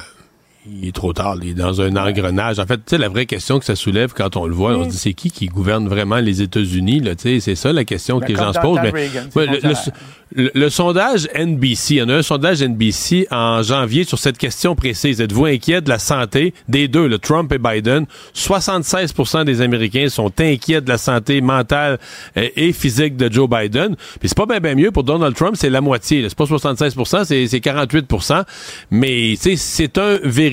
[0.67, 2.59] il est trop tard, il est dans un engrenage.
[2.59, 4.85] En fait, tu sais, la vraie question que ça soulève quand on le voit, on
[4.85, 7.85] se dit c'est qui qui gouverne vraiment les États-Unis, là, tu sais, c'est ça la
[7.85, 8.77] question Ben, que les gens se posent.
[8.77, 10.01] Donald Mais, Reagan, ouais, c'est le, fonctionnaire.
[10.35, 14.37] le- le sondage NBC, il y en a un sondage NBC en janvier sur cette
[14.37, 15.21] question précise.
[15.23, 18.05] Êtes-vous inquiet de la santé des deux, le Trump et Biden?
[18.35, 21.99] 76% des Américains sont inquiets de la santé mentale
[22.37, 23.97] euh, et physique de Joe Biden.
[24.21, 26.21] Puis c'est pas bien ben mieux pour Donald Trump, c'est la moitié.
[26.23, 26.29] là.
[26.29, 28.45] C'est pas 76 c'est c'est 48%
[28.91, 30.50] Mais tu sais, c'est un véritable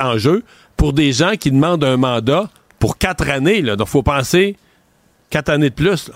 [0.00, 0.42] enjeu
[0.76, 2.48] pour des gens qui demandent un mandat
[2.78, 3.62] pour quatre années.
[3.62, 3.76] Là.
[3.76, 4.56] Donc, faut penser
[5.30, 6.08] quatre années de plus.
[6.08, 6.14] Là.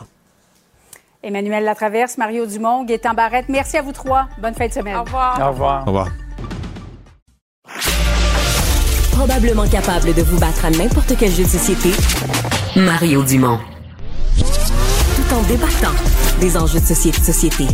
[1.22, 3.48] Emmanuel Latraverse, Mario Dumont, Gaétan Barrette.
[3.48, 4.28] Merci à vous trois.
[4.40, 4.96] Bonne fin de semaine.
[4.96, 5.38] Au revoir.
[5.40, 5.82] Au revoir.
[5.82, 6.08] Au revoir.
[9.12, 11.90] Probablement capable de vous battre à n'importe quel jeu de société,
[12.74, 13.58] Mario Dumont.
[14.38, 15.94] Tout en débattant
[16.40, 17.20] des enjeux de société.
[17.20, 17.64] société.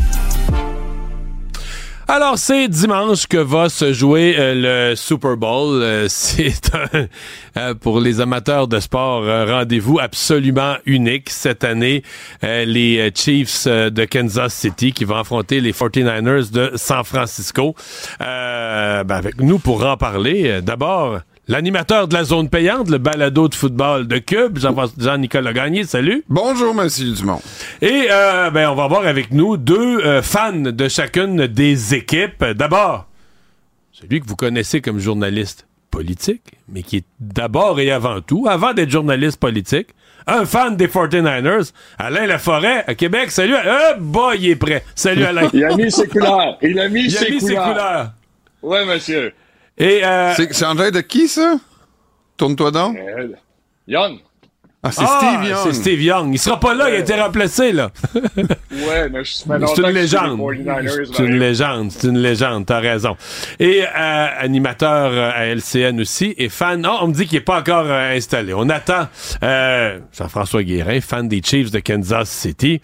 [2.08, 5.82] Alors, c'est dimanche que va se jouer euh, le Super Bowl.
[5.82, 7.08] Euh, c'est un,
[7.56, 12.04] euh, pour les amateurs de sport, un rendez-vous absolument unique cette année.
[12.42, 17.74] Les Chiefs de Kansas City qui vont affronter les 49ers de San Francisco.
[18.20, 23.54] Ben, avec nous pour en parler, d'abord, l'animateur de la zone payante, le balado de
[23.54, 25.84] football de Cube, Jean- Jean-Nicolas Gagné.
[25.84, 26.24] Salut.
[26.28, 27.40] Bonjour, Monsieur Dumont.
[27.80, 32.44] Et euh, ben, on va voir avec nous deux euh, fans de chacune des équipes.
[32.44, 33.06] D'abord,
[33.92, 38.74] celui que vous connaissez comme journaliste politique, mais qui est d'abord et avant tout, avant
[38.74, 39.88] d'être journaliste politique,
[40.26, 43.30] un fan des 49ers, Alain Laforêt, à Québec.
[43.30, 43.54] Salut.
[43.54, 44.84] Euh, boy, il est prêt.
[44.96, 45.48] Salut, Alain.
[45.54, 46.58] Il a mis ses couleurs.
[46.60, 47.68] Il a mis, Il a ses, mis ses couleurs.
[47.72, 48.12] couleurs.
[48.62, 49.32] Oui, monsieur.
[49.78, 51.56] Et euh, C'est c'est en de qui, ça?
[52.36, 52.96] Tourne-toi donc.
[52.96, 53.28] Euh,
[53.86, 54.18] Young.
[54.82, 55.58] Ah, c'est ah, Steve Young.
[55.64, 56.34] C'est Steve Young.
[56.34, 57.90] Il sera pas là, il a été remplacé, là.
[58.70, 60.40] Ouais, mais je suis C'est une légende.
[61.12, 63.16] C'est une légende, c'est une légende, t'as raison.
[63.58, 67.40] Et euh, animateur euh, à LCN aussi, et fan, non, on me dit qu'il est
[67.40, 68.52] pas encore euh, installé.
[68.54, 69.08] On attend
[69.42, 72.82] euh, Jean-François Guérin, fan des Chiefs de Kansas City.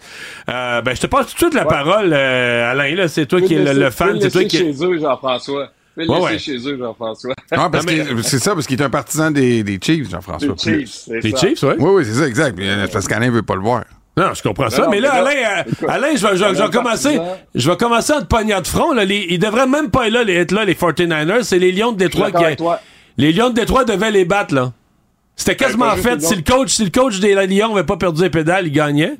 [0.49, 3.39] Euh, ben, je te passe tout de suite la parole, euh, Alain, là, c'est toi
[3.39, 5.69] qui es le, le fan, c'est toi qui chez eux, Jean-François.
[5.95, 6.39] Ouais, laisser ouais.
[6.39, 7.35] chez eux, Jean-François.
[7.51, 10.53] Ah, parce que c'est ça, parce qu'il est un partisan des, des Chiefs, Jean-François.
[10.55, 11.37] Des Chiefs, c'est Des ça.
[11.37, 11.75] Chiefs, ouais.
[11.77, 12.57] Oui, oui, c'est ça, exact.
[12.57, 13.83] Mais, Parce qu'Alain veut pas le voir.
[14.15, 14.83] Non, je comprends ça.
[14.83, 17.19] Non, mais là, mais là, Alain, euh, écoute, Alain, je vais, je vais- je commencer.
[17.55, 18.91] Je vais commencer à te pogner de front.
[18.93, 19.05] Là.
[19.05, 21.43] Les- ils devraient même pas être là, les, être là, les 49ers.
[21.43, 22.43] C'est les Lions de Détroit qui.
[23.17, 24.71] Les Lions de Détroit devaient les battre, là.
[25.35, 26.21] C'était quasiment pas juste fait.
[26.21, 29.13] Si le coach, si le coach des Lions n'avait pas perdu les pédales, il gagnait.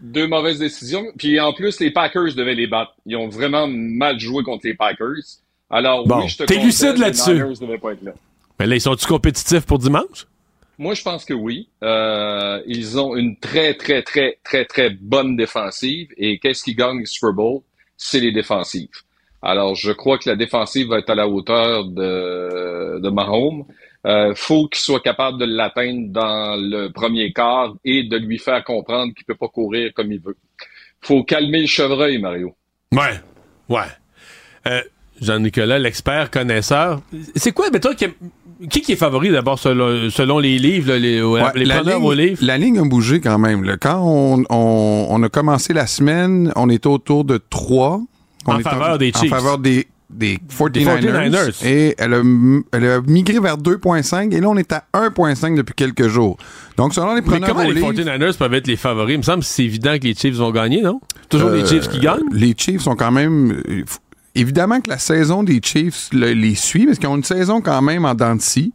[0.00, 1.04] deux mauvaises décisions.
[1.16, 2.92] Puis en plus, les Packers devaient les battre.
[3.06, 5.14] Ils ont vraiment mal joué contre les Packers.
[5.74, 7.34] Alors, Bon, oui, je te t'es lucide là-dessus.
[7.34, 8.12] Là.
[8.60, 10.28] Mais là, ils sont-tu compétitifs pour dimanche?
[10.78, 11.68] Moi, je pense que oui.
[11.82, 16.10] Euh, ils ont une très, très, très, très, très bonne défensive.
[16.16, 17.62] Et qu'est-ce qui gagne le Super Bowl?
[17.96, 19.02] C'est les défensives.
[19.42, 23.64] Alors, je crois que la défensive va être à la hauteur de, de Mahomes.
[24.06, 28.62] Euh, faut qu'il soit capable de l'atteindre dans le premier quart et de lui faire
[28.62, 30.36] comprendre qu'il peut pas courir comme il veut.
[31.00, 32.54] Faut calmer le chevreuil, Mario.
[32.92, 33.20] Ouais,
[33.68, 33.82] ouais.
[34.66, 34.82] Euh,
[35.20, 37.00] Jean-Nicolas, l'expert connaisseur.
[37.36, 38.06] C'est quoi, mais toi, qui,
[38.68, 41.98] qui, qui est favori d'abord selon, selon les livres, là, les, Ouais, les la, preneurs
[41.98, 42.38] ligne, au livre?
[42.42, 43.62] la ligne a bougé quand même.
[43.64, 43.76] là.
[43.76, 48.00] Quand on, on- on a commencé la semaine, on était autour de 3.
[48.46, 49.32] En faveur des Chiefs.
[49.32, 50.70] En faveur des, des 49ers.
[50.70, 51.66] Des 49ers.
[51.66, 52.22] Et elle a,
[52.72, 56.36] elle a migré vers 2.5 et là, on est à 1.5 depuis quelques jours.
[56.76, 59.14] Donc, selon les Mais preneurs comment au les livre, 49ers peuvent être les favoris?
[59.14, 61.00] Il me semble que c'est évident que les Chiefs vont gagner, non?
[61.30, 62.20] Toujours les Euh, Chiefs qui gagnent?
[62.32, 63.62] Les Chiefs sont quand même.
[64.34, 67.80] Évidemment que la saison des Chiefs le- les suit, parce qu'ils ont une saison quand
[67.82, 68.72] même en dents de scie.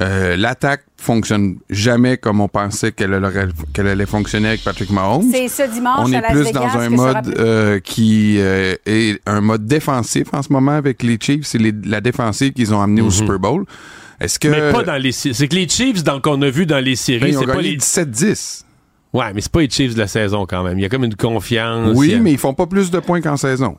[0.00, 5.30] Euh, L'attaque fonctionne jamais comme on pensait qu'elle allait fonctionner avec Patrick Mahomes.
[5.32, 8.76] C'est ce dimanche On à est Las plus Vegas dans un mode euh, qui euh,
[8.86, 11.44] est un mode défensif en ce moment avec les Chiefs.
[11.46, 13.64] C'est les- la défensive qu'ils ont amené au Super Bowl.
[14.20, 14.54] Est-ce que Mhm.
[14.54, 16.96] Mais pas dans les C'est que les Chiefs dans- qu'on a vu dans les Ben,
[16.96, 17.76] séries, ils ont c'est pas les.
[17.76, 18.64] 17-10.
[19.12, 20.78] Ouais, mais c'est pas les Chiefs de la saison quand même.
[20.78, 21.96] Il y a comme une confiance.
[21.96, 23.76] Oui, a- mais ils font pas plus de points qu'en saison.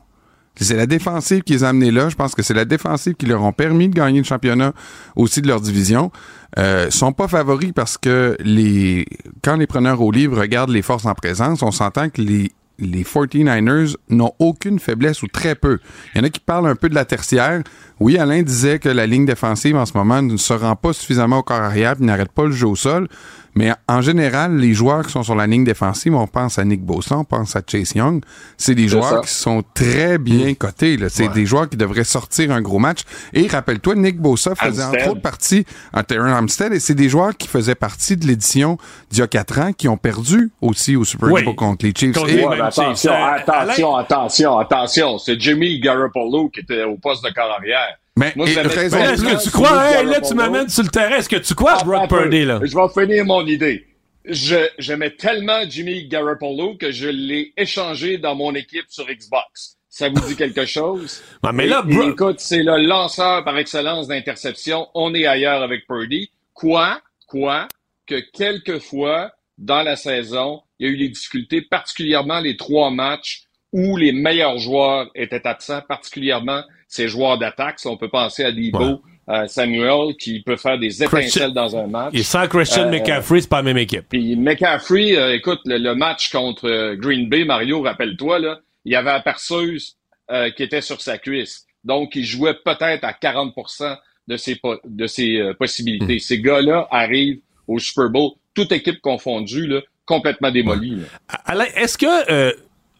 [0.56, 2.08] C'est la défensive qui les a amenés là.
[2.08, 4.72] Je pense que c'est la défensive qui leur ont permis de gagner le championnat
[5.16, 6.10] aussi de leur division.
[6.58, 9.06] Euh, sont pas favoris parce que les
[9.42, 13.04] quand les preneurs au livre regardent les forces en présence, on s'entend que les les
[13.04, 15.78] 49ers n'ont aucune faiblesse ou très peu.
[16.14, 17.62] Il y en a qui parlent un peu de la tertiaire.
[18.00, 21.38] Oui, Alain disait que la ligne défensive en ce moment ne se rend pas suffisamment
[21.38, 23.08] au corps arrière et n'arrête pas le jeu au sol.
[23.54, 26.82] Mais en général, les joueurs qui sont sur la ligne défensive, on pense à Nick
[26.82, 28.22] Bosa, on pense à Chase Young,
[28.56, 29.20] c'est des joueurs ça.
[29.20, 30.96] qui sont très bien cotés.
[30.96, 31.08] là.
[31.10, 33.00] C'est des joueurs qui devraient sortir un gros match.
[33.34, 37.36] Et rappelle-toi, Nick Bosa faisait entre autres partie en Terran Armstead et c'est des joueurs
[37.36, 38.78] qui faisaient partie de l'édition
[39.10, 41.42] d'il y a quatre ans qui ont perdu aussi au Super Oui.
[41.44, 42.16] Bowl contre les Chiefs.
[42.28, 45.18] Et- Ouais, attention, Euh, attention, attention, attention.
[45.18, 47.98] C'est Jimmy Garoppolo qui était au poste de corps arrière.
[48.16, 50.34] Mais Moi, et j'avais raison Mais de là, est-ce que tu crois, hey, là, tu
[50.34, 51.16] m'amènes sur le terrain.
[51.16, 52.08] Est-ce que tu crois à Brock.
[52.08, 52.60] Purdy, là?
[52.62, 53.86] Je vais finir mon idée.
[54.24, 59.78] Je, j'aimais tellement Jimmy Garoppolo que je l'ai échangé dans mon équipe sur Xbox.
[59.88, 61.22] Ça vous dit quelque chose?
[61.52, 64.86] Mais là, et Bro- écoute, c'est le lanceur par excellence d'interception.
[64.94, 66.30] On est ailleurs avec Purdy.
[66.54, 67.00] Quoi?
[67.26, 67.66] Quoi?
[68.06, 73.44] Que quelquefois, dans la saison, il y a eu des difficultés, particulièrement les trois matchs
[73.72, 76.62] où les meilleurs joueurs étaient absents, particulièrement
[76.92, 77.78] ces joueurs d'attaque.
[77.80, 78.96] Si on peut penser à Debo, Ouais.
[79.30, 82.12] euh, Samuel, qui peut faire des étincelles Christian- dans un match.
[82.14, 84.04] Et sans Christian Euh, McCaffrey, c'est pas la même équipe.
[84.10, 88.92] Puis McCaffrey, euh, écoute, le, le match contre euh, Green Bay, Mario, rappelle-toi, là, il
[88.92, 89.96] y avait la perceuse
[90.30, 91.66] euh, qui était sur sa cuisse.
[91.84, 93.96] Donc, il jouait peut-être à 40%
[94.28, 96.18] de ses, po- de ses possibilités.
[96.18, 100.98] Ces gars-là arrivent au Super Bowl, toute équipe confondue, là, complètement démolie.
[101.46, 102.52] Alain, est-ce que euh,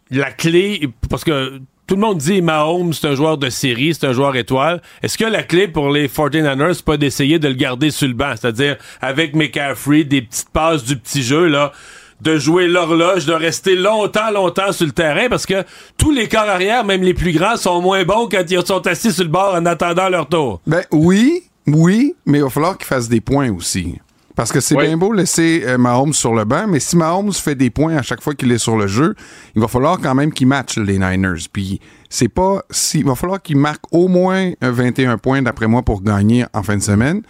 [0.09, 1.59] la clé, parce que
[1.93, 4.81] tout le monde dit Mahomes, c'est un joueur de série, c'est un joueur étoile.
[5.03, 8.15] Est-ce que la clé pour les 49ers, c'est pas d'essayer de le garder sur le
[8.15, 8.33] banc?
[8.35, 11.71] C'est-à-dire, avec McCaffrey, des petites passes du petit jeu, là,
[12.19, 15.63] de jouer l'horloge, de rester longtemps, longtemps sur le terrain, parce que
[15.95, 19.11] tous les corps arrière, même les plus grands, sont moins bons quand ils sont assis
[19.11, 20.61] sur le bord en attendant leur tour.
[20.65, 23.99] Ben oui, oui, mais il va falloir qu'il fasse des points aussi.
[24.35, 24.87] Parce que c'est Oui.
[24.87, 28.01] bien beau laisser euh, Mahomes sur le banc, mais si Mahomes fait des points à
[28.01, 29.13] chaque fois qu'il est sur le jeu,
[29.55, 31.43] il va falloir quand même qu'il matche les Niners.
[31.51, 31.79] Puis
[32.09, 35.83] c'est pas si il va falloir qu'il marque au moins euh, 21 points d'après moi
[35.83, 37.21] pour gagner en fin de semaine.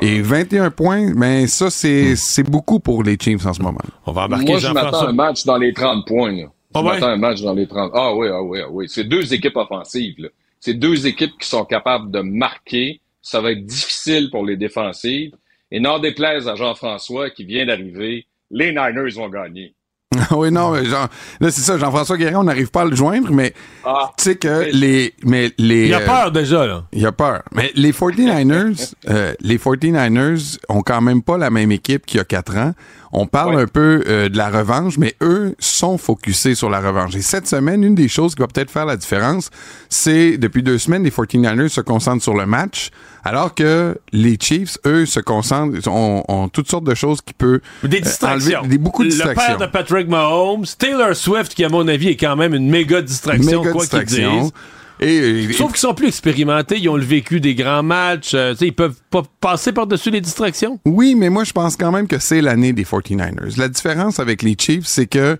[0.00, 3.80] Et 21 points, ben ça c'est c'est beaucoup pour les Chiefs en ce moment.
[4.06, 6.30] On va embarquer Moi, je m'attends un match dans les 30 points.
[6.32, 6.44] Là.
[6.44, 6.92] Je Ah ouais?
[6.92, 7.90] m'attends à un match dans les 30.
[7.94, 8.86] Ah oui, ah oui, ah oui.
[8.88, 10.14] C'est deux équipes offensives.
[10.18, 10.28] là.
[10.60, 13.00] C'est deux équipes qui sont capables de marquer.
[13.20, 15.32] Ça va être difficile pour les défensives.
[15.74, 19.74] Et n'en déplaise à Jean-François qui vient d'arriver, les Niners vont gagner.
[20.32, 21.08] oui, non, mais Jean,
[21.40, 24.36] là c'est ça, Jean-François Guérin, on n'arrive pas à le joindre, mais Ah, tu sais
[24.36, 26.84] que mais- les mais les Il a euh, peur déjà, là.
[26.92, 27.40] Il a peur.
[27.52, 32.20] Mais les 49ers, euh, les 49ers ont quand même pas la même équipe qu'il y
[32.20, 32.74] a quatre ans.
[33.14, 33.62] On parle Ouais.
[33.62, 37.14] un peu euh, de la revanche, mais eux sont focusés sur la revanche.
[37.16, 39.48] Et cette semaine, une des choses qui va peut-être faire la différence,
[39.88, 42.90] c'est depuis deux semaines, les 49ers se concentrent sur le match,
[43.24, 47.60] alors que les Chiefs, eux, se concentrent, ont, ont toutes sortes de choses qui peuvent
[47.84, 48.60] Des euh, distractions.
[48.60, 49.46] enlever- des, beaucoup de le distractions.
[49.56, 53.00] père de Patrick Mahomes, Taylor Swift, qui à mon avis est quand même une méga
[53.02, 54.42] distraction, Méga quoi qu'il distraction.
[54.42, 54.52] dise.
[55.00, 58.72] Et, Sauf qu'ils sont plus expérimentés, ils ont le vécu des grands matchs, euh, ils
[58.72, 60.78] peuvent pas passer par-dessus les distractions.
[60.84, 63.58] Oui, mais moi, je pense quand même que c'est l'année des 49ers.
[63.58, 65.38] La différence avec les Chiefs, c'est que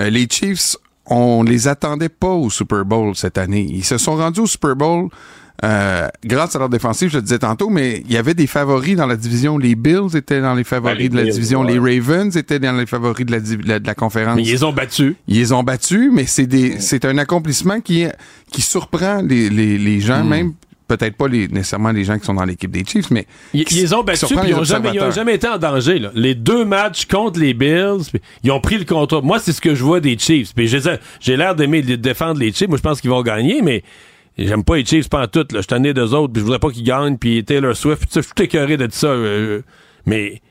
[0.00, 0.74] euh, les Chiefs,
[1.06, 3.64] on les attendait pas au Super Bowl cette année.
[3.70, 5.10] Ils se sont rendus au Super Bowl
[5.62, 8.96] euh, grâce à leur défensive, je le disais tantôt, mais il y avait des favoris
[8.96, 9.56] dans la division.
[9.56, 11.62] Les Bills étaient dans les favoris de la division.
[11.62, 13.32] Les Ravens étaient dans les favoris de
[13.66, 14.36] la, de la conférence.
[14.36, 15.14] Mais ils les ont battus.
[15.28, 18.06] Ils les ont battus, mais c'est des, c'est un accomplissement qui,
[18.50, 20.28] qui surprend les, les, les gens, hmm.
[20.28, 20.52] même
[20.86, 23.94] peut-être pas les, nécessairement les gens qui sont dans l'équipe des Chiefs, mais ils, ils
[23.94, 25.98] ont battu puis ils ont jamais, ils ont jamais été en danger.
[25.98, 26.10] Là.
[26.14, 28.02] Les deux matchs contre les Bills,
[28.42, 29.22] ils ont pris le contrôle.
[29.22, 30.54] Moi, c'est ce que je vois des Chiefs.
[30.54, 32.68] Puis j'ai l'air d'aimer défendre les Chiefs.
[32.68, 33.82] Moi, je pense qu'ils vont gagner, mais
[34.36, 35.40] J'aime pas les Chiefs pas en tout.
[35.40, 35.46] Là.
[35.50, 37.18] Je suis tanné d'eux autres, puis je voudrais pas qu'ils gagnent.
[37.18, 39.08] Puis Taylor Swift, je suis écœuré de ça.
[39.08, 39.62] Euh,
[40.06, 40.42] mais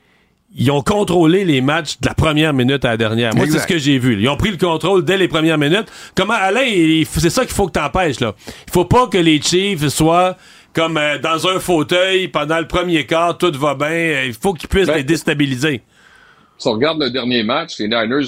[0.56, 3.34] ils ont contrôlé les matchs de la première minute à la dernière.
[3.34, 4.20] Moi, c'est ce que j'ai vu.
[4.20, 5.86] Ils ont pris le contrôle dès les premières minutes.
[6.14, 6.64] Comment, Alain,
[7.04, 8.34] c'est ça qu'il faut que t'empêches, là.
[8.66, 10.36] Il faut pas que les Chiefs soient
[10.72, 14.24] comme euh, dans un fauteuil pendant le premier quart, tout va bien.
[14.24, 15.82] Il faut qu'ils puissent ben, les déstabiliser.
[16.58, 18.26] Si on regarde le dernier match, les Niners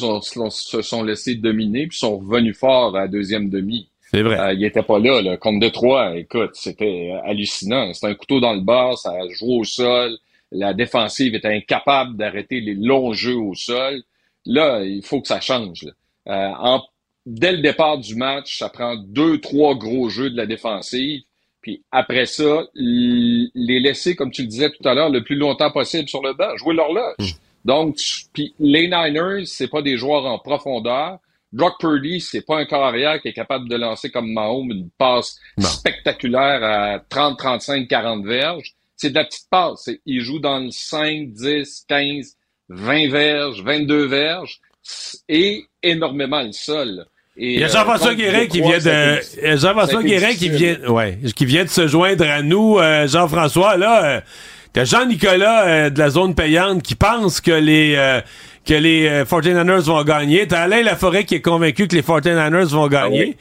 [0.51, 3.89] se sont laissés dominer puis sont revenus fort à la deuxième demi.
[4.17, 4.39] C'est vrai.
[4.39, 5.37] Euh, il était pas là, là.
[5.37, 7.93] Contre Detroit, écoute, c'était hallucinant.
[7.93, 10.17] C'était un couteau dans le bas, ça joué au sol.
[10.51, 14.03] La défensive était incapable d'arrêter les longs jeux au sol.
[14.47, 15.87] Là, il faut que ça change.
[16.29, 16.79] Euh,
[17.27, 21.21] dès le départ du match, ça prend deux, trois gros jeux de la défensive.
[21.61, 25.71] Puis après ça, les laisser, comme tu le disais tout à l'heure, le plus longtemps
[25.71, 27.17] possible sur le banc, jouer l'horloge.
[27.19, 27.67] Hmm.
[27.67, 27.99] Donc,
[28.33, 31.19] puis les Niners, c'est pas des joueurs en profondeur.
[31.57, 34.91] Brock Purdy, c'est pas un corps arrière qui est capable de lancer comme Mahomes une
[34.99, 38.75] passe spectaculaire à 30, 35, 40 verges.
[38.95, 39.89] C'est de la petite passe.
[40.05, 42.37] Il joue dans le 5, 10, 15,
[42.69, 44.61] 20 verges, 22 verges
[45.31, 47.07] et énormément le sol.
[47.37, 51.45] il y a Jean-François euh, Guérin qui vient de Jean-François Guérin qui vient ouais, qui
[51.45, 54.21] vient de se joindre à nous euh, Jean-François là euh,
[54.73, 58.23] t'as Jean-Nicolas de la zone payante qui pense que les
[58.67, 60.47] que les 49ers euh, vont gagner.
[60.47, 63.37] T'as Alain Laforêt qui est convaincu que les 49ers vont gagner.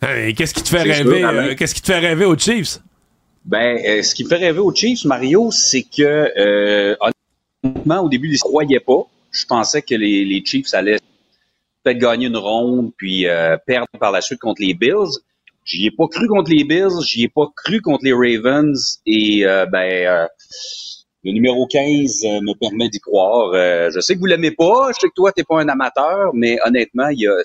[0.00, 1.22] Ah qu'est-ce qui te fait rêver?
[1.22, 2.80] Euh, qu'est-ce qui te fait rêver aux Chiefs?
[3.44, 6.96] Ben, euh, ce qui me fait rêver aux Chiefs, Mario, c'est que
[7.62, 9.02] honnêtement, au début, ils ne croyaient pas.
[9.30, 10.98] Je pensais que les, les Chiefs allaient
[11.84, 13.26] peut-être gagner une ronde puis
[13.66, 15.20] perdre par la suite contre les Bills.
[15.64, 19.44] J'y ai pas cru contre les Bills, j'y ai pas cru contre les Ravens et
[19.70, 20.28] ben
[21.24, 23.52] le numéro 15 euh, me permet d'y croire.
[23.54, 26.32] Euh, je sais que vous l'aimez pas, je sais que toi, t'es pas un amateur,
[26.34, 27.42] mais honnêtement, il, a,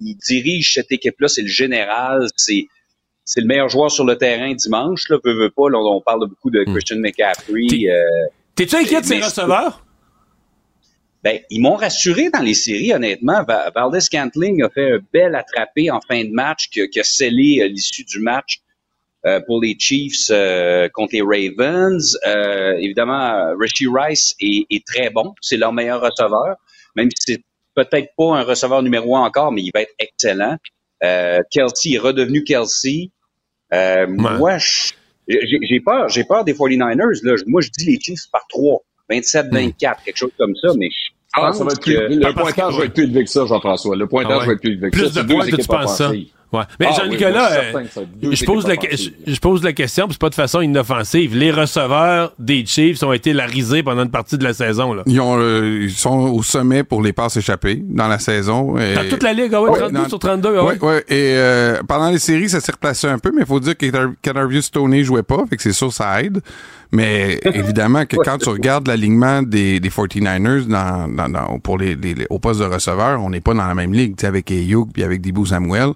[0.00, 2.66] il, dirige cette équipe-là, c'est le général, c'est
[3.24, 5.10] c'est le meilleur joueur sur le terrain dimanche.
[5.10, 6.72] Là, peu, peu pas, là, on parle beaucoup de hmm.
[6.72, 7.86] Christian McCaffrey.
[7.86, 9.84] Euh, T'es-tu inquiet de ses receveurs?
[11.22, 13.44] Ben, ils m'ont rassuré dans les séries, honnêtement.
[13.74, 17.68] Valdez Scantling a fait un bel attrapé en fin de match qui, qui a scellé
[17.68, 18.62] l'issue du match.
[19.26, 22.16] Euh, pour les Chiefs euh, contre les Ravens.
[22.24, 25.34] Euh, évidemment, Richie Rice est, est très bon.
[25.40, 26.54] C'est leur meilleur receveur,
[26.94, 27.42] même si c'est
[27.74, 30.56] peut-être pas un receveur numéro un encore, mais il va être excellent.
[31.50, 33.10] Kelsey est redevenu Kelsey.
[33.72, 34.58] Moi,
[35.26, 37.24] j'ai peur, j'ai peur des 49ers.
[37.24, 37.34] Là.
[37.48, 38.80] Moi, je dis les Chiefs par 3,
[39.10, 42.84] 27-24, quelque chose comme ça, mais je ah, ça va être plus, le pointage va
[42.84, 43.96] être plus élevé que ça, Jean-François.
[43.96, 45.02] Le pointage ah va être plus élevé que ça.
[45.02, 46.12] Plus de points que tu penses ça?
[46.52, 46.62] Ouais.
[46.80, 47.84] Mais ah Jean-Nicolas, euh,
[48.22, 51.36] je, pose la, je, pose la question, puis c'est pas de façon inoffensive.
[51.36, 54.94] Les receveurs des Chiefs ont été la risée pendant une partie de la saison.
[54.94, 55.02] Là.
[55.06, 58.78] Ils, ont, euh, ils sont au sommet pour les passes échappées dans la saison.
[58.78, 58.94] Et...
[58.94, 60.54] Dans toute la ligue, ah ouais, 32 sur 32.
[60.56, 60.78] Ah ouais.
[60.78, 63.76] ouais, Et euh, pendant les séries, ça s'est replacé un peu, mais il faut dire
[63.76, 63.86] que
[64.22, 66.40] Canarview Stoney jouait pas, fait que c'est sûr ça aide.
[66.92, 71.94] Mais évidemment que quand tu regardes l'alignement des, des 49ers dans, dans, dans pour les,
[71.94, 75.02] les, au poste de receveur, on n'est pas dans la même ligue, avec Ayuk puis
[75.02, 75.90] avec Debo Samuel.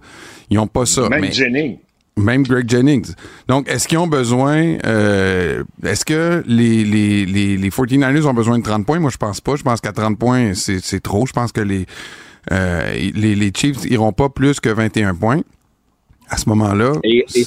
[0.50, 1.08] Ils ont pas ça.
[1.08, 1.78] Même Jennings.
[2.16, 3.14] Même Greg Jennings.
[3.48, 8.58] Donc, est-ce qu'ils ont besoin, euh, est-ce que les, les, les, les 49ers ont besoin
[8.58, 9.00] de 30 points?
[9.00, 9.56] Moi, je pense pas.
[9.56, 11.26] Je pense qu'à 30 points, c'est trop.
[11.26, 11.86] Je pense que les,
[12.50, 15.40] euh, les, les Chiefs iront pas plus que 21 points
[16.28, 16.92] à ce moment-là.
[17.02, 17.46] Et, et,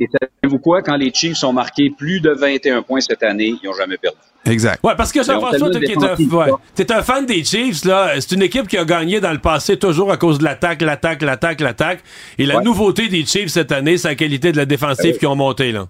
[0.00, 0.82] et savez-vous quoi?
[0.82, 4.18] Quand les Chiefs ont marqué plus de 21 points cette année, ils n'ont jamais perdu.
[4.46, 4.82] Exact.
[4.84, 8.12] Ouais, parce que Jean-François, tu es, un fan des Chiefs, là.
[8.20, 11.22] C'est une équipe qui a gagné dans le passé toujours à cause de l'attaque, l'attaque,
[11.22, 12.00] l'attaque, l'attaque.
[12.38, 15.36] Et la nouveauté des Chiefs cette année, c'est la qualité de la défensive qui ont
[15.36, 15.88] monté, là.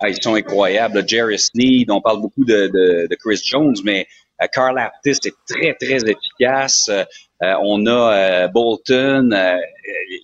[0.00, 1.06] Ah, ils sont incroyables.
[1.06, 2.68] Jerry Sneed, on parle beaucoup de,
[3.08, 4.06] de, Chris Jones, mais
[4.42, 6.88] euh, Carl Aptis est très, très efficace.
[6.88, 7.04] Euh,
[7.42, 9.30] euh, on a Bolton.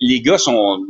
[0.01, 0.83] les gars sont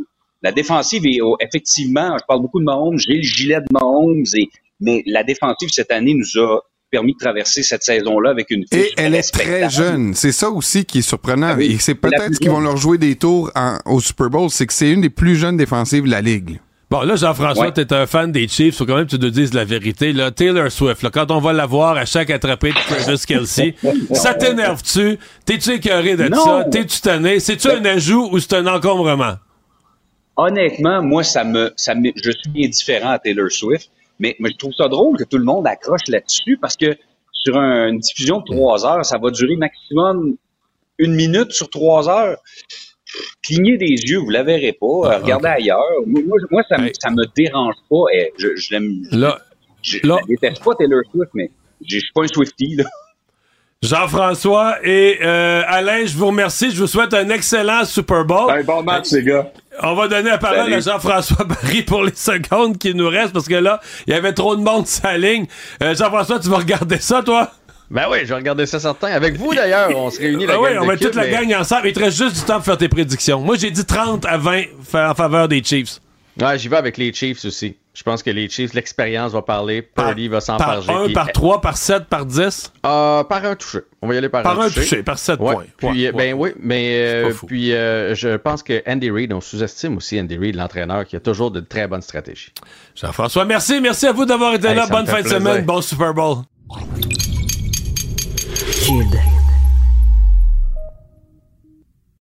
[0.46, 4.48] la défensive est effectivement, je parle beaucoup de Mahomes, j'ai le gilet de Mahomes, et,
[4.80, 8.92] mais la défensive cette année nous a permis de traverser cette saison-là avec une Et
[8.96, 10.14] elle est très jeune.
[10.14, 11.48] C'est ça aussi qui est surprenant.
[11.50, 11.72] Ah oui.
[11.72, 14.50] Et c'est peut-être qu'ils vont leur jouer des tours en- au Super Bowl.
[14.50, 16.60] C'est que c'est une des plus jeunes défensives de la Ligue.
[16.88, 17.72] Bon, là, Jean-François, Ouais.
[17.72, 20.12] t'es un fan des Chiefs, faut quand même que tu nous dises la vérité.
[20.12, 23.74] Là, Taylor Swift, là, quand on va la voir à chaque attrapé de Travis Kelsey,
[24.12, 25.18] ça t'énerve-tu?
[25.44, 26.44] T'es-tu écœuré de Non.
[26.44, 26.64] ça?
[26.70, 27.40] T'es-tu tanné?
[27.40, 29.34] C'est-tu un ajout ou c'est un encombrement?
[30.36, 34.56] Honnêtement, moi, ça me, ça me, je suis indifférent à Taylor Swift, mais, mais je
[34.56, 36.96] trouve ça drôle que tout le monde accroche là-dessus parce que
[37.32, 40.36] sur un- une diffusion de trois heures, ça va durer maximum
[40.98, 42.38] une minute sur trois heures.
[43.42, 44.86] Clignez des yeux, vous la verrez pas.
[44.86, 45.80] euh, regardez ailleurs.
[46.06, 48.04] Moi, moi, moi, ça, me, ça me dérange pas.
[48.14, 49.02] Eh, je, je l'aime.
[49.12, 49.38] Là,
[49.80, 51.50] je, je la déteste pas Taylor Swift, mais
[51.88, 52.84] je suis pas un Swifty, là.
[53.82, 56.70] Jean-François et euh, Alain, je vous remercie.
[56.70, 58.64] Je vous souhaite un excellent Super Bowl.
[58.64, 59.52] bon match, les gars.
[59.82, 60.74] On va donner la parole Salut.
[60.74, 64.32] à Jean-François Barry pour les secondes qui nous restent parce que là, il y avait
[64.32, 65.46] trop de monde sur la ligne.
[65.82, 67.50] Euh, Jean-François, tu vas regarder ça, toi?
[67.90, 69.08] Ben oui, je vais regarder ça certain.
[69.08, 71.88] Avec vous d'ailleurs, on se réunit la Ah oui, on met toute la gang ensemble.
[71.88, 73.40] Il te reste juste du temps pour faire tes prédictions.
[73.40, 76.00] Moi, j'ai dit 30 à 20 fa- en faveur des Chiefs.
[76.40, 77.76] Ouais, j'y vais avec les Chiefs aussi.
[77.94, 79.80] Je pense que les Chiefs, l'expérience va parler.
[79.80, 81.02] Purdy va s'en Par parler.
[81.02, 82.70] 1, puis- par 3, par 7, par 10?
[82.84, 83.78] Euh, par un touché.
[84.02, 84.80] On va y aller par, Par un un touché.
[84.82, 85.64] touché, par sept Ouais, points.
[85.78, 89.96] Puis, Ouais, ben oui, mais euh, puis euh, je pense que Andy Reid, on sous-estime
[89.96, 92.52] aussi Andy Reid, l'entraîneur, qui a toujours de très bonnes stratégies.
[92.94, 93.80] Jean-François, merci.
[93.80, 94.86] Merci à vous d'avoir été Hey, là.
[94.88, 95.64] Bonne fin de semaine.
[95.64, 96.38] Bon Super Bowl.